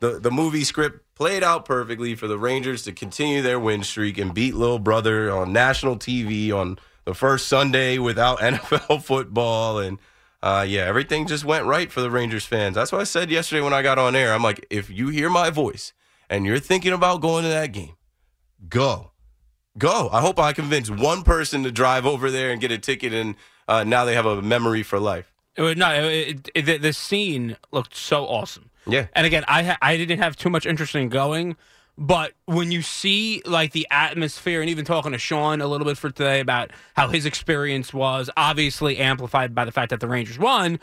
the 0.00 0.18
the 0.18 0.30
movie 0.30 0.64
script 0.64 1.00
played 1.14 1.42
out 1.44 1.64
perfectly 1.64 2.14
for 2.14 2.26
the 2.26 2.38
Rangers 2.38 2.82
to 2.82 2.92
continue 2.92 3.40
their 3.40 3.60
win 3.60 3.84
streak 3.84 4.18
and 4.18 4.34
beat 4.34 4.54
little 4.54 4.80
brother 4.80 5.30
on 5.30 5.52
national 5.52 5.96
TV 5.96 6.52
on 6.52 6.78
the 7.04 7.14
first 7.14 7.46
Sunday 7.46 7.98
without 7.98 8.38
NFL 8.40 9.02
football 9.02 9.78
and. 9.78 9.98
Uh, 10.44 10.62
yeah, 10.62 10.82
everything 10.82 11.26
just 11.26 11.42
went 11.42 11.64
right 11.64 11.90
for 11.90 12.02
the 12.02 12.10
Rangers 12.10 12.44
fans. 12.44 12.74
That's 12.74 12.92
what 12.92 13.00
I 13.00 13.04
said 13.04 13.30
yesterday 13.30 13.62
when 13.62 13.72
I 13.72 13.80
got 13.80 13.98
on 13.98 14.14
air. 14.14 14.34
I'm 14.34 14.42
like, 14.42 14.66
if 14.68 14.90
you 14.90 15.08
hear 15.08 15.30
my 15.30 15.48
voice 15.48 15.94
and 16.28 16.44
you're 16.44 16.58
thinking 16.58 16.92
about 16.92 17.22
going 17.22 17.44
to 17.44 17.48
that 17.48 17.72
game, 17.72 17.96
go. 18.68 19.12
Go. 19.78 20.10
I 20.12 20.20
hope 20.20 20.38
I 20.38 20.52
convince 20.52 20.90
one 20.90 21.22
person 21.22 21.62
to 21.62 21.72
drive 21.72 22.04
over 22.04 22.30
there 22.30 22.50
and 22.50 22.60
get 22.60 22.70
a 22.70 22.76
ticket, 22.76 23.14
and 23.14 23.36
uh, 23.66 23.84
now 23.84 24.04
they 24.04 24.14
have 24.14 24.26
a 24.26 24.42
memory 24.42 24.82
for 24.82 25.00
life. 25.00 25.32
It 25.56 25.62
was, 25.62 25.76
no, 25.78 25.90
it, 25.94 26.50
it, 26.54 26.66
the, 26.66 26.76
the 26.76 26.92
scene 26.92 27.56
looked 27.72 27.96
so 27.96 28.26
awesome. 28.26 28.68
Yeah. 28.86 29.06
And 29.14 29.26
again, 29.26 29.46
I 29.48 29.62
ha- 29.62 29.78
I 29.80 29.96
didn't 29.96 30.18
have 30.18 30.36
too 30.36 30.50
much 30.50 30.66
interest 30.66 30.94
in 30.94 31.08
going, 31.08 31.56
but 31.96 32.32
when 32.46 32.72
you 32.72 32.82
see 32.82 33.42
like 33.44 33.72
the 33.72 33.86
atmosphere, 33.90 34.60
and 34.60 34.70
even 34.70 34.84
talking 34.84 35.12
to 35.12 35.18
Sean 35.18 35.60
a 35.60 35.66
little 35.66 35.86
bit 35.86 35.96
for 35.96 36.10
today 36.10 36.40
about 36.40 36.70
how 36.94 37.08
his 37.08 37.26
experience 37.26 37.94
was, 37.94 38.30
obviously 38.36 38.98
amplified 38.98 39.54
by 39.54 39.64
the 39.64 39.72
fact 39.72 39.90
that 39.90 40.00
the 40.00 40.08
Rangers 40.08 40.38
won. 40.38 40.80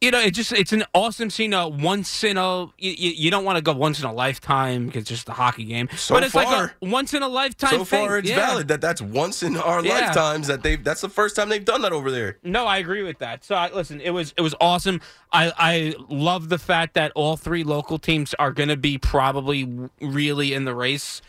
You 0.00 0.10
know, 0.10 0.18
it 0.18 0.30
just 0.30 0.50
it's 0.52 0.72
an 0.72 0.84
awesome 0.94 1.28
scene. 1.28 1.52
Uh, 1.52 1.68
once 1.68 2.24
in 2.24 2.38
a 2.38 2.62
you, 2.78 2.92
you 3.10 3.30
don't 3.30 3.44
want 3.44 3.56
to 3.56 3.62
go 3.62 3.74
once 3.74 3.98
in 4.00 4.06
a 4.06 4.12
lifetime 4.12 4.86
because 4.86 5.02
it's 5.02 5.10
just 5.10 5.28
a 5.28 5.32
hockey 5.32 5.64
game, 5.64 5.90
So 5.94 6.14
but 6.14 6.22
it's 6.24 6.32
far- 6.32 6.44
like 6.44 6.70
a 6.80 6.86
once 6.86 7.12
in 7.12 7.22
a 7.22 7.28
lifetime. 7.28 7.70
So 7.72 7.84
thing. 7.84 8.06
far, 8.06 8.16
it's 8.16 8.30
Yeah. 8.30 8.36
valid 8.36 8.68
that 8.68 8.80
that's 8.80 9.02
once 9.02 9.42
in 9.42 9.58
our 9.58 9.84
Yeah. 9.84 9.92
lifetimes 10.00 10.46
that 10.46 10.62
they've 10.62 10.82
That's 10.82 11.02
the 11.02 11.10
first 11.10 11.36
time 11.36 11.50
they've 11.50 11.62
done 11.62 11.82
that 11.82 11.92
over 11.92 12.10
there. 12.10 12.38
No, 12.42 12.64
I 12.66 12.78
agree 12.78 13.02
with 13.02 13.18
that. 13.18 13.44
So 13.44 13.54
I, 13.54 13.70
listen, 13.74 14.00
it 14.00 14.10
was 14.10 14.32
it 14.38 14.40
was 14.40 14.54
awesome. 14.58 15.02
I 15.34 15.52
I 15.58 15.94
love 16.08 16.48
the 16.48 16.58
fact 16.58 16.94
that 16.94 17.12
all 17.14 17.36
three 17.36 17.62
local 17.62 17.98
teams 17.98 18.32
are 18.38 18.52
going 18.52 18.70
to 18.70 18.78
be 18.78 18.96
probably 18.96 19.68
really 20.00 20.54
in 20.54 20.64
the 20.64 20.74
race. 20.74 21.20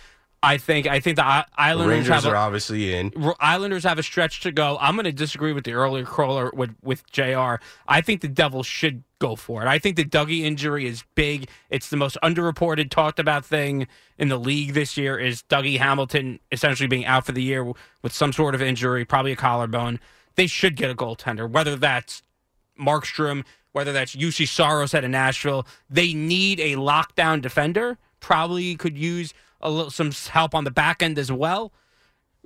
I 0.43 0.58
think 0.58 0.88
I 0.88 0.99
think 0.99 1.17
the 1.17 1.45
Islanders 1.56 1.88
Rangers 1.88 2.13
have 2.15 2.25
a, 2.25 2.30
are 2.30 2.36
obviously 2.36 2.95
in. 2.95 3.13
Islanders 3.39 3.84
have 3.84 3.99
a 3.99 4.04
stretch 4.04 4.41
to 4.41 4.51
go. 4.51 4.77
I'm 4.82 4.95
going 4.95 5.06
to 5.06 5.12
disagree 5.12 5.54
with 5.54 5.65
the 5.65 5.73
earlier 5.73 6.04
caller 6.04 6.49
with 6.54 6.75
with 6.82 7.06
Jr. 7.12 7.56
I 7.88 8.01
think 8.01 8.21
the 8.21 8.27
Devils 8.27 8.65
should 8.65 9.04
go 9.19 9.36
for 9.36 9.62
it. 9.62 9.67
I 9.67 9.77
think 9.77 9.97
the 9.97 10.04
Dougie 10.04 10.41
injury 10.41 10.88
is 10.88 11.04
big. 11.13 11.47
It's 11.69 11.89
the 11.89 11.97
most 11.97 12.17
underreported, 12.23 12.89
talked 12.89 13.19
about 13.19 13.45
thing 13.45 13.88
in 14.17 14.30
the 14.30 14.38
league 14.38 14.73
this 14.73 14.97
year. 14.97 15.19
Is 15.19 15.43
Dougie 15.43 15.77
Hamilton 15.77 16.39
essentially 16.51 16.88
being 16.88 17.06
out 17.06 17.27
for 17.27 17.34
the 17.34 17.43
year 17.43 17.71
with 18.01 18.12
some 18.12 18.34
sort 18.34 18.56
of 18.56 18.63
injury, 18.63 19.06
probably 19.06 19.34
a 19.34 19.36
collarbone? 19.36 19.99
They 20.36 20.47
should 20.47 20.75
get 20.75 20.89
a 20.89 20.95
goaltender, 20.95 21.47
whether 21.47 21.75
that's 21.75 22.23
Markstrom, 22.80 23.45
whether 23.73 23.93
that's 23.93 24.15
Juuse 24.15 24.47
Saros 24.47 24.95
out 24.95 25.04
of 25.04 25.12
Nashville. 25.12 25.67
They 25.88 26.15
need 26.15 26.60
a 26.60 26.77
lockdown 26.77 27.41
defender. 27.41 27.99
Probably 28.19 28.75
could 28.75 28.97
use 28.97 29.36
a 29.63 29.69
little 29.69 29.91
some 29.91 30.12
help 30.12 30.56
on 30.56 30.63
the 30.63 30.71
back 30.71 31.02
end 31.02 31.17
as 31.17 31.32
well. 31.32 31.71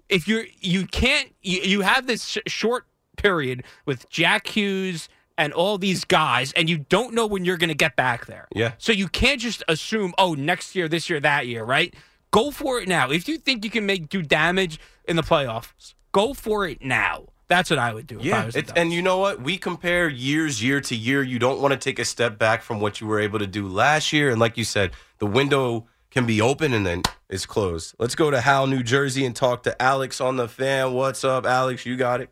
If 0.10 0.28
you're 0.28 0.46
you 0.60 0.86
can't 0.86 1.34
you, 1.42 1.62
you 1.62 1.82
have 1.82 2.08
this 2.08 2.26
sh- 2.26 2.38
short 2.48 2.86
period 3.18 3.64
with 3.86 4.10
Jack 4.10 4.48
Hughes 4.48 5.10
and 5.38 5.54
all 5.54 5.78
these 5.78 6.06
guys, 6.06 6.54
and 6.54 6.70
you 6.70 6.78
don't 6.78 7.14
know 7.14 7.26
when 7.26 7.46
you're 7.46 7.58
going 7.58 7.70
to 7.70 7.76
get 7.76 7.96
back 7.96 8.26
there. 8.26 8.48
Yeah. 8.56 8.74
So 8.78 8.92
you 8.92 9.08
can't 9.08 9.42
just 9.42 9.64
assume, 9.68 10.14
oh, 10.18 10.34
next 10.34 10.76
year, 10.76 10.88
this 10.88 11.10
year, 11.10 11.20
that 11.20 11.48
year, 11.48 11.64
right? 11.64 11.94
Go 12.32 12.52
for 12.52 12.80
it 12.80 12.88
now. 12.88 13.12
If 13.12 13.28
you 13.28 13.38
think 13.38 13.64
you 13.64 13.72
can 13.72 13.86
make 13.86 14.10
do 14.10 14.22
damage 14.22 14.80
in 15.06 15.16
the 15.16 15.24
playoffs, 15.24 15.94
go 16.12 16.34
for 16.34 16.68
it 16.68 16.84
now. 16.84 17.26
That's 17.48 17.70
what 17.70 17.78
I 17.78 17.94
would 17.94 18.08
do. 18.08 18.18
if 18.18 18.22
I 18.34 18.46
Yeah, 18.48 18.48
and 18.76 18.92
you 18.92 19.02
know 19.02 19.20
what? 19.20 19.42
We 19.42 19.58
compare 19.58 20.10
years, 20.10 20.64
year 20.64 20.82
to 20.82 20.96
year. 20.96 21.22
You 21.22 21.38
don't 21.38 21.62
want 21.62 21.74
to 21.74 21.78
take 21.78 22.00
a 22.00 22.06
step 22.06 22.40
back 22.40 22.64
from 22.64 22.80
what 22.80 23.00
you 23.00 23.08
were 23.08 23.20
able 23.20 23.40
to 23.40 23.48
do 23.48 23.68
last 23.68 24.12
year. 24.12 24.32
And 24.32 24.40
like 24.40 24.58
you 24.58 24.64
said, 24.64 24.92
the 25.20 25.28
window 25.28 25.86
can 26.12 26.26
be 26.26 26.42
open 26.42 26.74
and 26.74 26.86
then 26.86 27.04
it's 27.30 27.46
closed. 27.46 27.96
Let's 28.00 28.16
go 28.16 28.32
to 28.32 28.42
Howell, 28.42 28.68
New 28.68 28.84
Jersey, 28.84 29.26
and 29.26 29.36
talk 29.36 29.64
to 29.64 29.82
Alex 29.82 30.22
on 30.22 30.38
the 30.38 30.48
fan. 30.48 30.94
What's 30.94 31.24
up, 31.24 31.46
Alex? 31.46 31.86
You 31.86 31.98
got 31.98 32.22
it. 32.22 32.30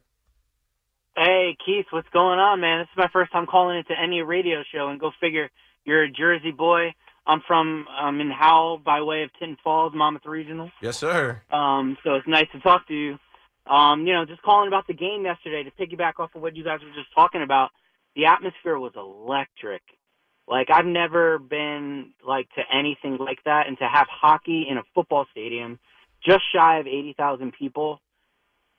Hey, 1.16 1.56
Keith, 1.64 1.86
what's 1.92 2.10
going 2.10 2.40
on, 2.40 2.60
man? 2.60 2.80
This 2.80 2.88
is 2.92 2.98
my 2.98 3.10
first 3.14 3.32
time 3.32 3.46
calling 3.46 3.78
into 3.78 3.94
any 4.00 4.22
radio 4.22 4.64
show, 4.74 4.88
and 4.88 5.00
go 5.00 5.12
figure, 5.20 5.50
you're 5.86 6.04
a 6.04 6.12
Jersey 6.12 6.52
boy. 6.52 6.94
I'm 7.26 7.42
from 7.48 7.86
um, 8.02 8.20
in 8.20 8.32
Howell 8.32 8.80
by 8.80 9.02
way 9.02 9.24
of 9.24 9.30
Tinton 9.40 9.58
Falls, 9.64 9.94
Monmouth 9.96 10.26
Regional. 10.26 10.72
Yes, 10.82 10.98
sir. 10.98 11.42
Um, 11.52 11.98
so 12.04 12.16
it's 12.16 12.28
nice 12.28 12.48
to 12.52 12.60
talk 12.60 12.88
to 12.88 12.94
you. 12.94 13.20
Um, 13.68 14.06
you 14.06 14.14
know, 14.14 14.26
just 14.26 14.42
calling 14.42 14.68
about 14.68 14.88
the 14.88 14.94
game 14.94 15.24
yesterday 15.24 15.64
to 15.64 15.72
piggyback 15.72 16.14
off 16.20 16.36
of 16.36 16.42
what 16.42 16.56
you 16.56 16.64
guys 16.64 16.80
were 16.82 16.94
just 16.96 17.14
talking 17.16 17.42
about. 17.42 17.70
The 18.16 18.26
atmosphere 18.26 18.78
was 18.78 18.92
electric. 18.96 19.82
Like 20.48 20.70
I've 20.70 20.86
never 20.86 21.40
been 21.40 22.12
like 22.26 22.48
to 22.56 22.62
anything 22.76 23.18
like 23.18 23.40
that, 23.46 23.68
and 23.68 23.78
to 23.80 23.88
have 23.88 24.08
hockey 24.10 24.66
in 24.70 24.78
a 24.78 24.84
football 24.94 25.26
stadium, 25.32 25.80
just 26.26 26.42
shy 26.54 26.80
of 26.80 26.88
eighty 26.88 27.14
thousand 27.18 27.54
people. 27.58 28.02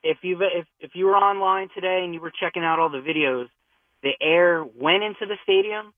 If 0.03 0.19
you 0.23 0.39
if 0.43 0.67
if 0.81 0.91
you 0.95 1.07
were 1.07 1.17
online 1.17 1.69
today 1.75 2.03
and 2.05 2.13
you 2.13 2.21
were 2.21 2.33
checking 2.39 2.63
out 2.63 2.79
all 2.79 2.91
the 2.91 2.99
videos, 2.99 3.49
the 4.03 4.11
air 4.21 4.63
went 4.65 5.03
into 5.03 5.27
the 5.27 5.37
stadium. 5.43 5.95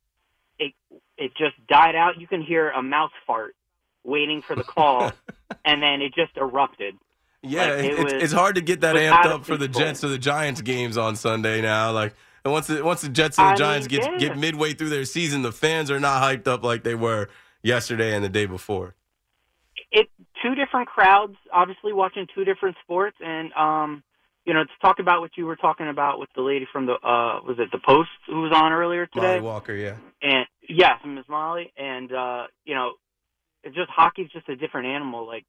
It 0.58 0.72
it 1.18 1.32
just 1.36 1.54
died 1.68 1.96
out. 1.96 2.20
You 2.20 2.26
can 2.28 2.42
hear 2.42 2.70
a 2.70 2.82
mouse 2.82 3.10
fart 3.26 3.56
waiting 4.04 4.42
for 4.42 4.54
the 4.54 4.62
call, 4.62 5.10
and 5.64 5.82
then 5.82 6.00
it 6.00 6.14
just 6.14 6.36
erupted. 6.36 6.94
Yeah, 7.42 7.66
Like, 7.66 7.84
it 7.84 7.84
it's, 7.98 8.04
was- 8.04 8.22
it's 8.22 8.32
hard 8.32 8.54
to 8.54 8.60
get 8.60 8.80
that 8.82 8.96
it 8.96 9.00
amped 9.12 9.26
up 9.26 9.44
for 9.44 9.56
the. 9.56 9.68
Jets 9.68 10.02
or 10.04 10.08
the 10.08 10.18
Giants 10.18 10.62
games 10.62 10.96
on 10.96 11.16
Sunday 11.16 11.60
now. 11.60 11.90
Like, 11.92 12.14
and 12.46 12.52
once 12.52 12.68
the, 12.68 12.84
once 12.84 13.00
the 13.02 13.08
Jets 13.08 13.38
and 13.38 13.48
the 13.48 13.52
I 13.52 13.56
Giants 13.56 13.90
mean, 13.90 14.00
get 14.00 14.12
yeah. 14.12 14.18
get 14.28 14.38
midway 14.38 14.72
through 14.72 14.90
their 14.90 15.04
season, 15.04 15.42
the 15.42 15.50
fans 15.50 15.90
are 15.90 15.98
not 15.98 16.22
hyped 16.22 16.46
up 16.46 16.62
like 16.62 16.84
they 16.84 16.94
were 16.94 17.28
yesterday 17.62 18.14
and 18.14 18.24
the 18.24 18.28
day 18.28 18.46
before. 18.46 18.94
it 19.90 20.08
two 20.42 20.54
different 20.54 20.86
crowds 20.86 21.34
obviously 21.52 21.92
watching 21.92 22.26
two 22.34 22.44
different 22.44 22.76
sports 22.84 23.16
and 23.20 23.52
um 23.54 24.02
you 24.44 24.54
know 24.54 24.62
to 24.62 24.70
talk 24.80 25.00
about 25.00 25.20
what 25.20 25.30
you 25.36 25.44
were 25.44 25.56
talking 25.56 25.88
about 25.88 26.20
with 26.20 26.28
the 26.36 26.42
lady 26.42 26.66
from 26.72 26.86
the 26.86 26.92
uh 26.92 27.40
was 27.42 27.56
it 27.58 27.68
the 27.72 27.80
post 27.84 28.10
who 28.28 28.42
was 28.42 28.52
on 28.54 28.72
earlier 28.72 29.06
today 29.06 29.38
Mollie 29.38 29.40
Walker, 29.40 29.74
yeah. 29.74 29.96
and 30.22 30.46
yes 30.68 31.00
ms 31.04 31.24
Mollie 31.28 31.72
and 31.76 32.12
uh 32.12 32.44
you 32.64 32.74
know 32.74 32.92
it's 33.64 33.74
just 33.74 33.90
hockey's 33.90 34.30
just 34.30 34.48
a 34.48 34.54
different 34.54 34.86
animal 34.86 35.26
like 35.26 35.44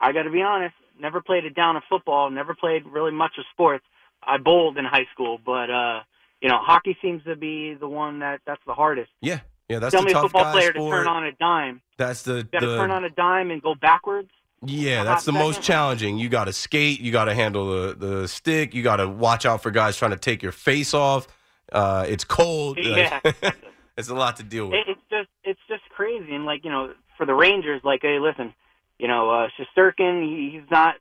i 0.00 0.12
got 0.12 0.22
to 0.24 0.30
be 0.30 0.42
honest 0.42 0.74
never 0.98 1.20
played 1.20 1.44
a 1.44 1.50
down 1.50 1.76
of 1.76 1.82
football 1.88 2.30
never 2.30 2.54
played 2.54 2.82
really 2.86 3.12
much 3.12 3.32
of 3.38 3.44
sports 3.52 3.84
i 4.22 4.36
bowled 4.38 4.76
in 4.78 4.84
high 4.84 5.06
school 5.12 5.38
but 5.44 5.70
uh 5.70 6.00
you 6.40 6.48
know 6.48 6.58
hockey 6.58 6.96
seems 7.02 7.22
to 7.24 7.36
be 7.36 7.74
the 7.74 7.88
one 7.88 8.18
that 8.20 8.40
that's 8.46 8.62
the 8.66 8.74
hardest 8.74 9.10
Yeah, 9.20 9.40
yeah, 9.68 9.78
that's 9.78 9.92
tell 9.92 10.02
the 10.02 10.08
me 10.08 10.12
a 10.12 10.20
football 10.20 10.52
player 10.52 10.72
sport. 10.72 10.90
to 10.92 10.96
turn 10.98 11.06
on 11.08 11.24
a 11.24 11.32
dime 11.32 11.80
That's 11.96 12.22
the 12.22 12.44
got 12.52 12.60
to 12.60 12.66
the 12.66 12.76
turn 12.76 12.90
on 12.90 13.04
a 13.04 13.10
dime 13.10 13.50
and 13.50 13.60
go 13.62 13.74
backwards 13.74 14.30
Yeah, 14.64 15.04
that's 15.04 15.24
the 15.24 15.32
most 15.32 15.62
challenging. 15.62 16.18
You 16.18 16.28
got 16.28 16.44
to 16.44 16.52
skate. 16.52 17.00
You 17.00 17.12
got 17.12 17.24
to 17.26 17.34
handle 17.34 17.64
the, 17.70 17.94
the 17.94 18.28
stick. 18.28 18.74
You 18.74 18.82
got 18.82 18.96
to 18.96 19.08
watch 19.08 19.46
out 19.46 19.62
for 19.62 19.70
guys 19.70 19.96
trying 19.96 20.10
to 20.10 20.18
take 20.18 20.42
your 20.42 20.52
face 20.52 20.92
off. 20.92 21.26
Uh, 21.72 22.04
it's 22.06 22.24
cold. 22.24 22.76
Yeah. 22.78 23.20
it's 23.96 24.10
a 24.10 24.14
lot 24.14 24.36
to 24.36 24.42
deal 24.42 24.66
with. 24.66 24.74
It, 24.74 24.88
it's 24.88 25.00
just 25.10 25.28
it's 25.44 25.60
just 25.66 25.82
crazy, 25.96 26.34
and 26.34 26.44
like 26.44 26.62
you 26.64 26.70
know, 26.70 26.92
for 27.16 27.24
the 27.24 27.32
Rangers, 27.34 27.80
like 27.84 28.00
hey, 28.02 28.18
listen, 28.18 28.52
you 28.98 29.08
know, 29.08 29.30
uh, 29.30 29.48
Shesterkin, 29.56 30.22
he, 30.22 30.50
he's 30.58 30.70
not 30.70 30.96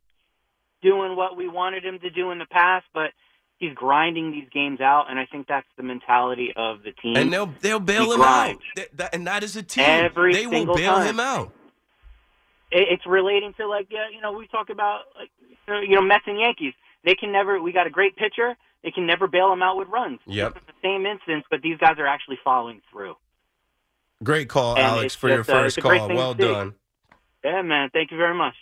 doing 0.81 1.15
what 1.15 1.35
we 1.37 1.47
wanted 1.47 1.83
him 1.85 1.99
to 1.99 2.09
do 2.09 2.31
in 2.31 2.39
the 2.39 2.45
past, 2.45 2.85
but 2.93 3.11
he's 3.57 3.73
grinding 3.73 4.31
these 4.31 4.47
games 4.53 4.79
out, 4.81 5.05
and 5.09 5.19
I 5.19 5.25
think 5.25 5.47
that's 5.47 5.67
the 5.77 5.83
mentality 5.83 6.53
of 6.55 6.83
the 6.83 6.91
team. 6.91 7.15
And 7.17 7.31
they'll 7.31 7.53
they'll 7.61 7.79
bail 7.79 8.05
He 8.05 8.11
him 8.13 8.17
grinds. 8.19 8.61
out. 8.61 8.75
Th- 8.75 8.89
that- 8.95 9.13
and 9.15 9.27
that 9.27 9.43
is 9.43 9.55
a 9.55 9.63
team. 9.63 9.83
Every 9.85 10.33
they 10.33 10.47
will 10.47 10.75
bail 10.75 10.95
time. 10.95 11.07
him 11.07 11.19
out. 11.19 11.53
it, 12.71 12.87
it's 12.91 13.05
relating 13.05 13.53
to 13.55 13.67
like 13.67 13.87
yeah, 13.89 14.07
you 14.13 14.21
know 14.21 14.31
we 14.33 14.47
talk 14.47 14.69
about 14.69 15.01
like 15.17 15.29
you 15.67 15.95
know 15.95 16.01
Mets 16.01 16.23
and 16.27 16.39
Yankees. 16.39 16.73
They 17.03 17.15
can 17.15 17.31
never. 17.31 17.61
We 17.61 17.71
got 17.71 17.87
a 17.87 17.89
great 17.89 18.15
pitcher. 18.15 18.55
They 18.83 18.91
can 18.91 19.05
never 19.05 19.27
bail 19.27 19.51
him 19.51 19.61
out 19.61 19.75
with 19.77 19.89
runs. 19.89 20.19
Yep. 20.25 20.55
It's 20.55 20.65
the 20.67 20.73
same 20.81 21.05
instance, 21.05 21.43
but 21.51 21.61
these 21.61 21.77
guys 21.77 21.95
are 21.97 22.07
actually 22.07 22.39
following 22.43 22.81
through. 22.91 23.15
Great 24.23 24.47
call, 24.49 24.75
And 24.75 24.85
Alex, 24.85 25.15
for 25.15 25.27
your 25.29 25.41
uh, 25.41 25.43
first 25.43 25.79
call. 25.81 26.07
Well 26.09 26.33
done. 26.33 26.75
Yeah, 27.43 27.61
man. 27.61 27.89
Thank 27.91 28.11
you 28.11 28.17
very 28.17 28.35
much. 28.35 28.53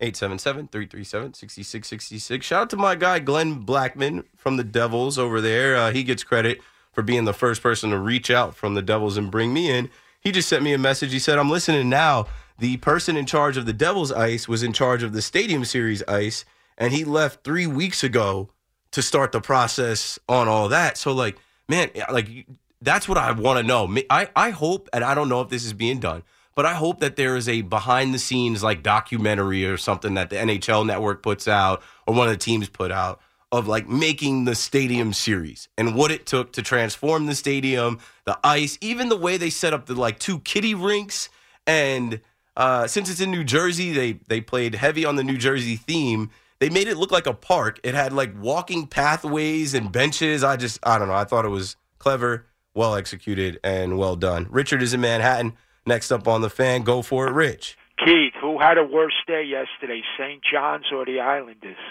877-337-6666. 0.00 2.42
Shout 2.42 2.62
out 2.62 2.70
to 2.70 2.76
my 2.76 2.94
guy 2.94 3.18
Glenn 3.18 3.60
Blackman 3.60 4.24
from 4.36 4.56
the 4.56 4.64
Devils 4.64 5.18
over 5.18 5.40
there. 5.40 5.76
Uh, 5.76 5.92
he 5.92 6.04
gets 6.04 6.22
credit 6.22 6.60
for 6.92 7.02
being 7.02 7.24
the 7.24 7.32
first 7.32 7.62
person 7.62 7.90
to 7.90 7.98
reach 7.98 8.30
out 8.30 8.54
from 8.54 8.74
the 8.74 8.82
Devils 8.82 9.16
and 9.16 9.30
bring 9.30 9.54
me 9.54 9.70
in. 9.70 9.90
He 10.20 10.32
just 10.32 10.48
sent 10.48 10.62
me 10.62 10.72
a 10.72 10.78
message. 10.78 11.12
He 11.12 11.18
said, 11.18 11.38
"I'm 11.38 11.50
listening 11.50 11.88
now. 11.88 12.26
The 12.58 12.78
person 12.78 13.16
in 13.16 13.26
charge 13.26 13.56
of 13.56 13.66
the 13.66 13.72
Devils 13.72 14.10
ice 14.10 14.48
was 14.48 14.62
in 14.62 14.72
charge 14.72 15.02
of 15.02 15.12
the 15.12 15.22
Stadium 15.22 15.64
Series 15.64 16.02
ice, 16.08 16.44
and 16.76 16.92
he 16.92 17.04
left 17.04 17.44
three 17.44 17.66
weeks 17.66 18.02
ago 18.02 18.50
to 18.92 19.02
start 19.02 19.32
the 19.32 19.40
process 19.40 20.18
on 20.28 20.48
all 20.48 20.68
that. 20.68 20.96
So, 20.96 21.12
like, 21.12 21.36
man, 21.68 21.90
like 22.10 22.46
that's 22.80 23.08
what 23.08 23.18
I 23.18 23.32
want 23.32 23.60
to 23.60 23.62
know. 23.62 23.94
I 24.10 24.28
I 24.34 24.50
hope, 24.50 24.88
and 24.92 25.04
I 25.04 25.14
don't 25.14 25.28
know 25.28 25.40
if 25.42 25.48
this 25.48 25.64
is 25.64 25.72
being 25.72 26.00
done." 26.00 26.22
But 26.56 26.64
I 26.66 26.74
hope 26.74 27.00
that 27.00 27.16
there 27.16 27.36
is 27.36 27.48
a 27.48 27.60
behind 27.60 28.14
the 28.14 28.18
scenes 28.18 28.62
like 28.62 28.82
documentary 28.82 29.66
or 29.66 29.76
something 29.76 30.14
that 30.14 30.30
the 30.30 30.36
NHL 30.36 30.86
network 30.86 31.22
puts 31.22 31.46
out 31.46 31.82
or 32.06 32.14
one 32.14 32.26
of 32.26 32.32
the 32.32 32.38
teams 32.38 32.68
put 32.68 32.90
out 32.90 33.20
of 33.52 33.68
like 33.68 33.88
making 33.88 34.46
the 34.46 34.54
stadium 34.54 35.12
series 35.12 35.68
and 35.78 35.94
what 35.94 36.10
it 36.10 36.26
took 36.26 36.52
to 36.54 36.62
transform 36.62 37.26
the 37.26 37.34
stadium, 37.34 37.98
the 38.24 38.38
ice, 38.42 38.78
even 38.80 39.10
the 39.10 39.16
way 39.16 39.36
they 39.36 39.50
set 39.50 39.74
up 39.74 39.86
the 39.86 39.94
like 39.94 40.18
two 40.18 40.40
kitty 40.40 40.74
rinks. 40.74 41.28
And 41.66 42.20
uh, 42.56 42.86
since 42.86 43.10
it's 43.10 43.20
in 43.20 43.30
New 43.30 43.44
Jersey, 43.44 43.92
they 43.92 44.14
they 44.26 44.40
played 44.40 44.74
heavy 44.74 45.04
on 45.04 45.16
the 45.16 45.24
New 45.24 45.36
Jersey 45.36 45.76
theme. 45.76 46.30
They 46.58 46.70
made 46.70 46.88
it 46.88 46.96
look 46.96 47.12
like 47.12 47.26
a 47.26 47.34
park. 47.34 47.80
It 47.84 47.94
had 47.94 48.14
like 48.14 48.32
walking 48.40 48.86
pathways 48.86 49.74
and 49.74 49.92
benches. 49.92 50.42
I 50.42 50.56
just 50.56 50.78
I 50.82 50.98
don't 50.98 51.08
know. 51.08 51.14
I 51.14 51.24
thought 51.24 51.44
it 51.44 51.50
was 51.50 51.76
clever, 51.98 52.46
well 52.74 52.94
executed, 52.94 53.60
and 53.62 53.98
well 53.98 54.16
done. 54.16 54.46
Richard 54.48 54.82
is 54.82 54.94
in 54.94 55.02
Manhattan. 55.02 55.52
Next 55.86 56.10
up 56.10 56.26
on 56.26 56.40
the 56.40 56.50
fan, 56.50 56.82
go 56.82 57.02
for 57.02 57.28
it, 57.28 57.32
Rich. 57.32 57.78
Keith, 58.04 58.34
who 58.40 58.58
had 58.58 58.76
a 58.76 58.84
worse 58.84 59.14
day 59.26 59.42
yesterday, 59.44 60.02
St. 60.18 60.42
John's 60.42 60.86
or 60.92 61.04
the 61.04 61.20
Islanders? 61.20 61.76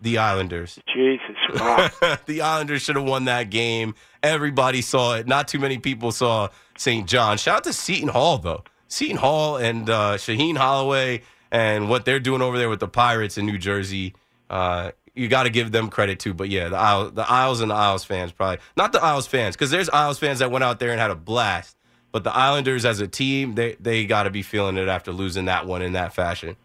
The 0.00 0.18
Islanders. 0.18 0.78
Jesus, 0.92 1.36
wow. 1.54 1.88
the 2.26 2.40
Islanders 2.40 2.82
should 2.82 2.96
have 2.96 3.04
won 3.04 3.26
that 3.26 3.48
game. 3.48 3.94
Everybody 4.22 4.82
saw 4.82 5.14
it. 5.14 5.28
Not 5.28 5.46
too 5.46 5.60
many 5.60 5.78
people 5.78 6.10
saw 6.10 6.48
St. 6.76 7.06
John. 7.06 7.38
Shout 7.38 7.58
out 7.58 7.64
to 7.64 7.72
Seton 7.72 8.08
Hall, 8.08 8.38
though. 8.38 8.64
Seton 8.88 9.18
Hall 9.18 9.56
and 9.56 9.88
uh, 9.88 10.16
Shaheen 10.16 10.56
Holloway 10.56 11.22
and 11.52 11.88
what 11.88 12.04
they're 12.06 12.18
doing 12.18 12.42
over 12.42 12.58
there 12.58 12.68
with 12.68 12.80
the 12.80 12.88
Pirates 12.88 13.38
in 13.38 13.46
New 13.46 13.58
Jersey. 13.58 14.14
Uh, 14.50 14.90
you 15.14 15.28
got 15.28 15.44
to 15.44 15.50
give 15.50 15.72
them 15.72 15.88
credit 15.90 16.18
too. 16.18 16.34
But 16.34 16.48
yeah, 16.48 16.68
the 16.68 16.76
Isles, 16.76 17.12
the 17.12 17.30
Isles 17.30 17.60
and 17.60 17.70
the 17.70 17.74
Isles 17.74 18.04
fans 18.04 18.32
probably 18.32 18.58
not 18.76 18.92
the 18.92 19.02
Isles 19.02 19.26
fans 19.26 19.54
because 19.54 19.70
there's 19.70 19.88
Isles 19.90 20.18
fans 20.18 20.38
that 20.38 20.50
went 20.50 20.64
out 20.64 20.78
there 20.78 20.90
and 20.90 21.00
had 21.00 21.10
a 21.10 21.16
blast. 21.16 21.76
But 22.12 22.24
the 22.24 22.34
Islanders 22.34 22.84
as 22.84 23.00
a 23.00 23.08
team, 23.08 23.54
they 23.54 23.76
they 23.80 24.06
got 24.06 24.24
to 24.24 24.30
be 24.30 24.42
feeling 24.42 24.76
it 24.76 24.88
after 24.88 25.12
losing 25.12 25.44
that 25.46 25.66
one 25.66 25.82
in 25.82 25.92
that 25.92 26.14
fashion. 26.14 26.56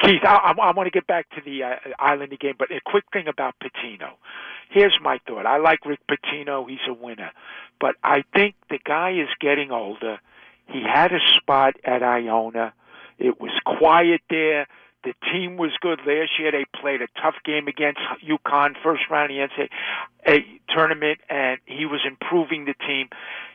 Keith, 0.00 0.22
I, 0.24 0.52
I, 0.58 0.72
want 0.72 0.86
to 0.86 0.90
get 0.90 1.06
back 1.06 1.28
to 1.30 1.40
the 1.42 1.62
uh, 1.62 1.74
Islander 1.98 2.36
game, 2.36 2.54
but 2.58 2.70
a 2.70 2.80
quick 2.84 3.04
thing 3.12 3.28
about 3.28 3.54
Pitino. 3.62 4.10
Here's 4.68 4.98
my 5.02 5.18
thought. 5.26 5.46
I 5.46 5.56
like 5.56 5.86
Rick 5.86 6.00
Pitino. 6.10 6.68
He's 6.68 6.80
a 6.86 6.92
winner. 6.92 7.30
But 7.80 7.94
I 8.02 8.24
think 8.34 8.56
the 8.68 8.78
guy 8.84 9.12
is 9.12 9.28
getting 9.40 9.70
older. 9.70 10.18
He 10.66 10.82
had 10.82 11.12
a 11.12 11.18
spot 11.36 11.76
at 11.84 12.02
Iona. 12.02 12.74
It 13.18 13.40
was 13.40 13.52
quiet 13.64 14.20
there. 14.28 14.66
The 15.04 15.14
team 15.32 15.56
was 15.56 15.70
good 15.80 16.00
last 16.00 16.30
year. 16.38 16.50
They 16.50 16.64
played 16.78 17.00
a 17.00 17.06
tough 17.22 17.36
game 17.44 17.68
against 17.68 18.00
UConn, 18.26 18.74
first 18.82 19.04
round 19.08 19.30
of 19.30 19.36
the 19.36 19.66
NCAA 20.28 20.60
tournament, 20.68 21.20
and 21.30 21.60
he 21.64 21.86
was 21.86 22.00
improving 22.04 22.64
the 22.64 22.74
team. 22.86 23.08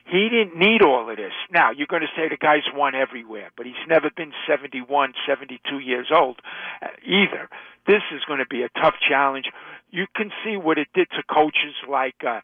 He 0.06 0.30
didn't 0.30 0.58
need 0.58 0.82
all 0.82 1.10
of 1.10 1.16
this. 1.18 1.32
Now, 1.52 1.72
you're 1.72 1.88
going 1.88 2.02
to 2.02 2.08
say 2.16 2.28
the 2.30 2.38
guy's 2.38 2.64
won 2.74 2.96
everywhere, 2.96 3.52
but 3.56 3.66
he's 3.66 3.76
never 3.88 4.10
been 4.16 4.34
71, 4.48 5.14
72 5.28 5.80
years 5.80 6.08
old 6.14 6.40
uh, 6.82 6.88
either. 7.06 7.50
This 7.88 8.02
is 8.14 8.22
going 8.28 8.40
to 8.40 8.46
be 8.46 8.64
a 8.64 8.70
tough 8.82 8.96
challenge. 9.08 9.46
You 9.92 10.06
can 10.16 10.32
see 10.44 10.58
what 10.58 10.78
it 10.78 10.88
did 10.94 11.08
to 11.12 11.24
coaches 11.34 11.76
like 11.90 12.16
uh, 12.28 12.42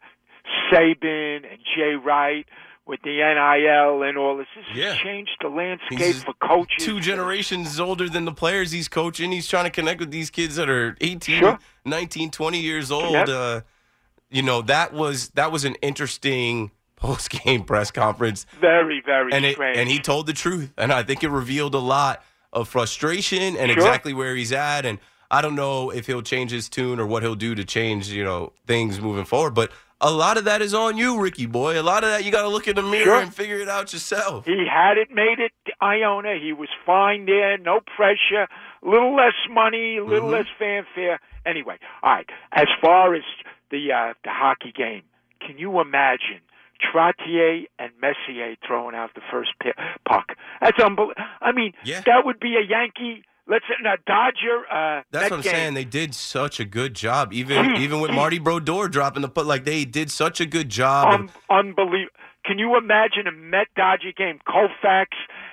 Saban 0.70 1.36
and 1.50 1.58
Jay 1.76 1.94
Wright 1.94 2.46
with 2.86 3.00
the 3.02 3.10
NIL 3.18 4.02
and 4.02 4.16
all 4.16 4.36
this. 4.38 4.46
This 4.56 4.64
Yeah. 4.74 4.92
has 4.94 4.98
changed 4.98 5.36
the 5.42 5.48
landscape 5.48 6.16
for 6.24 6.32
coaches. 6.34 6.84
two 6.84 7.00
generations 7.00 7.78
older 7.78 8.08
than 8.08 8.24
the 8.24 8.32
players 8.32 8.70
he's 8.72 8.88
coaching. 8.88 9.30
He's 9.30 9.46
trying 9.46 9.64
to 9.64 9.70
connect 9.70 10.00
with 10.00 10.10
these 10.10 10.30
kids 10.30 10.56
that 10.56 10.70
are 10.70 10.96
18, 11.00 11.38
Sure. 11.40 11.58
19, 11.84 12.30
20 12.30 12.58
years 12.60 12.90
old. 12.90 13.12
Yep. 13.12 13.28
Uh, 13.28 13.60
you 14.30 14.42
know, 14.42 14.62
that 14.62 14.92
was 14.92 15.28
that 15.30 15.52
was 15.52 15.64
an 15.64 15.74
interesting 15.76 16.70
post 16.98 17.30
game 17.30 17.64
press 17.64 17.90
conference. 17.90 18.46
Very, 18.60 19.02
very 19.04 19.32
and 19.32 19.44
it, 19.44 19.58
and 19.58 19.88
he 19.88 19.98
told 19.98 20.26
the 20.26 20.32
truth, 20.32 20.72
and 20.76 20.92
I 20.92 21.02
think 21.02 21.22
it 21.24 21.30
revealed 21.30 21.74
a 21.74 21.78
lot 21.78 22.22
of 22.52 22.68
frustration 22.68 23.56
and 23.56 23.70
Sure. 23.70 23.72
exactly 23.72 24.12
where 24.14 24.34
he's 24.34 24.52
at. 24.52 24.84
And 24.86 24.98
I 25.30 25.42
don't 25.42 25.54
know 25.54 25.90
if 25.90 26.06
he'll 26.06 26.22
change 26.22 26.50
his 26.50 26.68
tune 26.68 26.98
or 26.98 27.06
what 27.06 27.22
he'll 27.22 27.34
do 27.34 27.54
to 27.54 27.64
change, 27.64 28.08
you 28.08 28.24
know, 28.24 28.52
things 28.66 29.00
moving 29.00 29.24
forward. 29.26 29.54
But 29.54 29.70
a 30.00 30.10
lot 30.10 30.38
of 30.38 30.44
that 30.44 30.62
is 30.62 30.72
on 30.72 30.96
you, 30.96 31.20
Ricky 31.20 31.44
boy. 31.46 31.78
A 31.78 31.82
lot 31.82 32.04
of 32.04 32.10
that 32.10 32.24
you 32.24 32.30
got 32.32 32.42
to 32.42 32.48
look 32.48 32.66
in 32.66 32.76
the 32.76 32.82
mirror 32.82 33.04
Sure. 33.04 33.20
and 33.20 33.34
figure 33.34 33.58
it 33.58 33.68
out 33.68 33.92
yourself. 33.92 34.46
He 34.46 34.66
had 34.66 34.96
it 34.96 35.10
made 35.10 35.38
it 35.40 35.52
Iona. 35.82 36.36
He 36.42 36.52
was 36.52 36.68
fine 36.86 37.26
there, 37.26 37.58
no 37.58 37.80
pressure, 37.80 38.48
a 38.82 38.88
little 38.88 39.14
less 39.14 39.34
money, 39.50 39.98
a 39.98 40.04
little 40.04 40.28
Mhm. 40.30 40.32
less 40.32 40.46
fanfare. 40.58 41.20
Anyway, 41.44 41.78
all 42.02 42.12
right. 42.14 42.30
As 42.52 42.68
far 42.80 43.14
as 43.14 43.22
the 43.70 43.92
uh, 43.92 44.14
the 44.24 44.30
hockey 44.30 44.72
game, 44.72 45.02
can 45.40 45.58
you 45.58 45.80
imagine 45.80 46.40
Trottier 46.80 47.64
and 47.78 47.90
Messier 48.00 48.56
throwing 48.66 48.94
out 48.94 49.10
the 49.14 49.20
first 49.30 49.50
puck? 50.08 50.32
That's 50.60 50.78
unbelievable. 50.80 51.22
I 51.40 51.52
mean, 51.52 51.72
Yeah. 51.84 52.00
that 52.06 52.24
would 52.24 52.40
be 52.40 52.56
a 52.56 52.62
Yankee. 52.62 53.24
Let's 53.46 53.64
say, 53.66 53.74
a 53.82 53.96
Dodger. 54.06 54.66
Uh, 54.70 55.02
That's 55.10 55.30
what 55.30 55.38
I'm 55.38 55.40
game. 55.42 55.52
saying. 55.52 55.74
They 55.74 55.84
did 55.84 56.14
such 56.14 56.60
a 56.60 56.66
good 56.66 56.92
job, 56.94 57.32
even 57.32 57.76
even 57.76 58.00
with 58.00 58.10
Marty 58.10 58.38
Brodeur 58.38 58.88
dropping 58.88 59.22
the 59.22 59.28
put. 59.28 59.46
Like 59.46 59.64
they 59.64 59.84
did 59.86 60.10
such 60.10 60.40
a 60.40 60.46
good 60.46 60.68
job. 60.68 61.08
Un- 61.14 61.30
unbelievable. 61.48 62.10
Can 62.44 62.58
you 62.58 62.76
imagine 62.76 63.26
a 63.26 63.32
Met 63.32 63.66
Dodger 63.76 64.12
game, 64.16 64.38
Koufax 64.46 65.06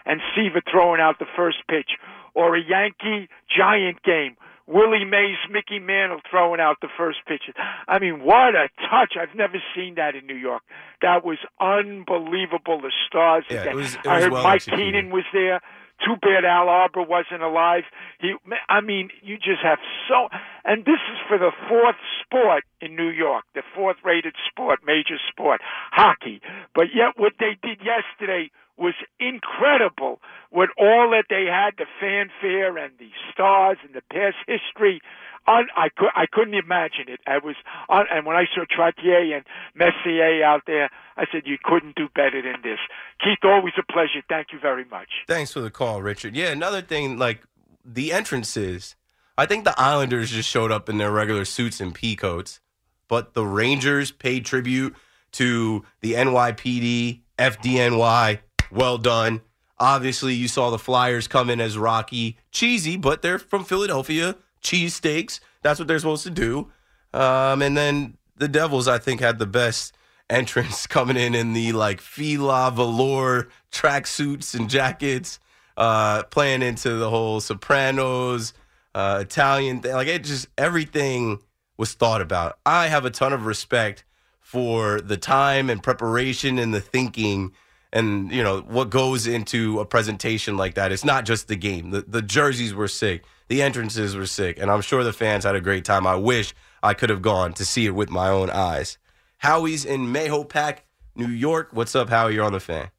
and 0.06 0.22
Seaver 0.36 0.62
throwing 0.70 1.00
out 1.02 1.20
the 1.20 1.26
first 1.38 1.58
pitch, 1.70 1.92
or 2.34 2.56
a 2.56 2.62
Yankee 2.62 3.28
Giant 3.56 4.02
game, 4.04 4.36
Willie 4.68 5.06
Mays, 5.06 5.38
Mickey 5.52 5.80
Mantle 5.80 6.20
throwing 6.30 6.60
out 6.60 6.78
the 6.82 6.88
first 6.98 7.20
pitch? 7.28 7.44
I 7.88 8.00
mean, 8.00 8.24
what 8.24 8.56
a 8.56 8.70
touch! 8.90 9.14
I've 9.20 9.36
never 9.36 9.62
seen 9.76 9.96
that 9.96 10.16
in 10.16 10.26
New 10.26 10.36
York. 10.36 10.64
That 11.02 11.24
was 11.24 11.38
unbelievable. 11.60 12.82
The 12.82 12.92
stars. 13.08 13.46
Yeah, 13.50 13.66
it 13.70 13.76
was- 13.76 13.96
it 13.96 14.08
I 14.08 14.22
heard 14.22 14.32
well 14.32 14.44
Mike 14.44 14.56
executed. 14.56 14.86
Keenan 14.94 15.10
was 15.12 15.24
there. 15.34 15.62
Too 16.04 16.16
bad 16.22 16.44
Al 16.44 16.68
Arbour 16.68 17.04
wasn't 17.04 17.42
alive. 17.42 17.84
He, 18.20 18.36
I 18.68 18.82
mean, 18.82 19.10
you 19.22 19.38
just 19.38 19.62
have 19.64 19.80
so, 20.10 20.28
and 20.64 20.84
this 20.84 21.00
is 21.12 21.20
for 21.28 21.38
the 21.38 21.52
fourth 21.70 21.96
sport 22.22 22.64
in 22.82 22.96
New 22.96 23.10
York, 23.10 23.46
the 23.56 23.64
fourth 23.74 23.98
rated 24.04 24.36
sport, 24.50 24.80
major 24.86 25.18
sport, 25.32 25.62
hockey. 25.92 26.42
But 26.74 26.88
yet 26.94 27.18
what 27.18 27.34
they 27.40 27.58
did 27.64 27.80
yesterday 27.80 28.52
was 28.78 28.94
incredible 29.20 30.20
with 30.52 30.70
all 30.78 31.12
that 31.12 31.26
they 31.30 31.46
had, 31.46 31.76
the 31.78 31.88
fanfare 32.00 32.78
and 32.78 32.94
the 33.00 33.10
stars 33.32 33.78
and 33.84 33.94
the 33.94 34.04
past 34.12 34.36
history. 34.48 35.02
Un, 35.48 35.68
I, 35.78 35.90
could, 35.96 36.10
I 36.16 36.26
couldn't 36.32 36.56
imagine 36.56 37.08
it. 37.08 37.20
I 37.28 37.38
was, 37.38 37.56
un, 37.90 38.06
and 38.12 38.26
when 38.26 38.36
I 38.36 38.46
saw 38.54 38.66
Trottier 38.66 39.36
and 39.36 39.46
Messier 39.76 40.44
out 40.44 40.64
there, 40.66 40.90
I 41.18 41.26
said, 41.32 41.44
you 41.46 41.58
couldn't 41.64 41.96
do 41.96 42.10
better 42.16 42.42
than 42.42 42.62
this. 42.64 42.80
Keith, 43.24 43.38
always 43.44 43.74
a 43.78 43.84
pleasure. 43.92 44.24
Thank 44.28 44.48
you 44.52 44.60
very 44.60 44.86
much. 44.86 45.10
Thanks 45.28 45.54
for 45.54 45.62
the 45.62 45.70
call, 45.70 46.02
Richard. 46.02 46.36
Yeah, 46.36 46.48
another 46.52 46.82
thing, 46.82 47.18
like 47.18 47.44
the 47.86 48.12
entrances. 48.12 48.96
I 49.38 49.46
think 49.46 49.66
the 49.66 49.80
Islanders 49.80 50.32
just 50.32 50.50
showed 50.50 50.72
up 50.72 50.90
in 50.90 50.98
their 50.98 51.12
regular 51.12 51.46
suits 51.46 51.80
and 51.80 51.94
pea 51.94 52.16
coats, 52.16 52.60
but 53.08 53.34
the 53.34 53.46
Rangers 53.46 54.12
paid 54.12 54.46
tribute 54.46 54.96
to 55.34 55.86
the 56.02 56.14
NYPD, 56.14 57.22
FDNY. 57.38 58.40
Well 58.72 58.98
done. 58.98 59.42
Obviously, 59.78 60.34
you 60.34 60.48
saw 60.48 60.70
the 60.70 60.80
Flyers 60.80 61.28
come 61.28 61.50
in 61.50 61.60
as 61.60 61.78
Rocky, 61.78 62.38
cheesy, 62.50 62.96
but 62.96 63.22
they're 63.22 63.38
from 63.38 63.66
Philadelphia. 63.66 64.38
Cheesesteaks. 64.66 65.40
That's 65.62 65.80
what 65.80 65.88
they're 65.88 66.00
supposed 66.00 66.24
to 66.24 66.32
do. 66.32 66.72
Um, 67.14 67.62
and 67.62 67.78
then 67.78 68.18
the 68.36 68.48
Devils, 68.48 68.88
I 68.88 68.98
think, 68.98 69.22
had 69.22 69.40
the 69.40 69.46
best 69.46 69.96
entrance 70.30 70.88
coming 70.88 71.18
in 71.18 71.36
in 71.36 71.54
the 71.54 71.72
like 71.72 72.02
Fila 72.02 72.72
velour 72.72 73.48
tracksuits 73.72 74.54
and 74.58 74.70
jackets, 74.70 75.40
uh, 75.78 76.24
playing 76.24 76.62
into 76.62 76.96
the 76.96 77.10
whole 77.10 77.40
Sopranos, 77.40 78.54
uh, 78.94 79.20
Italian 79.22 79.82
thing. 79.82 79.94
Like 79.94 80.08
it 80.08 80.24
just 80.24 80.48
everything 80.58 81.40
was 81.78 81.94
thought 81.94 82.22
about. 82.22 82.58
I 82.66 82.88
have 82.88 83.06
a 83.06 83.10
ton 83.10 83.34
of 83.34 83.46
respect 83.46 84.04
for 84.40 85.02
the 85.02 85.18
time 85.18 85.70
and 85.70 85.82
preparation 85.82 86.60
and 86.60 86.74
the 86.74 86.82
thinking 86.82 87.52
and 87.96 88.30
you 88.32 88.44
know 88.44 88.60
what 88.62 88.90
goes 88.90 89.26
into 89.26 89.80
a 89.80 89.86
presentation 89.86 90.58
like 90.58 90.76
that. 90.76 90.92
It's 90.92 91.06
not 91.06 91.26
just 91.26 91.48
the 91.48 91.56
game. 91.56 91.92
The 91.92 92.02
the 92.02 92.22
jerseys 92.22 92.74
were 92.74 92.90
sick, 92.90 93.24
the 93.48 93.62
entrances 93.62 94.16
were 94.16 94.26
sick, 94.26 94.58
and 94.60 94.72
I'm 94.72 94.82
sure 94.82 95.04
the 95.04 95.14
fans 95.14 95.44
had 95.44 95.56
a 95.56 95.62
great 95.62 95.86
time. 95.86 96.08
I 96.08 96.16
wish 96.16 96.54
I 96.82 96.94
could 96.94 97.10
have 97.10 97.22
gone 97.22 97.54
to 97.54 97.66
see 97.66 97.86
it 97.86 97.96
with 97.96 98.10
my 98.10 98.30
own 98.30 98.50
eyes. 98.50 98.98
Howie's 99.38 99.86
in 99.86 100.08
Mahopac, 100.08 100.80
New 101.16 101.30
York. 101.30 101.70
What's 101.72 101.96
up, 101.96 102.10
Howie? 102.10 102.34
You're 102.34 102.46
on 102.46 102.54
the 102.54 102.60
fan. 102.60 102.90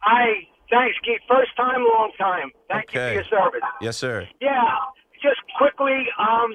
Hi, 0.00 0.46
thanks, 0.70 0.96
Keith. 1.04 1.20
First 1.28 1.56
time, 1.56 1.80
long 1.80 2.12
time. 2.18 2.50
Thank 2.68 2.92
you 2.92 3.00
for 3.00 3.12
your 3.12 3.24
service. 3.24 3.64
Yes, 3.80 3.96
sir. 3.96 4.28
Yeah, 4.40 4.76
just 5.22 5.40
quickly, 5.56 6.04
um, 6.20 6.52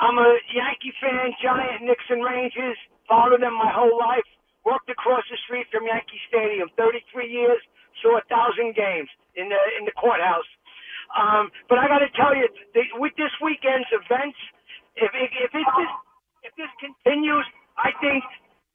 I'm 0.00 0.16
a 0.16 0.38
Yankee 0.48 0.96
fan, 0.96 1.36
Giant, 1.44 1.84
Knicks 1.84 2.08
and 2.08 2.24
Rangers. 2.24 2.78
Followed 3.06 3.42
them 3.42 3.52
my 3.54 3.68
whole 3.68 3.98
life. 3.98 4.24
Worked 4.64 4.88
across 4.88 5.24
the 5.30 5.36
street 5.44 5.66
from 5.70 5.84
Yankee 5.84 6.20
Stadium, 6.28 6.68
33 6.76 7.28
years. 7.28 7.60
Saw 8.00 8.16
a 8.16 8.24
thousand 8.32 8.72
games 8.76 9.08
in 9.36 9.48
the 9.52 9.60
in 9.76 9.84
the 9.84 9.92
courthouse. 9.92 10.48
Um, 11.14 11.50
but 11.68 11.78
I 11.78 11.88
got 11.88 12.00
to 12.00 12.10
tell 12.14 12.34
you, 12.34 12.46
the, 12.74 12.82
with 12.98 13.12
this 13.16 13.32
weekend's 13.42 13.88
events, 13.90 14.38
if 14.96 15.10
if, 15.14 15.30
if 15.32 15.50
it 15.54 15.66
this 15.66 15.92
if 16.42 16.52
this 16.56 16.72
continues, 16.78 17.46
I 17.76 17.90
think 18.00 18.24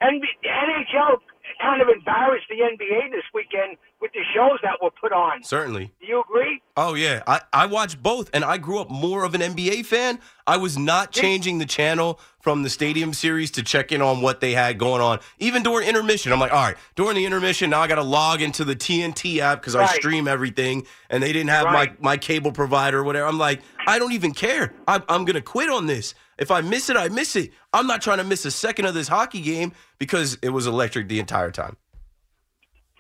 NB, 0.01 0.23
NHL 0.43 1.21
kind 1.61 1.81
of 1.81 1.87
embarrassed 1.89 2.45
the 2.49 2.59
NBA 2.59 3.11
this 3.11 3.25
weekend 3.33 3.77
with 4.01 4.11
the 4.11 4.23
shows 4.35 4.59
that 4.63 4.81
were 4.81 4.91
put 4.91 5.11
on. 5.11 5.43
Certainly. 5.43 5.93
Do 5.99 6.05
you 6.07 6.21
agree? 6.21 6.61
Oh 6.77 6.93
yeah, 6.93 7.23
I 7.25 7.39
I 7.53 7.65
watched 7.67 8.03
both, 8.03 8.29
and 8.33 8.43
I 8.43 8.57
grew 8.57 8.79
up 8.79 8.89
more 8.89 9.23
of 9.23 9.33
an 9.33 9.39
NBA 9.39 9.85
fan. 9.85 10.19
I 10.45 10.57
was 10.57 10.77
not 10.77 11.11
changing 11.13 11.57
the 11.57 11.65
channel 11.65 12.19
from 12.41 12.63
the 12.63 12.69
Stadium 12.69 13.13
Series 13.13 13.49
to 13.51 13.63
check 13.63 13.93
in 13.93 14.01
on 14.01 14.21
what 14.21 14.41
they 14.41 14.51
had 14.51 14.77
going 14.77 15.01
on, 15.01 15.19
even 15.39 15.63
during 15.63 15.87
intermission. 15.87 16.33
I'm 16.33 16.39
like, 16.41 16.51
all 16.51 16.61
right, 16.61 16.75
during 16.95 17.15
the 17.15 17.25
intermission, 17.25 17.69
now 17.69 17.79
I 17.79 17.87
got 17.87 17.95
to 17.95 18.03
log 18.03 18.41
into 18.41 18.65
the 18.65 18.75
TNT 18.75 19.39
app 19.39 19.61
because 19.61 19.73
I 19.73 19.85
stream 19.85 20.27
everything, 20.27 20.85
and 21.09 21.23
they 21.23 21.31
didn't 21.31 21.49
have 21.51 21.63
Right. 21.65 21.97
my 22.01 22.11
my 22.11 22.17
cable 22.17 22.51
provider 22.51 22.99
or 22.99 23.03
whatever. 23.05 23.25
I'm 23.25 23.37
like, 23.37 23.61
I 23.87 23.97
don't 23.97 24.11
even 24.11 24.33
care. 24.33 24.73
I'm 24.85 25.01
I'm 25.07 25.23
gonna 25.23 25.41
quit 25.41 25.69
on 25.69 25.85
this. 25.85 26.13
If 26.37 26.51
I 26.51 26.59
miss 26.59 26.89
it, 26.89 26.97
I 26.97 27.07
miss 27.07 27.37
it. 27.37 27.51
I'm 27.71 27.87
not 27.87 28.01
trying 28.01 28.17
to 28.17 28.25
miss 28.25 28.43
a 28.43 28.51
second 28.51 28.85
of 28.85 28.93
this 28.93 29.07
hockey 29.07 29.39
game 29.39 29.71
because 29.97 30.37
it 30.41 30.49
was 30.49 30.67
electric 30.67 31.07
the 31.07 31.21
entire 31.21 31.51
time. 31.51 31.77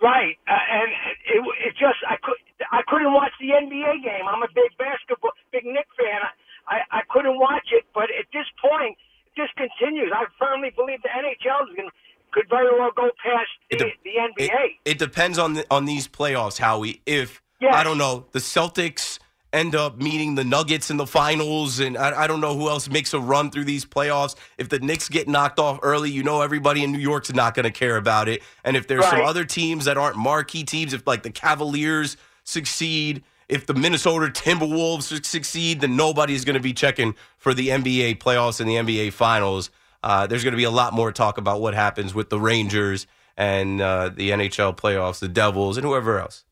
Right, 0.01 0.37
uh, 0.47 0.51
and 0.71 0.91
it, 1.25 1.67
it 1.67 1.71
just 1.73 1.97
I 2.07 2.15
could 2.23 2.35
I 2.75 2.83
couldn't 2.87 3.13
watch 3.13 3.31
the 3.39 3.55
NBA 3.55 4.03
game. 4.03 4.27
I'm 4.27 4.43
a 4.43 4.51
big 4.51 4.75
basketball, 4.77 5.31
big 5.51 5.63
Knick 5.63 5.87
fan. 5.95 6.19
I 6.67 6.83
I 6.91 7.01
couldn't 7.09 7.39
watch 7.39 7.71
it, 7.71 7.87
but 7.93 8.11
at 8.11 8.27
this 8.35 8.47
point, 8.59 8.97
this 9.37 9.47
continues. 9.55 10.11
I 10.11 10.27
firmly 10.37 10.71
believe 10.75 11.01
the 11.01 11.13
NHL 11.15 11.71
is 11.71 11.75
going 11.75 11.87
to 11.87 11.95
could 12.35 12.49
very 12.49 12.77
well 12.77 12.91
go 12.95 13.09
past 13.23 13.49
the, 13.71 13.91
the 14.03 14.43
NBA. 14.43 14.77
It 14.83 14.99
depends 14.99 15.39
on 15.39 15.53
the, 15.53 15.65
on 15.71 15.85
these 15.85 16.07
playoffs, 16.07 16.57
Howie. 16.57 17.01
If 17.05 17.41
I 17.71 17.83
don't 17.83 17.97
know, 17.97 18.25
the 18.33 18.39
Celtics 18.39 19.19
end 19.53 19.73
up 19.73 19.97
meeting 20.01 20.35
the 20.35 20.43
Nuggets 20.43 20.91
in 20.91 20.97
the 20.97 21.07
finals, 21.07 21.79
and 21.79 21.97
I, 21.97 22.23
I 22.23 22.27
don't 22.27 22.41
know 22.41 22.57
who 22.57 22.67
else 22.67 22.89
makes 22.89 23.13
a 23.13 23.19
run 23.19 23.51
through 23.51 23.63
these 23.63 23.85
playoffs. 23.85 24.35
If 24.57 24.67
the 24.67 24.79
Knicks 24.79 25.07
get 25.07 25.29
knocked 25.29 25.59
off 25.59 25.79
early, 25.81 26.11
you 26.11 26.23
know 26.23 26.41
everybody 26.41 26.83
in 26.83 26.91
New 26.91 26.99
York's 26.99 27.33
not 27.33 27.55
going 27.55 27.63
to 27.63 27.71
care 27.71 27.95
about 27.95 28.27
it. 28.27 28.43
And 28.65 28.75
if 28.75 28.87
there's 28.87 29.05
some 29.05 29.21
other 29.21 29.45
teams 29.45 29.85
that 29.85 29.97
aren't 29.97 30.17
marquee 30.17 30.65
teams, 30.65 30.93
if 30.93 31.07
like 31.07 31.23
the 31.23 31.31
Cavaliers 31.31 32.17
succeed. 32.45 33.23
If 33.49 33.65
the 33.65 33.73
Minnesota 33.73 34.27
Timberwolves 34.27 35.23
succeed, 35.25 35.81
then 35.81 35.95
nobody's 35.95 36.45
going 36.45 36.55
to 36.55 36.61
be 36.61 36.73
checking 36.73 37.15
for 37.37 37.53
the 37.53 37.67
NBA 37.67 38.19
playoffs 38.19 38.61
and 38.61 38.69
the 38.69 38.75
NBA 38.75 39.13
finals. 39.13 39.69
Uh, 40.01 40.25
there's 40.25 40.43
going 40.43 40.53
to 40.53 40.57
be 40.57 40.63
a 40.63 40.71
lot 40.71 40.93
more 40.93 41.11
talk 41.11 41.37
about 41.37 41.59
what 41.61 41.73
happens 41.73 42.13
with 42.13 42.29
the 42.29 42.39
Rangers 42.39 43.05
and 43.37 43.81
uh, 43.81 44.09
the 44.09 44.29
NHL 44.29 44.77
playoffs, 44.77 45.19
the 45.19 45.27
Devils, 45.27 45.77
and 45.77 45.85
whoever 45.85 46.19
else. 46.19 46.45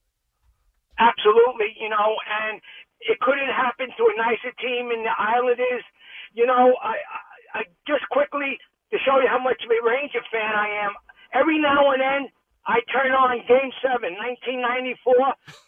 Absolutely, 1.00 1.74
you 1.80 1.90
know, 1.90 2.18
and 2.28 2.62
it 3.02 3.20
couldn't 3.20 3.50
happen 3.50 3.88
to 3.98 4.04
a 4.04 4.18
nicer 4.18 4.54
team 4.62 4.92
in 4.92 5.04
the 5.04 5.14
Islanders. 5.18 5.84
You 6.34 6.46
know, 6.46 6.76
I, 6.82 6.98
I, 7.54 7.60
I 7.60 7.62
just 7.88 8.08
quickly 8.10 8.60
to 8.92 8.98
show 9.00 9.20
you 9.20 9.28
how 9.28 9.40
much 9.42 9.62
of 9.64 9.70
a 9.70 9.82
Ranger 9.86 10.22
fan 10.32 10.54
I 10.54 10.86
am. 10.86 10.94
Every 11.34 11.60
now 11.60 11.92
and 11.92 12.02
then, 12.02 12.30
I 12.66 12.80
turn 12.92 13.12
on 13.12 13.38
Game 13.48 13.72
Seven, 13.82 14.16
1994, 14.16 15.14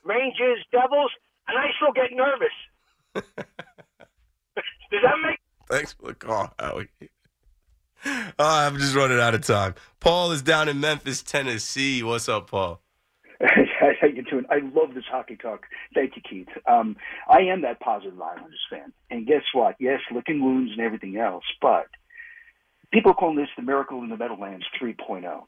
Rangers 0.03 0.65
Devils, 0.71 1.11
and 1.47 1.57
I 1.57 1.67
still 1.75 1.91
get 1.93 2.15
nervous. 2.15 2.55
Does 4.91 5.01
that 5.03 5.17
make 5.21 5.39
Thanks 5.67 5.93
for 5.93 6.07
the 6.07 6.13
call, 6.13 6.53
Howie. 6.59 6.89
Uh, 8.05 8.29
I'm 8.37 8.77
just 8.77 8.95
running 8.95 9.19
out 9.19 9.33
of 9.33 9.41
time. 9.41 9.73
Paul 9.99 10.31
is 10.31 10.43
down 10.43 10.69
in 10.69 10.79
Memphis, 10.79 11.23
Tennessee. 11.23 12.03
What's 12.03 12.29
up, 12.29 12.51
Paul? 12.51 12.81
How 13.41 14.07
you 14.07 14.21
doing? 14.21 14.45
I 14.49 14.59
love 14.59 14.93
this 14.93 15.05
hockey 15.09 15.35
talk. 15.35 15.65
Thank 15.93 16.15
you, 16.15 16.21
Keith. 16.21 16.47
Um, 16.67 16.95
I 17.27 17.39
am 17.41 17.63
that 17.63 17.79
positive 17.79 18.19
Islanders 18.21 18.63
fan, 18.69 18.93
and 19.09 19.25
guess 19.25 19.41
what? 19.53 19.75
Yes, 19.79 20.01
licking 20.13 20.41
wounds 20.41 20.71
and 20.71 20.81
everything 20.81 21.17
else, 21.17 21.43
but 21.61 21.87
people 22.93 23.11
are 23.11 23.15
calling 23.15 23.37
this 23.37 23.49
the 23.57 23.63
Miracle 23.63 24.03
in 24.03 24.09
the 24.09 24.17
Meadowlands 24.17 24.65
3.0. 24.81 25.43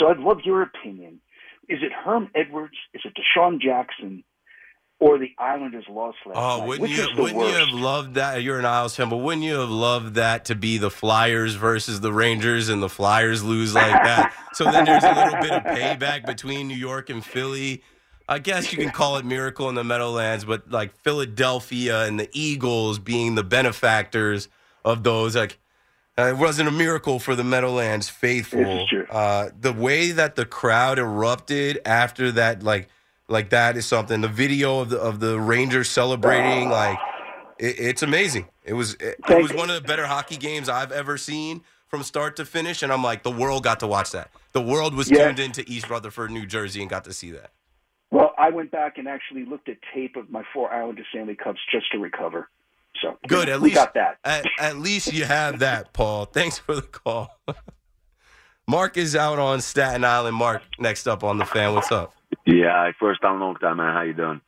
So 0.00 0.08
I'd 0.08 0.18
love 0.18 0.38
your 0.44 0.62
opinion. 0.62 1.20
Is 1.68 1.78
it 1.82 1.92
Herm 1.92 2.30
Edwards? 2.34 2.74
Is 2.94 3.02
it 3.04 3.12
DeSean 3.14 3.60
Jackson? 3.60 4.24
Or 4.98 5.18
the 5.18 5.30
Islanders 5.38 5.84
lost 5.88 6.18
last 6.26 6.36
Oh, 6.36 6.58
night? 6.58 6.68
wouldn't 6.68 6.88
Which 6.90 6.98
you? 6.98 7.08
Wouldn't 7.16 7.38
worst? 7.38 7.52
you 7.54 7.58
have 7.66 7.68
loved 7.74 8.14
that? 8.14 8.42
You're 8.42 8.58
an 8.58 8.66
Isles 8.66 8.96
fan, 8.96 9.08
but 9.08 9.18
wouldn't 9.18 9.44
you 9.44 9.54
have 9.58 9.70
loved 9.70 10.14
that 10.16 10.46
to 10.46 10.54
be 10.54 10.76
the 10.78 10.90
Flyers 10.90 11.54
versus 11.54 12.00
the 12.00 12.12
Rangers, 12.12 12.68
and 12.68 12.82
the 12.82 12.88
Flyers 12.88 13.42
lose 13.44 13.74
like 13.74 13.92
that? 13.92 14.34
so 14.54 14.64
then 14.64 14.84
there's 14.84 15.04
a 15.04 15.14
little 15.14 15.40
bit 15.40 15.52
of 15.52 15.62
payback 15.64 16.26
between 16.26 16.68
New 16.68 16.76
York 16.76 17.08
and 17.08 17.24
Philly. 17.24 17.82
I 18.28 18.38
guess 18.40 18.72
you 18.72 18.78
can 18.78 18.90
call 18.90 19.16
it 19.16 19.24
miracle 19.24 19.68
in 19.70 19.74
the 19.74 19.84
Meadowlands, 19.84 20.44
but 20.44 20.70
like 20.70 20.94
Philadelphia 20.96 22.04
and 22.04 22.20
the 22.20 22.28
Eagles 22.32 22.98
being 22.98 23.34
the 23.36 23.42
benefactors 23.44 24.48
of 24.84 25.02
those, 25.02 25.34
like 25.34 25.58
uh, 26.20 26.28
it 26.28 26.36
wasn't 26.36 26.68
a 26.68 26.72
miracle 26.72 27.18
for 27.18 27.34
the 27.34 27.44
Meadowlands 27.44 28.08
faithful. 28.08 28.86
Uh, 29.10 29.50
the 29.58 29.72
way 29.72 30.10
that 30.12 30.36
the 30.36 30.44
crowd 30.44 30.98
erupted 30.98 31.80
after 31.84 32.32
that, 32.32 32.62
like, 32.62 32.88
like 33.28 33.50
that 33.50 33.76
is 33.76 33.86
something. 33.86 34.20
The 34.20 34.28
video 34.28 34.80
of 34.80 34.90
the 34.90 34.98
of 34.98 35.20
the 35.20 35.38
Rangers 35.40 35.88
celebrating, 35.88 36.68
like, 36.68 36.98
it, 37.58 37.78
it's 37.78 38.02
amazing. 38.02 38.48
It 38.64 38.74
was 38.74 38.94
it, 38.94 39.16
it 39.28 39.42
was 39.42 39.52
one 39.52 39.70
of 39.70 39.80
the 39.80 39.86
better 39.86 40.06
hockey 40.06 40.36
games 40.36 40.68
I've 40.68 40.92
ever 40.92 41.16
seen 41.16 41.62
from 41.88 42.02
start 42.02 42.36
to 42.36 42.44
finish, 42.44 42.82
and 42.82 42.92
I'm 42.92 43.02
like, 43.02 43.24
the 43.24 43.30
world 43.32 43.64
got 43.64 43.80
to 43.80 43.86
watch 43.86 44.12
that. 44.12 44.30
The 44.52 44.62
world 44.62 44.94
was 44.94 45.10
Yeah. 45.10 45.26
tuned 45.26 45.40
into 45.40 45.64
East 45.66 45.90
Rutherford, 45.90 46.30
New 46.30 46.46
Jersey, 46.46 46.80
and 46.80 46.88
got 46.88 47.04
to 47.04 47.12
see 47.12 47.32
that. 47.32 47.50
Well, 48.12 48.32
I 48.38 48.50
went 48.50 48.70
back 48.70 48.98
and 48.98 49.08
actually 49.08 49.44
looked 49.44 49.68
at 49.68 49.76
tape 49.94 50.16
of 50.16 50.30
my 50.30 50.42
four 50.52 50.72
Islander 50.72 51.04
Stanley 51.10 51.34
Cups 51.36 51.60
just 51.70 51.90
to 51.92 51.98
recover. 51.98 52.48
So 53.00 53.16
Good. 53.26 53.48
At 53.48 53.60
we 53.60 53.68
least 53.68 53.76
got 53.76 53.94
that. 53.94 54.18
At, 54.24 54.46
at 54.58 54.76
least 54.78 55.12
you 55.12 55.24
have 55.24 55.60
that, 55.60 55.92
Paul. 55.92 56.24
Thanks 56.32 56.58
for 56.58 56.74
the 56.74 56.82
call. 56.82 57.38
Mark 58.68 58.96
is 58.96 59.16
out 59.16 59.38
on 59.38 59.60
Staten 59.60 60.04
Island. 60.04 60.36
Mark, 60.36 60.62
next 60.78 61.08
up 61.08 61.24
on 61.24 61.38
the 61.38 61.44
fan. 61.44 61.74
What's 61.74 61.90
up? 61.90 62.14
Yeah, 62.46 62.90
first 63.00 63.20
time, 63.20 63.40
long 63.40 63.56
time, 63.56 63.78
man. 63.78 63.92
How 63.92 64.02
you 64.02 64.12
doing? 64.12 64.40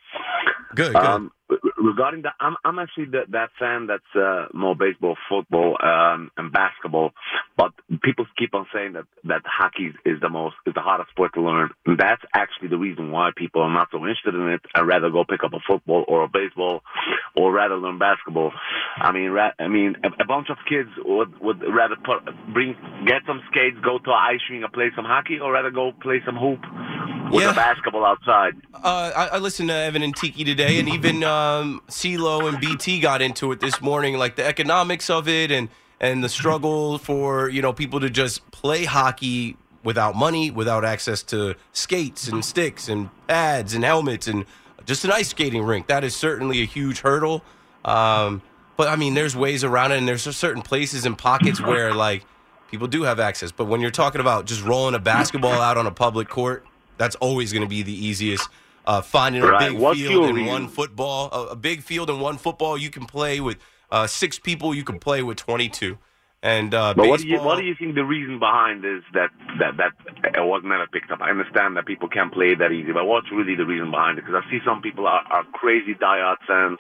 Good, 0.75 0.93
good. 0.93 0.97
Um, 0.97 1.25
re- 1.25 1.31
regarding 1.79 2.23
that, 2.23 2.35
I'm 2.41 2.57
I'm 2.65 2.79
actually 2.79 3.07
that 3.07 3.31
that 3.31 3.51
fan 3.59 3.87
that's 3.87 4.03
uh, 4.15 4.47
more 4.53 4.75
baseball, 4.75 5.17
football, 5.29 5.77
um, 5.83 6.31
and 6.37 6.53
basketball. 6.53 7.13
But 7.57 7.73
people 8.03 8.27
keep 8.39 8.55
on 8.55 8.67
saying 8.73 8.95
that 8.95 9.05
that 9.25 9.43
hockey 9.45 9.93
is 10.05 10.21
the 10.21 10.29
most 10.29 10.57
is 10.67 10.75
the 10.75 10.81
hardest 10.81 11.11
sport 11.11 11.35
to 11.35 11.43
learn. 11.43 11.71
And 11.87 11.99
that's 11.99 12.23
actually 12.35 12.69
the 12.69 12.79
reason 12.79 13.11
why 13.11 13.31
people 13.37 13.63
are 13.63 13.73
not 13.73 13.89
so 13.91 13.99
interested 13.99 14.35
in 14.35 14.49
it. 14.49 14.61
I'd 14.75 14.83
rather 14.87 15.11
go 15.11 15.25
pick 15.25 15.45
up 15.45 15.53
a 15.53 15.61
football 15.67 16.05
or 16.09 16.25
a 16.25 16.29
baseball, 16.29 16.83
or 17.37 17.53
rather 17.53 17.77
learn 17.77 17.99
basketball. 17.99 18.53
I 18.97 19.13
mean, 19.13 19.31
ra- 19.31 19.53
I 19.59 19.69
mean, 19.69 19.97
a, 20.05 20.23
a 20.23 20.27
bunch 20.27 20.49
of 20.51 20.59
kids 20.69 20.91
would 21.05 21.39
would 21.41 21.63
rather 21.63 21.97
put, 21.97 22.25
bring 22.53 22.77
get 23.07 23.23
some 23.27 23.41
skates, 23.51 23.77
go 23.85 23.99
to 23.99 24.11
an 24.11 24.35
ice 24.35 24.41
rink, 24.51 24.65
and 24.65 24.73
play 24.73 24.91
some 24.95 25.05
hockey, 25.05 25.39
or 25.41 25.53
rather 25.53 25.71
go 25.71 25.93
play 26.01 26.21
some 26.25 26.37
hoop 26.37 26.61
with 27.33 27.51
a 27.51 27.55
basketball 27.55 28.05
outside. 28.05 28.55
Uh, 28.75 29.11
I, 29.15 29.27
I 29.27 29.39
listened 29.39 29.69
to 29.69 29.75
Evan 29.75 30.03
and 30.03 30.15
Tiki 30.15 30.45
today, 30.45 30.79
and 30.79 30.89
even 30.89 31.23
um, 31.43 31.83
CeeLo 31.89 32.49
and 32.49 32.61
BT 32.61 33.01
got 33.01 33.23
into 33.23 33.53
it 33.53 33.61
this 33.61 33.81
morning, 33.81 34.17
like 34.17 34.37
the 34.37 34.45
economics 34.47 35.11
of 35.11 35.29
it 35.29 35.51
and 35.51 35.69
and 36.01 36.23
the 36.23 36.29
struggle 36.29 36.99
for 36.99 37.49
you 37.49 37.63
know 37.63 37.73
people 37.73 38.01
to 38.01 38.11
just 38.11 38.51
play 38.51 38.85
hockey 38.85 39.57
without 39.85 40.15
money, 40.15 40.51
without 40.51 40.85
access 40.85 41.23
to 41.25 41.55
skates 41.73 42.29
and 42.29 42.45
sticks 42.45 42.89
and 42.89 43.11
pads 43.27 43.75
and 43.75 43.85
helmets 43.85 44.27
and 44.29 44.45
just 44.85 45.05
an 45.05 45.13
ice 45.13 45.29
skating 45.29 45.63
rink. 45.63 45.87
That 45.87 46.05
is 46.05 46.15
certainly 46.15 46.63
a 46.63 46.67
huge 46.67 47.01
hurdle. 47.01 47.43
Um, 47.85 48.43
but 48.77 48.89
I 48.89 48.97
mean, 48.97 49.15
there's 49.15 49.37
ways 49.37 49.65
around 49.65 49.93
it, 49.93 49.99
and 49.99 50.09
there's 50.09 50.23
certain 50.37 50.63
places 50.63 51.05
and 51.05 51.17
pockets 51.17 51.61
where 51.61 51.95
like 51.95 52.25
people 52.71 52.87
do 52.87 53.03
have 53.03 53.21
access. 53.21 53.53
But 53.53 53.67
when 53.67 53.81
you're 53.81 53.91
talking 53.91 54.21
about 54.21 54.47
just 54.47 54.63
rolling 54.65 54.95
a 54.95 54.99
basketball 54.99 55.61
out 55.61 55.77
on 55.77 55.87
a 55.87 55.91
public 55.91 56.29
court, 56.29 56.65
that's 56.99 57.17
always 57.17 57.53
going 57.53 57.63
to 57.63 57.69
be 57.69 57.83
the 57.83 57.93
easiest. 57.93 58.49
Uh, 58.85 59.01
finding 59.01 59.43
a 59.43 59.49
Right. 59.49 59.71
big 59.71 59.79
What's 59.79 60.01
field 60.01 60.37
in 60.37 60.47
one 60.47 60.69
football, 60.69 61.29
a, 61.33 61.53
a 61.53 61.57
big 61.57 61.83
field 61.83 62.11
in 62.11 62.19
one 62.19 62.37
football, 62.37 62.77
you 62.77 62.91
can 62.91 63.07
play 63.07 63.41
with 63.41 63.59
uh, 63.91 64.07
six 64.07 64.39
people. 64.39 64.75
You 64.75 64.83
can 64.83 64.99
play 64.99 65.23
with 65.23 65.39
22. 65.39 65.99
And 66.45 66.75
uh, 66.75 66.95
But 66.97 67.07
what 67.07 67.21
do 67.21 67.29
you 67.29 67.39
what 67.41 67.59
do 67.59 67.65
you 67.65 67.77
think 67.79 67.95
the 67.95 68.05
reason 68.05 68.41
behind 68.41 68.85
is 68.85 69.03
that 69.15 69.31
that 69.61 69.77
that 69.77 69.93
it 70.35 70.45
was 70.45 70.63
never 70.65 70.89
picked 70.89 71.13
up? 71.13 71.21
I 71.21 71.31
understand 71.31 71.77
that 71.77 71.87
people 71.87 72.09
can't 72.09 72.33
play 72.33 72.51
it 72.51 72.59
that 72.59 72.73
easy, 72.73 72.91
but 72.91 73.05
what's 73.05 73.31
really 73.31 73.55
the 73.55 73.65
reason 73.65 73.93
behind 73.93 74.19
it? 74.19 74.25
Because 74.27 74.43
I 74.45 74.51
see 74.51 74.59
some 74.65 74.83
people 74.83 75.07
are, 75.07 75.23
are 75.31 75.45
crazy 75.53 75.95
diehard 75.95 76.39
fans, 76.49 76.79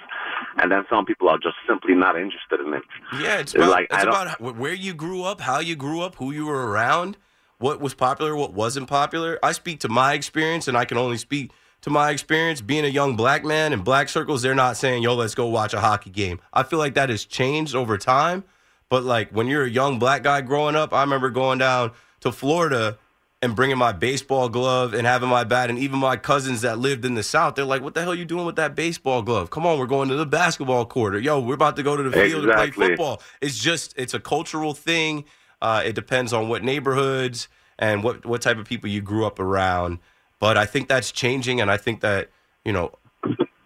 and 0.56 0.72
then 0.72 0.84
some 0.90 1.04
people 1.04 1.28
are 1.28 1.38
just 1.38 1.54
simply 1.68 1.94
not 1.94 2.16
interested 2.16 2.58
in 2.58 2.74
it. 2.74 2.82
Yeah, 3.20 3.38
it's 3.38 3.54
It's 3.54 3.62
about, 3.62 3.70
like, 3.70 3.86
it's 3.92 4.02
about 4.02 4.40
where 4.40 4.74
you 4.74 4.94
grew 4.94 5.22
up, 5.22 5.40
how 5.40 5.60
you 5.60 5.76
grew 5.76 6.00
up, 6.00 6.16
who 6.16 6.32
you 6.32 6.46
were 6.46 6.66
around, 6.66 7.16
what 7.58 7.80
was 7.80 7.94
popular, 7.94 8.34
what 8.34 8.52
wasn't 8.52 8.88
popular. 8.88 9.38
I 9.44 9.52
speak 9.52 9.78
to 9.80 9.88
my 9.88 10.14
experience, 10.14 10.66
and 10.66 10.76
I 10.76 10.86
can 10.86 10.98
only 10.98 11.18
speak 11.18 11.52
to 11.82 11.90
my 11.90 12.10
experience 12.10 12.60
being 12.60 12.84
a 12.84 12.88
young 12.88 13.16
black 13.16 13.44
man 13.44 13.72
in 13.72 13.82
black 13.82 14.08
circles. 14.08 14.42
They're 14.42 14.54
not 14.54 14.76
saying, 14.76 15.02
"Yo, 15.02 15.14
let's 15.14 15.34
go 15.34 15.46
watch 15.46 15.74
a 15.74 15.80
hockey 15.80 16.10
game." 16.10 16.40
I 16.52 16.62
feel 16.62 16.78
like 16.78 16.94
that 16.94 17.10
has 17.10 17.24
changed 17.24 17.74
over 17.74 17.98
time. 17.98 18.44
But 18.88 19.04
like 19.04 19.30
when 19.30 19.46
you're 19.46 19.64
a 19.64 19.70
young 19.70 19.98
black 19.98 20.22
guy 20.22 20.40
growing 20.42 20.76
up, 20.76 20.92
I 20.92 21.00
remember 21.00 21.30
going 21.30 21.58
down 21.58 21.92
to 22.20 22.30
Florida 22.30 22.98
and 23.40 23.56
bringing 23.56 23.78
my 23.78 23.90
baseball 23.90 24.48
glove 24.48 24.94
and 24.94 25.04
having 25.04 25.28
my 25.28 25.42
bat, 25.42 25.68
and 25.68 25.78
even 25.78 25.98
my 25.98 26.16
cousins 26.16 26.60
that 26.60 26.78
lived 26.78 27.04
in 27.04 27.14
the 27.14 27.24
South, 27.24 27.56
they're 27.56 27.64
like, 27.64 27.82
"What 27.82 27.94
the 27.94 28.02
hell 28.02 28.12
are 28.12 28.14
you 28.14 28.24
doing 28.24 28.46
with 28.46 28.56
that 28.56 28.76
baseball 28.76 29.22
glove? 29.22 29.50
Come 29.50 29.66
on, 29.66 29.78
we're 29.78 29.86
going 29.86 30.08
to 30.10 30.14
the 30.14 30.26
basketball 30.26 30.86
court. 30.86 31.14
Or, 31.14 31.18
Yo, 31.18 31.40
we're 31.40 31.54
about 31.54 31.74
to 31.76 31.82
go 31.82 31.96
to 31.96 32.02
the 32.02 32.12
field 32.12 32.44
to 32.44 32.52
play 32.54 32.70
football." 32.70 33.22
It's 33.40 33.58
just 33.58 33.94
it's 33.96 34.14
a 34.14 34.20
cultural 34.20 34.74
thing. 34.74 35.24
Uh, 35.60 35.82
it 35.84 35.94
depends 35.94 36.32
on 36.32 36.48
what 36.48 36.62
neighborhoods 36.62 37.48
and 37.78 38.04
what 38.04 38.24
what 38.24 38.42
type 38.42 38.58
of 38.58 38.66
people 38.66 38.88
you 38.88 39.00
grew 39.00 39.26
up 39.26 39.40
around. 39.40 39.98
But 40.42 40.58
I 40.58 40.66
think 40.66 40.88
that's 40.88 41.12
changing, 41.12 41.60
and 41.60 41.70
I 41.70 41.76
think 41.76 42.00
that 42.00 42.28
you 42.64 42.72
know 42.72 42.98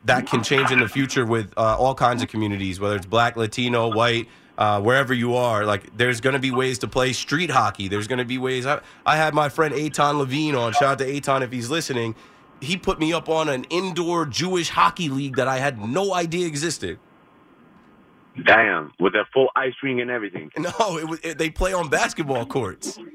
that 0.04 0.26
can 0.26 0.42
change 0.42 0.70
in 0.70 0.80
the 0.80 0.88
future 0.88 1.24
with 1.24 1.54
uh, 1.56 1.74
all 1.78 1.94
kinds 1.94 2.22
of 2.22 2.28
communities, 2.28 2.78
whether 2.78 2.96
it's 2.96 3.06
black, 3.06 3.34
Latino, 3.34 3.90
white, 3.90 4.28
uh, 4.58 4.78
wherever 4.82 5.14
you 5.14 5.36
are. 5.36 5.64
Like, 5.64 5.96
there's 5.96 6.20
going 6.20 6.34
to 6.34 6.38
be 6.38 6.50
ways 6.50 6.78
to 6.80 6.86
play 6.86 7.14
street 7.14 7.48
hockey. 7.48 7.88
There's 7.88 8.06
going 8.06 8.18
to 8.18 8.26
be 8.26 8.36
ways. 8.36 8.66
I, 8.66 8.82
I 9.06 9.16
had 9.16 9.32
my 9.32 9.48
friend 9.48 9.72
Aton 9.72 10.18
Levine 10.18 10.54
on. 10.54 10.74
Shout 10.74 10.82
out 10.82 10.98
to 10.98 11.16
Aton 11.16 11.42
if 11.42 11.50
he's 11.50 11.70
listening. 11.70 12.14
He 12.60 12.76
put 12.76 13.00
me 13.00 13.10
up 13.10 13.30
on 13.30 13.48
an 13.48 13.64
indoor 13.70 14.26
Jewish 14.26 14.68
hockey 14.68 15.08
league 15.08 15.36
that 15.36 15.48
I 15.48 15.56
had 15.56 15.80
no 15.80 16.12
idea 16.12 16.46
existed. 16.46 16.98
Damn, 18.44 18.92
with 19.00 19.14
their 19.14 19.26
full 19.32 19.48
ice 19.56 19.72
ring 19.82 20.00
and 20.00 20.10
everything. 20.10 20.50
No, 20.58 20.98
it 20.98 21.08
was 21.08 21.20
it, 21.22 21.38
they 21.38 21.48
play 21.50 21.72
on 21.72 21.88
basketball 21.88 22.46
courts. 22.46 22.98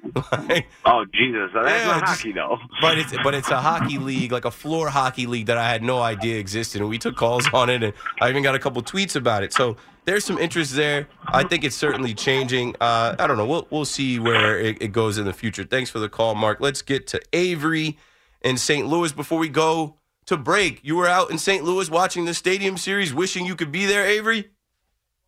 Oh 0.85 1.05
Jesus, 1.13 1.51
that's 1.53 1.67
Yeah, 1.67 1.85
not 1.85 2.03
hockey 2.03 2.31
though. 2.33 2.57
But 2.81 2.97
it's 2.97 3.13
but 3.23 3.33
it's 3.33 3.49
a 3.49 3.61
hockey 3.61 3.97
league, 3.97 4.31
like 4.31 4.45
a 4.45 4.51
floor 4.51 4.89
hockey 4.89 5.25
league 5.25 5.45
that 5.45 5.57
I 5.57 5.69
had 5.69 5.83
no 5.83 6.01
idea 6.01 6.37
existed, 6.39 6.81
and 6.81 6.89
we 6.89 6.97
took 6.97 7.15
calls 7.15 7.47
on 7.53 7.69
it, 7.69 7.83
and 7.83 7.93
I 8.19 8.29
even 8.29 8.43
got 8.43 8.55
a 8.55 8.59
couple 8.59 8.81
tweets 8.81 9.15
about 9.15 9.43
it. 9.43 9.53
So 9.53 9.77
there's 10.05 10.25
some 10.25 10.37
interest 10.37 10.75
there. 10.75 11.07
I 11.27 11.43
think 11.43 11.63
it's 11.63 11.75
certainly 11.75 12.13
changing. 12.13 12.75
Uh, 12.81 13.15
I 13.19 13.27
don't 13.27 13.37
know. 13.37 13.45
We'll 13.45 13.67
we'll 13.69 13.85
see 13.85 14.19
where 14.19 14.59
it, 14.59 14.81
it 14.81 14.91
goes 14.91 15.17
in 15.17 15.25
the 15.25 15.33
future. 15.33 15.63
Thanks 15.63 15.89
for 15.89 15.99
the 15.99 16.09
call, 16.09 16.35
Mark. 16.35 16.59
Let's 16.59 16.81
get 16.81 17.07
to 17.07 17.21
Avery 17.31 17.97
in 18.41 18.57
St. 18.57 18.87
Louis 18.87 19.11
before 19.13 19.39
we 19.39 19.47
go 19.49 19.95
to 20.25 20.35
break. 20.35 20.79
You 20.83 20.95
were 20.97 21.07
out 21.07 21.31
in 21.31 21.37
St. 21.37 21.63
Louis 21.63 21.89
watching 21.89 22.25
the 22.25 22.33
Stadium 22.33 22.75
Series, 22.77 23.13
wishing 23.13 23.45
you 23.45 23.55
could 23.55 23.71
be 23.71 23.85
there, 23.85 24.05
Avery. 24.05 24.49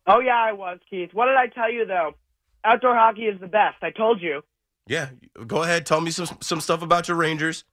Oh 0.06 0.20
yeah, 0.20 0.36
I 0.36 0.52
was, 0.52 0.78
Keith. 0.88 1.10
What 1.12 1.26
did 1.26 1.36
I 1.36 1.46
tell 1.46 1.72
you 1.72 1.86
though? 1.86 2.14
Outdoor 2.64 2.94
hockey 2.94 3.22
is 3.22 3.40
the 3.40 3.46
best. 3.46 3.76
I 3.82 3.90
told 3.90 4.20
you. 4.20 4.42
Yeah, 4.86 5.08
go 5.46 5.62
ahead. 5.62 5.86
Tell 5.86 6.00
me 6.00 6.10
some 6.10 6.28
some 6.40 6.60
stuff 6.60 6.82
about 6.82 7.08
your 7.08 7.16
Rangers. 7.16 7.64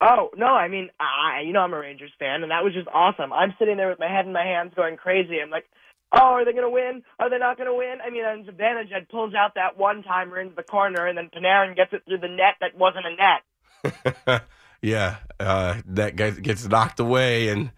Oh 0.00 0.30
no, 0.36 0.46
I 0.46 0.68
mean, 0.68 0.90
I 0.98 1.42
you 1.44 1.52
know 1.52 1.60
I'm 1.60 1.74
a 1.74 1.78
Rangers 1.78 2.12
fan, 2.18 2.42
and 2.42 2.50
that 2.50 2.64
was 2.64 2.72
just 2.72 2.88
awesome. 2.92 3.32
I'm 3.32 3.54
sitting 3.58 3.76
there 3.76 3.88
with 3.88 3.98
my 3.98 4.08
head 4.08 4.26
in 4.26 4.32
my 4.32 4.44
hands, 4.44 4.72
going 4.74 4.96
crazy. 4.96 5.38
I'm 5.40 5.50
like, 5.50 5.66
oh, 6.12 6.34
are 6.34 6.44
they 6.44 6.52
gonna 6.52 6.70
win? 6.70 7.02
Are 7.18 7.28
they 7.28 7.38
not 7.38 7.58
gonna 7.58 7.74
win? 7.74 7.98
I 8.04 8.10
mean, 8.10 8.24
on 8.24 8.44
Zibanejad 8.44 9.10
pulls 9.10 9.34
out 9.34 9.54
that 9.56 9.78
one 9.78 10.02
timer 10.02 10.40
into 10.40 10.54
the 10.54 10.62
corner, 10.62 11.06
and 11.06 11.16
then 11.16 11.30
Panarin 11.34 11.76
gets 11.76 11.92
it 11.92 12.02
through 12.06 12.18
the 12.18 12.28
net 12.28 12.54
that 12.60 12.76
wasn't 12.76 13.06
a 13.06 13.14
net. 13.14 14.42
yeah, 14.82 15.16
uh, 15.38 15.80
that 15.86 16.16
guy 16.16 16.30
gets 16.30 16.66
knocked 16.66 16.98
away, 16.98 17.48
and 17.48 17.72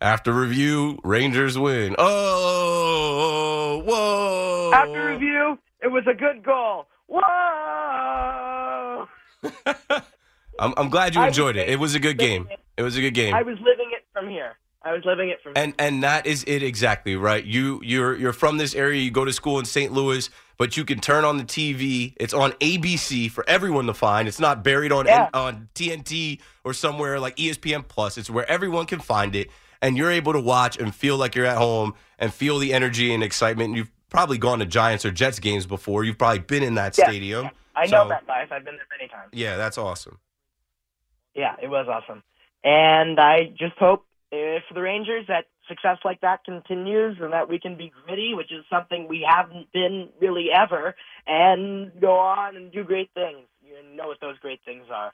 after 0.00 0.32
review, 0.32 0.98
Rangers 1.04 1.58
win. 1.58 1.94
Oh, 1.98 2.89
whoa! 3.90 4.70
After 4.74 5.06
review, 5.06 5.58
it 5.82 5.88
was 5.88 6.04
a 6.06 6.14
good 6.14 6.42
goal. 6.44 6.86
Whoa! 7.08 9.06
I'm, 10.58 10.74
I'm 10.76 10.90
glad 10.90 11.14
you 11.14 11.22
enjoyed 11.22 11.56
it. 11.56 11.68
It 11.68 11.78
was 11.78 11.94
a 11.94 11.98
good 12.00 12.18
game. 12.18 12.48
It 12.76 12.82
was 12.82 12.96
a 12.96 13.00
good 13.00 13.14
game. 13.14 13.34
I 13.34 13.42
was 13.42 13.56
living 13.60 13.90
it 13.94 14.04
from 14.12 14.28
here. 14.28 14.56
I 14.82 14.92
was 14.94 15.02
living 15.04 15.28
it 15.28 15.42
from 15.42 15.52
and 15.56 15.74
and 15.78 16.02
that 16.04 16.24
is 16.26 16.42
it 16.44 16.62
exactly 16.62 17.14
right. 17.14 17.44
You 17.44 17.80
you're 17.84 18.16
you're 18.16 18.32
from 18.32 18.56
this 18.56 18.74
area. 18.74 19.00
You 19.02 19.10
go 19.10 19.26
to 19.26 19.32
school 19.32 19.58
in 19.58 19.66
St. 19.66 19.92
Louis, 19.92 20.30
but 20.56 20.74
you 20.78 20.84
can 20.86 21.00
turn 21.00 21.24
on 21.26 21.36
the 21.36 21.44
TV. 21.44 22.14
It's 22.18 22.32
on 22.32 22.52
ABC 22.52 23.30
for 23.30 23.44
everyone 23.46 23.86
to 23.86 23.94
find. 23.94 24.26
It's 24.26 24.40
not 24.40 24.64
buried 24.64 24.90
on 24.90 25.06
Yeah. 25.06 25.28
on 25.34 25.68
TNT 25.74 26.40
or 26.64 26.72
somewhere 26.72 27.20
like 27.20 27.36
ESPN 27.36 27.86
Plus. 27.88 28.16
It's 28.16 28.30
where 28.30 28.50
everyone 28.50 28.86
can 28.86 29.00
find 29.00 29.36
it, 29.36 29.48
and 29.82 29.96
you're 29.96 30.10
able 30.10 30.32
to 30.32 30.40
watch 30.40 30.78
and 30.78 30.94
feel 30.94 31.16
like 31.16 31.34
you're 31.34 31.46
at 31.46 31.58
home 31.58 31.94
and 32.18 32.32
feel 32.32 32.58
the 32.58 32.72
energy 32.72 33.12
and 33.14 33.22
excitement. 33.22 33.76
You've 33.76 33.90
probably 34.08 34.38
gone 34.38 34.58
to 34.58 34.66
Giants 34.66 35.04
or 35.04 35.10
Jets 35.10 35.38
games 35.38 35.66
before. 35.66 36.04
You've 36.04 36.18
probably 36.18 36.40
been 36.40 36.62
in 36.62 36.74
that 36.74 36.96
Yeah. 36.98 37.06
stadium. 37.06 37.50
I 37.74 37.86
know 37.86 38.08
that 38.08 38.26
life. 38.26 38.50
I've 38.52 38.64
been 38.64 38.76
there 38.76 38.86
many 38.90 39.08
times. 39.08 39.30
Yeah, 39.32 39.56
that's 39.56 39.78
awesome. 39.78 40.18
Yeah, 41.34 41.54
it 41.62 41.68
was 41.68 41.86
awesome. 41.88 42.22
And 42.64 43.18
I 43.20 43.44
just 43.56 43.76
hope 43.78 44.04
for 44.30 44.74
the 44.74 44.80
Rangers 44.80 45.26
that 45.28 45.46
success 45.68 45.98
like 46.04 46.20
that 46.20 46.44
continues 46.44 47.16
and 47.20 47.32
that 47.32 47.48
we 47.48 47.58
can 47.58 47.76
be 47.76 47.92
gritty, 48.04 48.34
which 48.34 48.52
is 48.52 48.64
something 48.68 49.06
we 49.08 49.24
haven't 49.26 49.72
been 49.72 50.08
really 50.20 50.48
ever, 50.52 50.96
and 51.26 51.92
go 52.00 52.18
on 52.18 52.56
and 52.56 52.72
do 52.72 52.82
great 52.84 53.10
things. 53.14 53.46
You 53.62 53.96
know 53.96 54.08
what 54.08 54.18
those 54.20 54.36
great 54.38 54.60
things 54.64 54.86
are. 54.92 55.12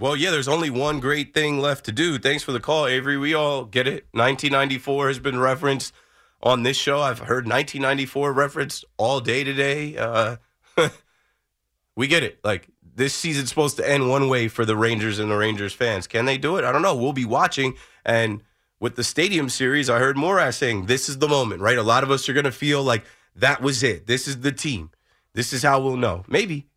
Well, 0.00 0.14
yeah, 0.14 0.30
there's 0.30 0.46
only 0.46 0.70
one 0.70 1.00
great 1.00 1.34
thing 1.34 1.58
left 1.58 1.84
to 1.86 1.92
do. 1.92 2.18
Thanks 2.18 2.44
for 2.44 2.52
the 2.52 2.60
call, 2.60 2.86
Avery. 2.86 3.18
We 3.18 3.34
all 3.34 3.64
get 3.64 3.88
it. 3.88 4.06
1994 4.12 5.08
has 5.08 5.18
been 5.18 5.40
referenced 5.40 5.92
on 6.40 6.62
this 6.62 6.76
show. 6.76 7.00
I've 7.00 7.18
heard 7.18 7.46
1994 7.46 8.32
referenced 8.32 8.84
all 8.96 9.20
day 9.20 9.42
today. 9.42 9.96
Uh, 9.96 10.36
we 11.96 12.06
get 12.06 12.22
it. 12.22 12.38
Like, 12.44 12.68
this 12.94 13.12
season's 13.12 13.48
supposed 13.48 13.76
to 13.78 13.90
end 13.90 14.08
one 14.08 14.28
way 14.28 14.46
for 14.46 14.64
the 14.64 14.76
Rangers 14.76 15.18
and 15.18 15.30
the 15.30 15.36
Rangers 15.36 15.72
fans. 15.72 16.06
Can 16.06 16.26
they 16.26 16.38
do 16.38 16.56
it? 16.58 16.64
I 16.64 16.70
don't 16.70 16.82
know. 16.82 16.94
We'll 16.94 17.12
be 17.12 17.24
watching. 17.24 17.74
And 18.04 18.44
with 18.78 18.94
the 18.94 19.02
Stadium 19.02 19.48
Series, 19.48 19.90
I 19.90 19.98
heard 19.98 20.16
Morath 20.16 20.54
saying, 20.54 20.86
this 20.86 21.08
is 21.08 21.18
the 21.18 21.28
moment, 21.28 21.60
right? 21.60 21.76
A 21.76 21.82
lot 21.82 22.04
of 22.04 22.10
us 22.12 22.28
are 22.28 22.32
going 22.32 22.44
to 22.44 22.52
feel 22.52 22.84
like 22.84 23.04
that 23.34 23.60
was 23.60 23.82
it. 23.82 24.06
This 24.06 24.28
is 24.28 24.40
the 24.40 24.52
team. 24.52 24.90
This 25.34 25.52
is 25.52 25.64
how 25.64 25.80
we'll 25.80 25.96
know. 25.96 26.24
Maybe 26.28 26.68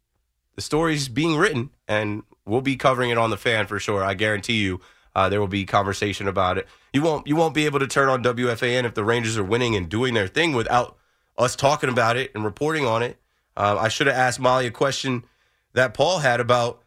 the 0.55 0.61
story's 0.61 1.07
being 1.07 1.37
written, 1.37 1.69
and 1.87 2.23
we'll 2.45 2.61
be 2.61 2.75
covering 2.75 3.09
it 3.09 3.17
on 3.17 3.29
the 3.29 3.37
fan 3.37 3.67
for 3.67 3.79
sure. 3.79 4.03
I 4.03 4.13
guarantee 4.13 4.61
you, 4.61 4.81
uh, 5.15 5.29
there 5.29 5.39
will 5.39 5.47
be 5.47 5.65
conversation 5.65 6.27
about 6.27 6.57
it. 6.57 6.67
You 6.93 7.01
won't 7.01 7.27
you 7.27 7.35
won't 7.35 7.53
be 7.53 7.65
able 7.65 7.79
to 7.79 7.87
turn 7.87 8.09
on 8.09 8.23
WFAN 8.23 8.83
if 8.85 8.93
the 8.93 9.03
Rangers 9.03 9.37
are 9.37 9.43
winning 9.43 9.75
and 9.75 9.89
doing 9.89 10.13
their 10.13 10.27
thing 10.27 10.53
without 10.53 10.97
us 11.37 11.55
talking 11.55 11.89
about 11.89 12.17
it 12.17 12.31
and 12.33 12.43
reporting 12.43 12.85
on 12.85 13.03
it. 13.03 13.17
Uh, 13.55 13.77
I 13.79 13.89
should 13.89 14.07
have 14.07 14.15
asked 14.15 14.39
Mollie 14.39 14.67
a 14.67 14.71
question 14.71 15.25
that 15.73 15.93
Paul 15.93 16.19
had 16.19 16.39
about 16.39 16.81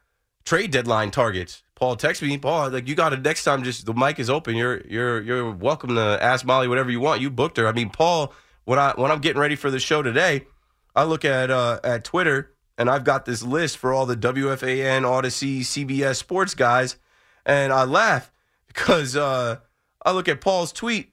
trade 0.44 0.70
deadline 0.70 1.10
targets. 1.10 1.62
Paul 1.74 1.96
texted 1.96 2.28
me, 2.28 2.38
Paul, 2.38 2.70
like 2.70 2.88
you 2.88 2.94
got 2.94 3.12
it 3.12 3.22
next 3.22 3.44
time. 3.44 3.64
Just 3.64 3.84
the 3.84 3.94
mic 3.94 4.18
is 4.18 4.30
open. 4.30 4.56
You're 4.56 4.80
you're 4.86 5.20
you're 5.20 5.50
welcome 5.50 5.94
to 5.94 6.18
ask 6.22 6.46
Mollie 6.46 6.68
whatever 6.68 6.90
you 6.90 7.00
want. 7.00 7.20
You 7.20 7.30
booked 7.30 7.56
her. 7.56 7.66
I 7.66 7.72
mean, 7.72 7.90
Paul, 7.90 8.32
when 8.64 8.78
I 8.78 8.92
when 8.96 9.10
I'm 9.10 9.20
getting 9.20 9.40
ready 9.40 9.56
for 9.56 9.70
the 9.70 9.80
show 9.80 10.02
today, 10.02 10.46
I 10.94 11.04
look 11.04 11.24
at 11.24 11.50
uh, 11.50 11.80
at 11.82 12.04
Twitter 12.04 12.53
and 12.78 12.90
I've 12.90 13.04
got 13.04 13.24
this 13.24 13.42
list 13.42 13.78
for 13.78 13.92
all 13.92 14.06
the 14.06 14.16
WFAN, 14.16 15.02
Audacy, 15.02 15.60
CBS 15.60 16.16
sports 16.16 16.54
guys, 16.54 16.96
and 17.46 17.72
I 17.72 17.84
laugh 17.84 18.30
because 18.66 19.16
uh, 19.16 19.58
I 20.04 20.12
look 20.12 20.28
at 20.28 20.40
Paul's 20.40 20.72
tweet. 20.72 21.10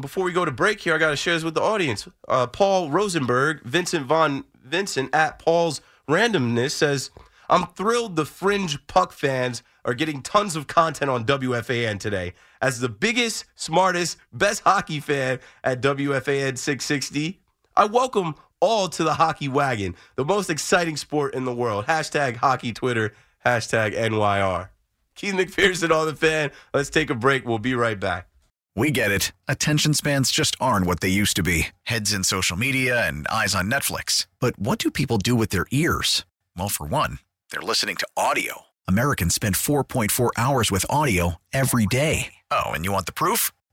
Before 0.00 0.22
we 0.22 0.32
go 0.32 0.44
to 0.44 0.52
break 0.52 0.80
here, 0.80 0.94
I 0.94 0.98
got 0.98 1.10
to 1.10 1.16
share 1.16 1.34
this 1.34 1.42
with 1.42 1.54
the 1.54 1.62
audience. 1.62 2.08
Uh, 2.28 2.46
Paul 2.46 2.90
Rosenberg, 2.90 3.62
Vincent 3.64 4.06
Von 4.06 4.44
Vincent 4.62 5.12
at 5.12 5.40
Paul's 5.40 5.80
randomness 6.08 6.70
says, 6.70 7.10
"I'm 7.48 7.66
thrilled 7.66 8.14
the 8.14 8.24
fringe 8.24 8.86
puck 8.86 9.12
fans 9.12 9.64
are 9.84 9.94
getting 9.94 10.22
tons 10.22 10.56
of 10.56 10.66
content 10.66 11.10
on 11.10 11.24
WFAN 11.24 11.98
today. 11.98 12.34
As 12.60 12.80
the 12.80 12.88
biggest, 12.88 13.44
smartest, 13.54 14.18
best 14.32 14.62
hockey 14.62 15.00
fan 15.00 15.40
at 15.64 15.80
WFAN 15.80 16.58
660, 16.58 17.40
I 17.76 17.86
welcome 17.86 18.34
all 18.60 18.88
to 18.88 19.04
the 19.04 19.14
hockey 19.14 19.48
wagon, 19.48 19.96
the 20.16 20.24
most 20.24 20.50
exciting 20.50 20.96
sport 20.96 21.34
in 21.34 21.44
the 21.44 21.54
world. 21.54 21.86
Hashtag 21.86 22.36
hockey 22.36 22.72
Twitter, 22.72 23.14
hashtag 23.44 23.94
NYR. 23.96 24.68
Keith 25.14 25.34
McPherson 25.34 25.94
on 25.94 26.06
the 26.06 26.14
fan. 26.14 26.50
Let's 26.72 26.90
take 26.90 27.10
a 27.10 27.14
break. 27.14 27.44
We'll 27.44 27.58
be 27.58 27.74
right 27.74 27.98
back. 27.98 28.28
We 28.76 28.90
get 28.90 29.10
it. 29.10 29.32
Attention 29.48 29.94
spans 29.94 30.30
just 30.30 30.56
aren't 30.60 30.86
what 30.86 31.00
they 31.00 31.08
used 31.08 31.36
to 31.36 31.42
be 31.42 31.68
heads 31.82 32.12
in 32.12 32.24
social 32.24 32.56
media 32.56 33.06
and 33.06 33.26
eyes 33.28 33.54
on 33.54 33.70
Netflix. 33.70 34.26
But 34.38 34.58
what 34.58 34.78
do 34.78 34.90
people 34.90 35.18
do 35.18 35.34
with 35.34 35.50
their 35.50 35.66
ears? 35.70 36.24
Well, 36.56 36.68
for 36.68 36.86
one, 36.86 37.18
they're 37.50 37.60
listening 37.60 37.96
to 37.96 38.08
audio. 38.16 38.62
Americans 38.88 39.34
spend 39.34 39.56
4.4 39.56 40.30
hours 40.36 40.70
with 40.70 40.86
audio 40.88 41.34
every 41.52 41.86
day. 41.86 42.34
Oh, 42.50 42.70
and 42.70 42.84
you 42.84 42.92
want 42.92 43.06
the 43.06 43.12
proof? 43.12 43.52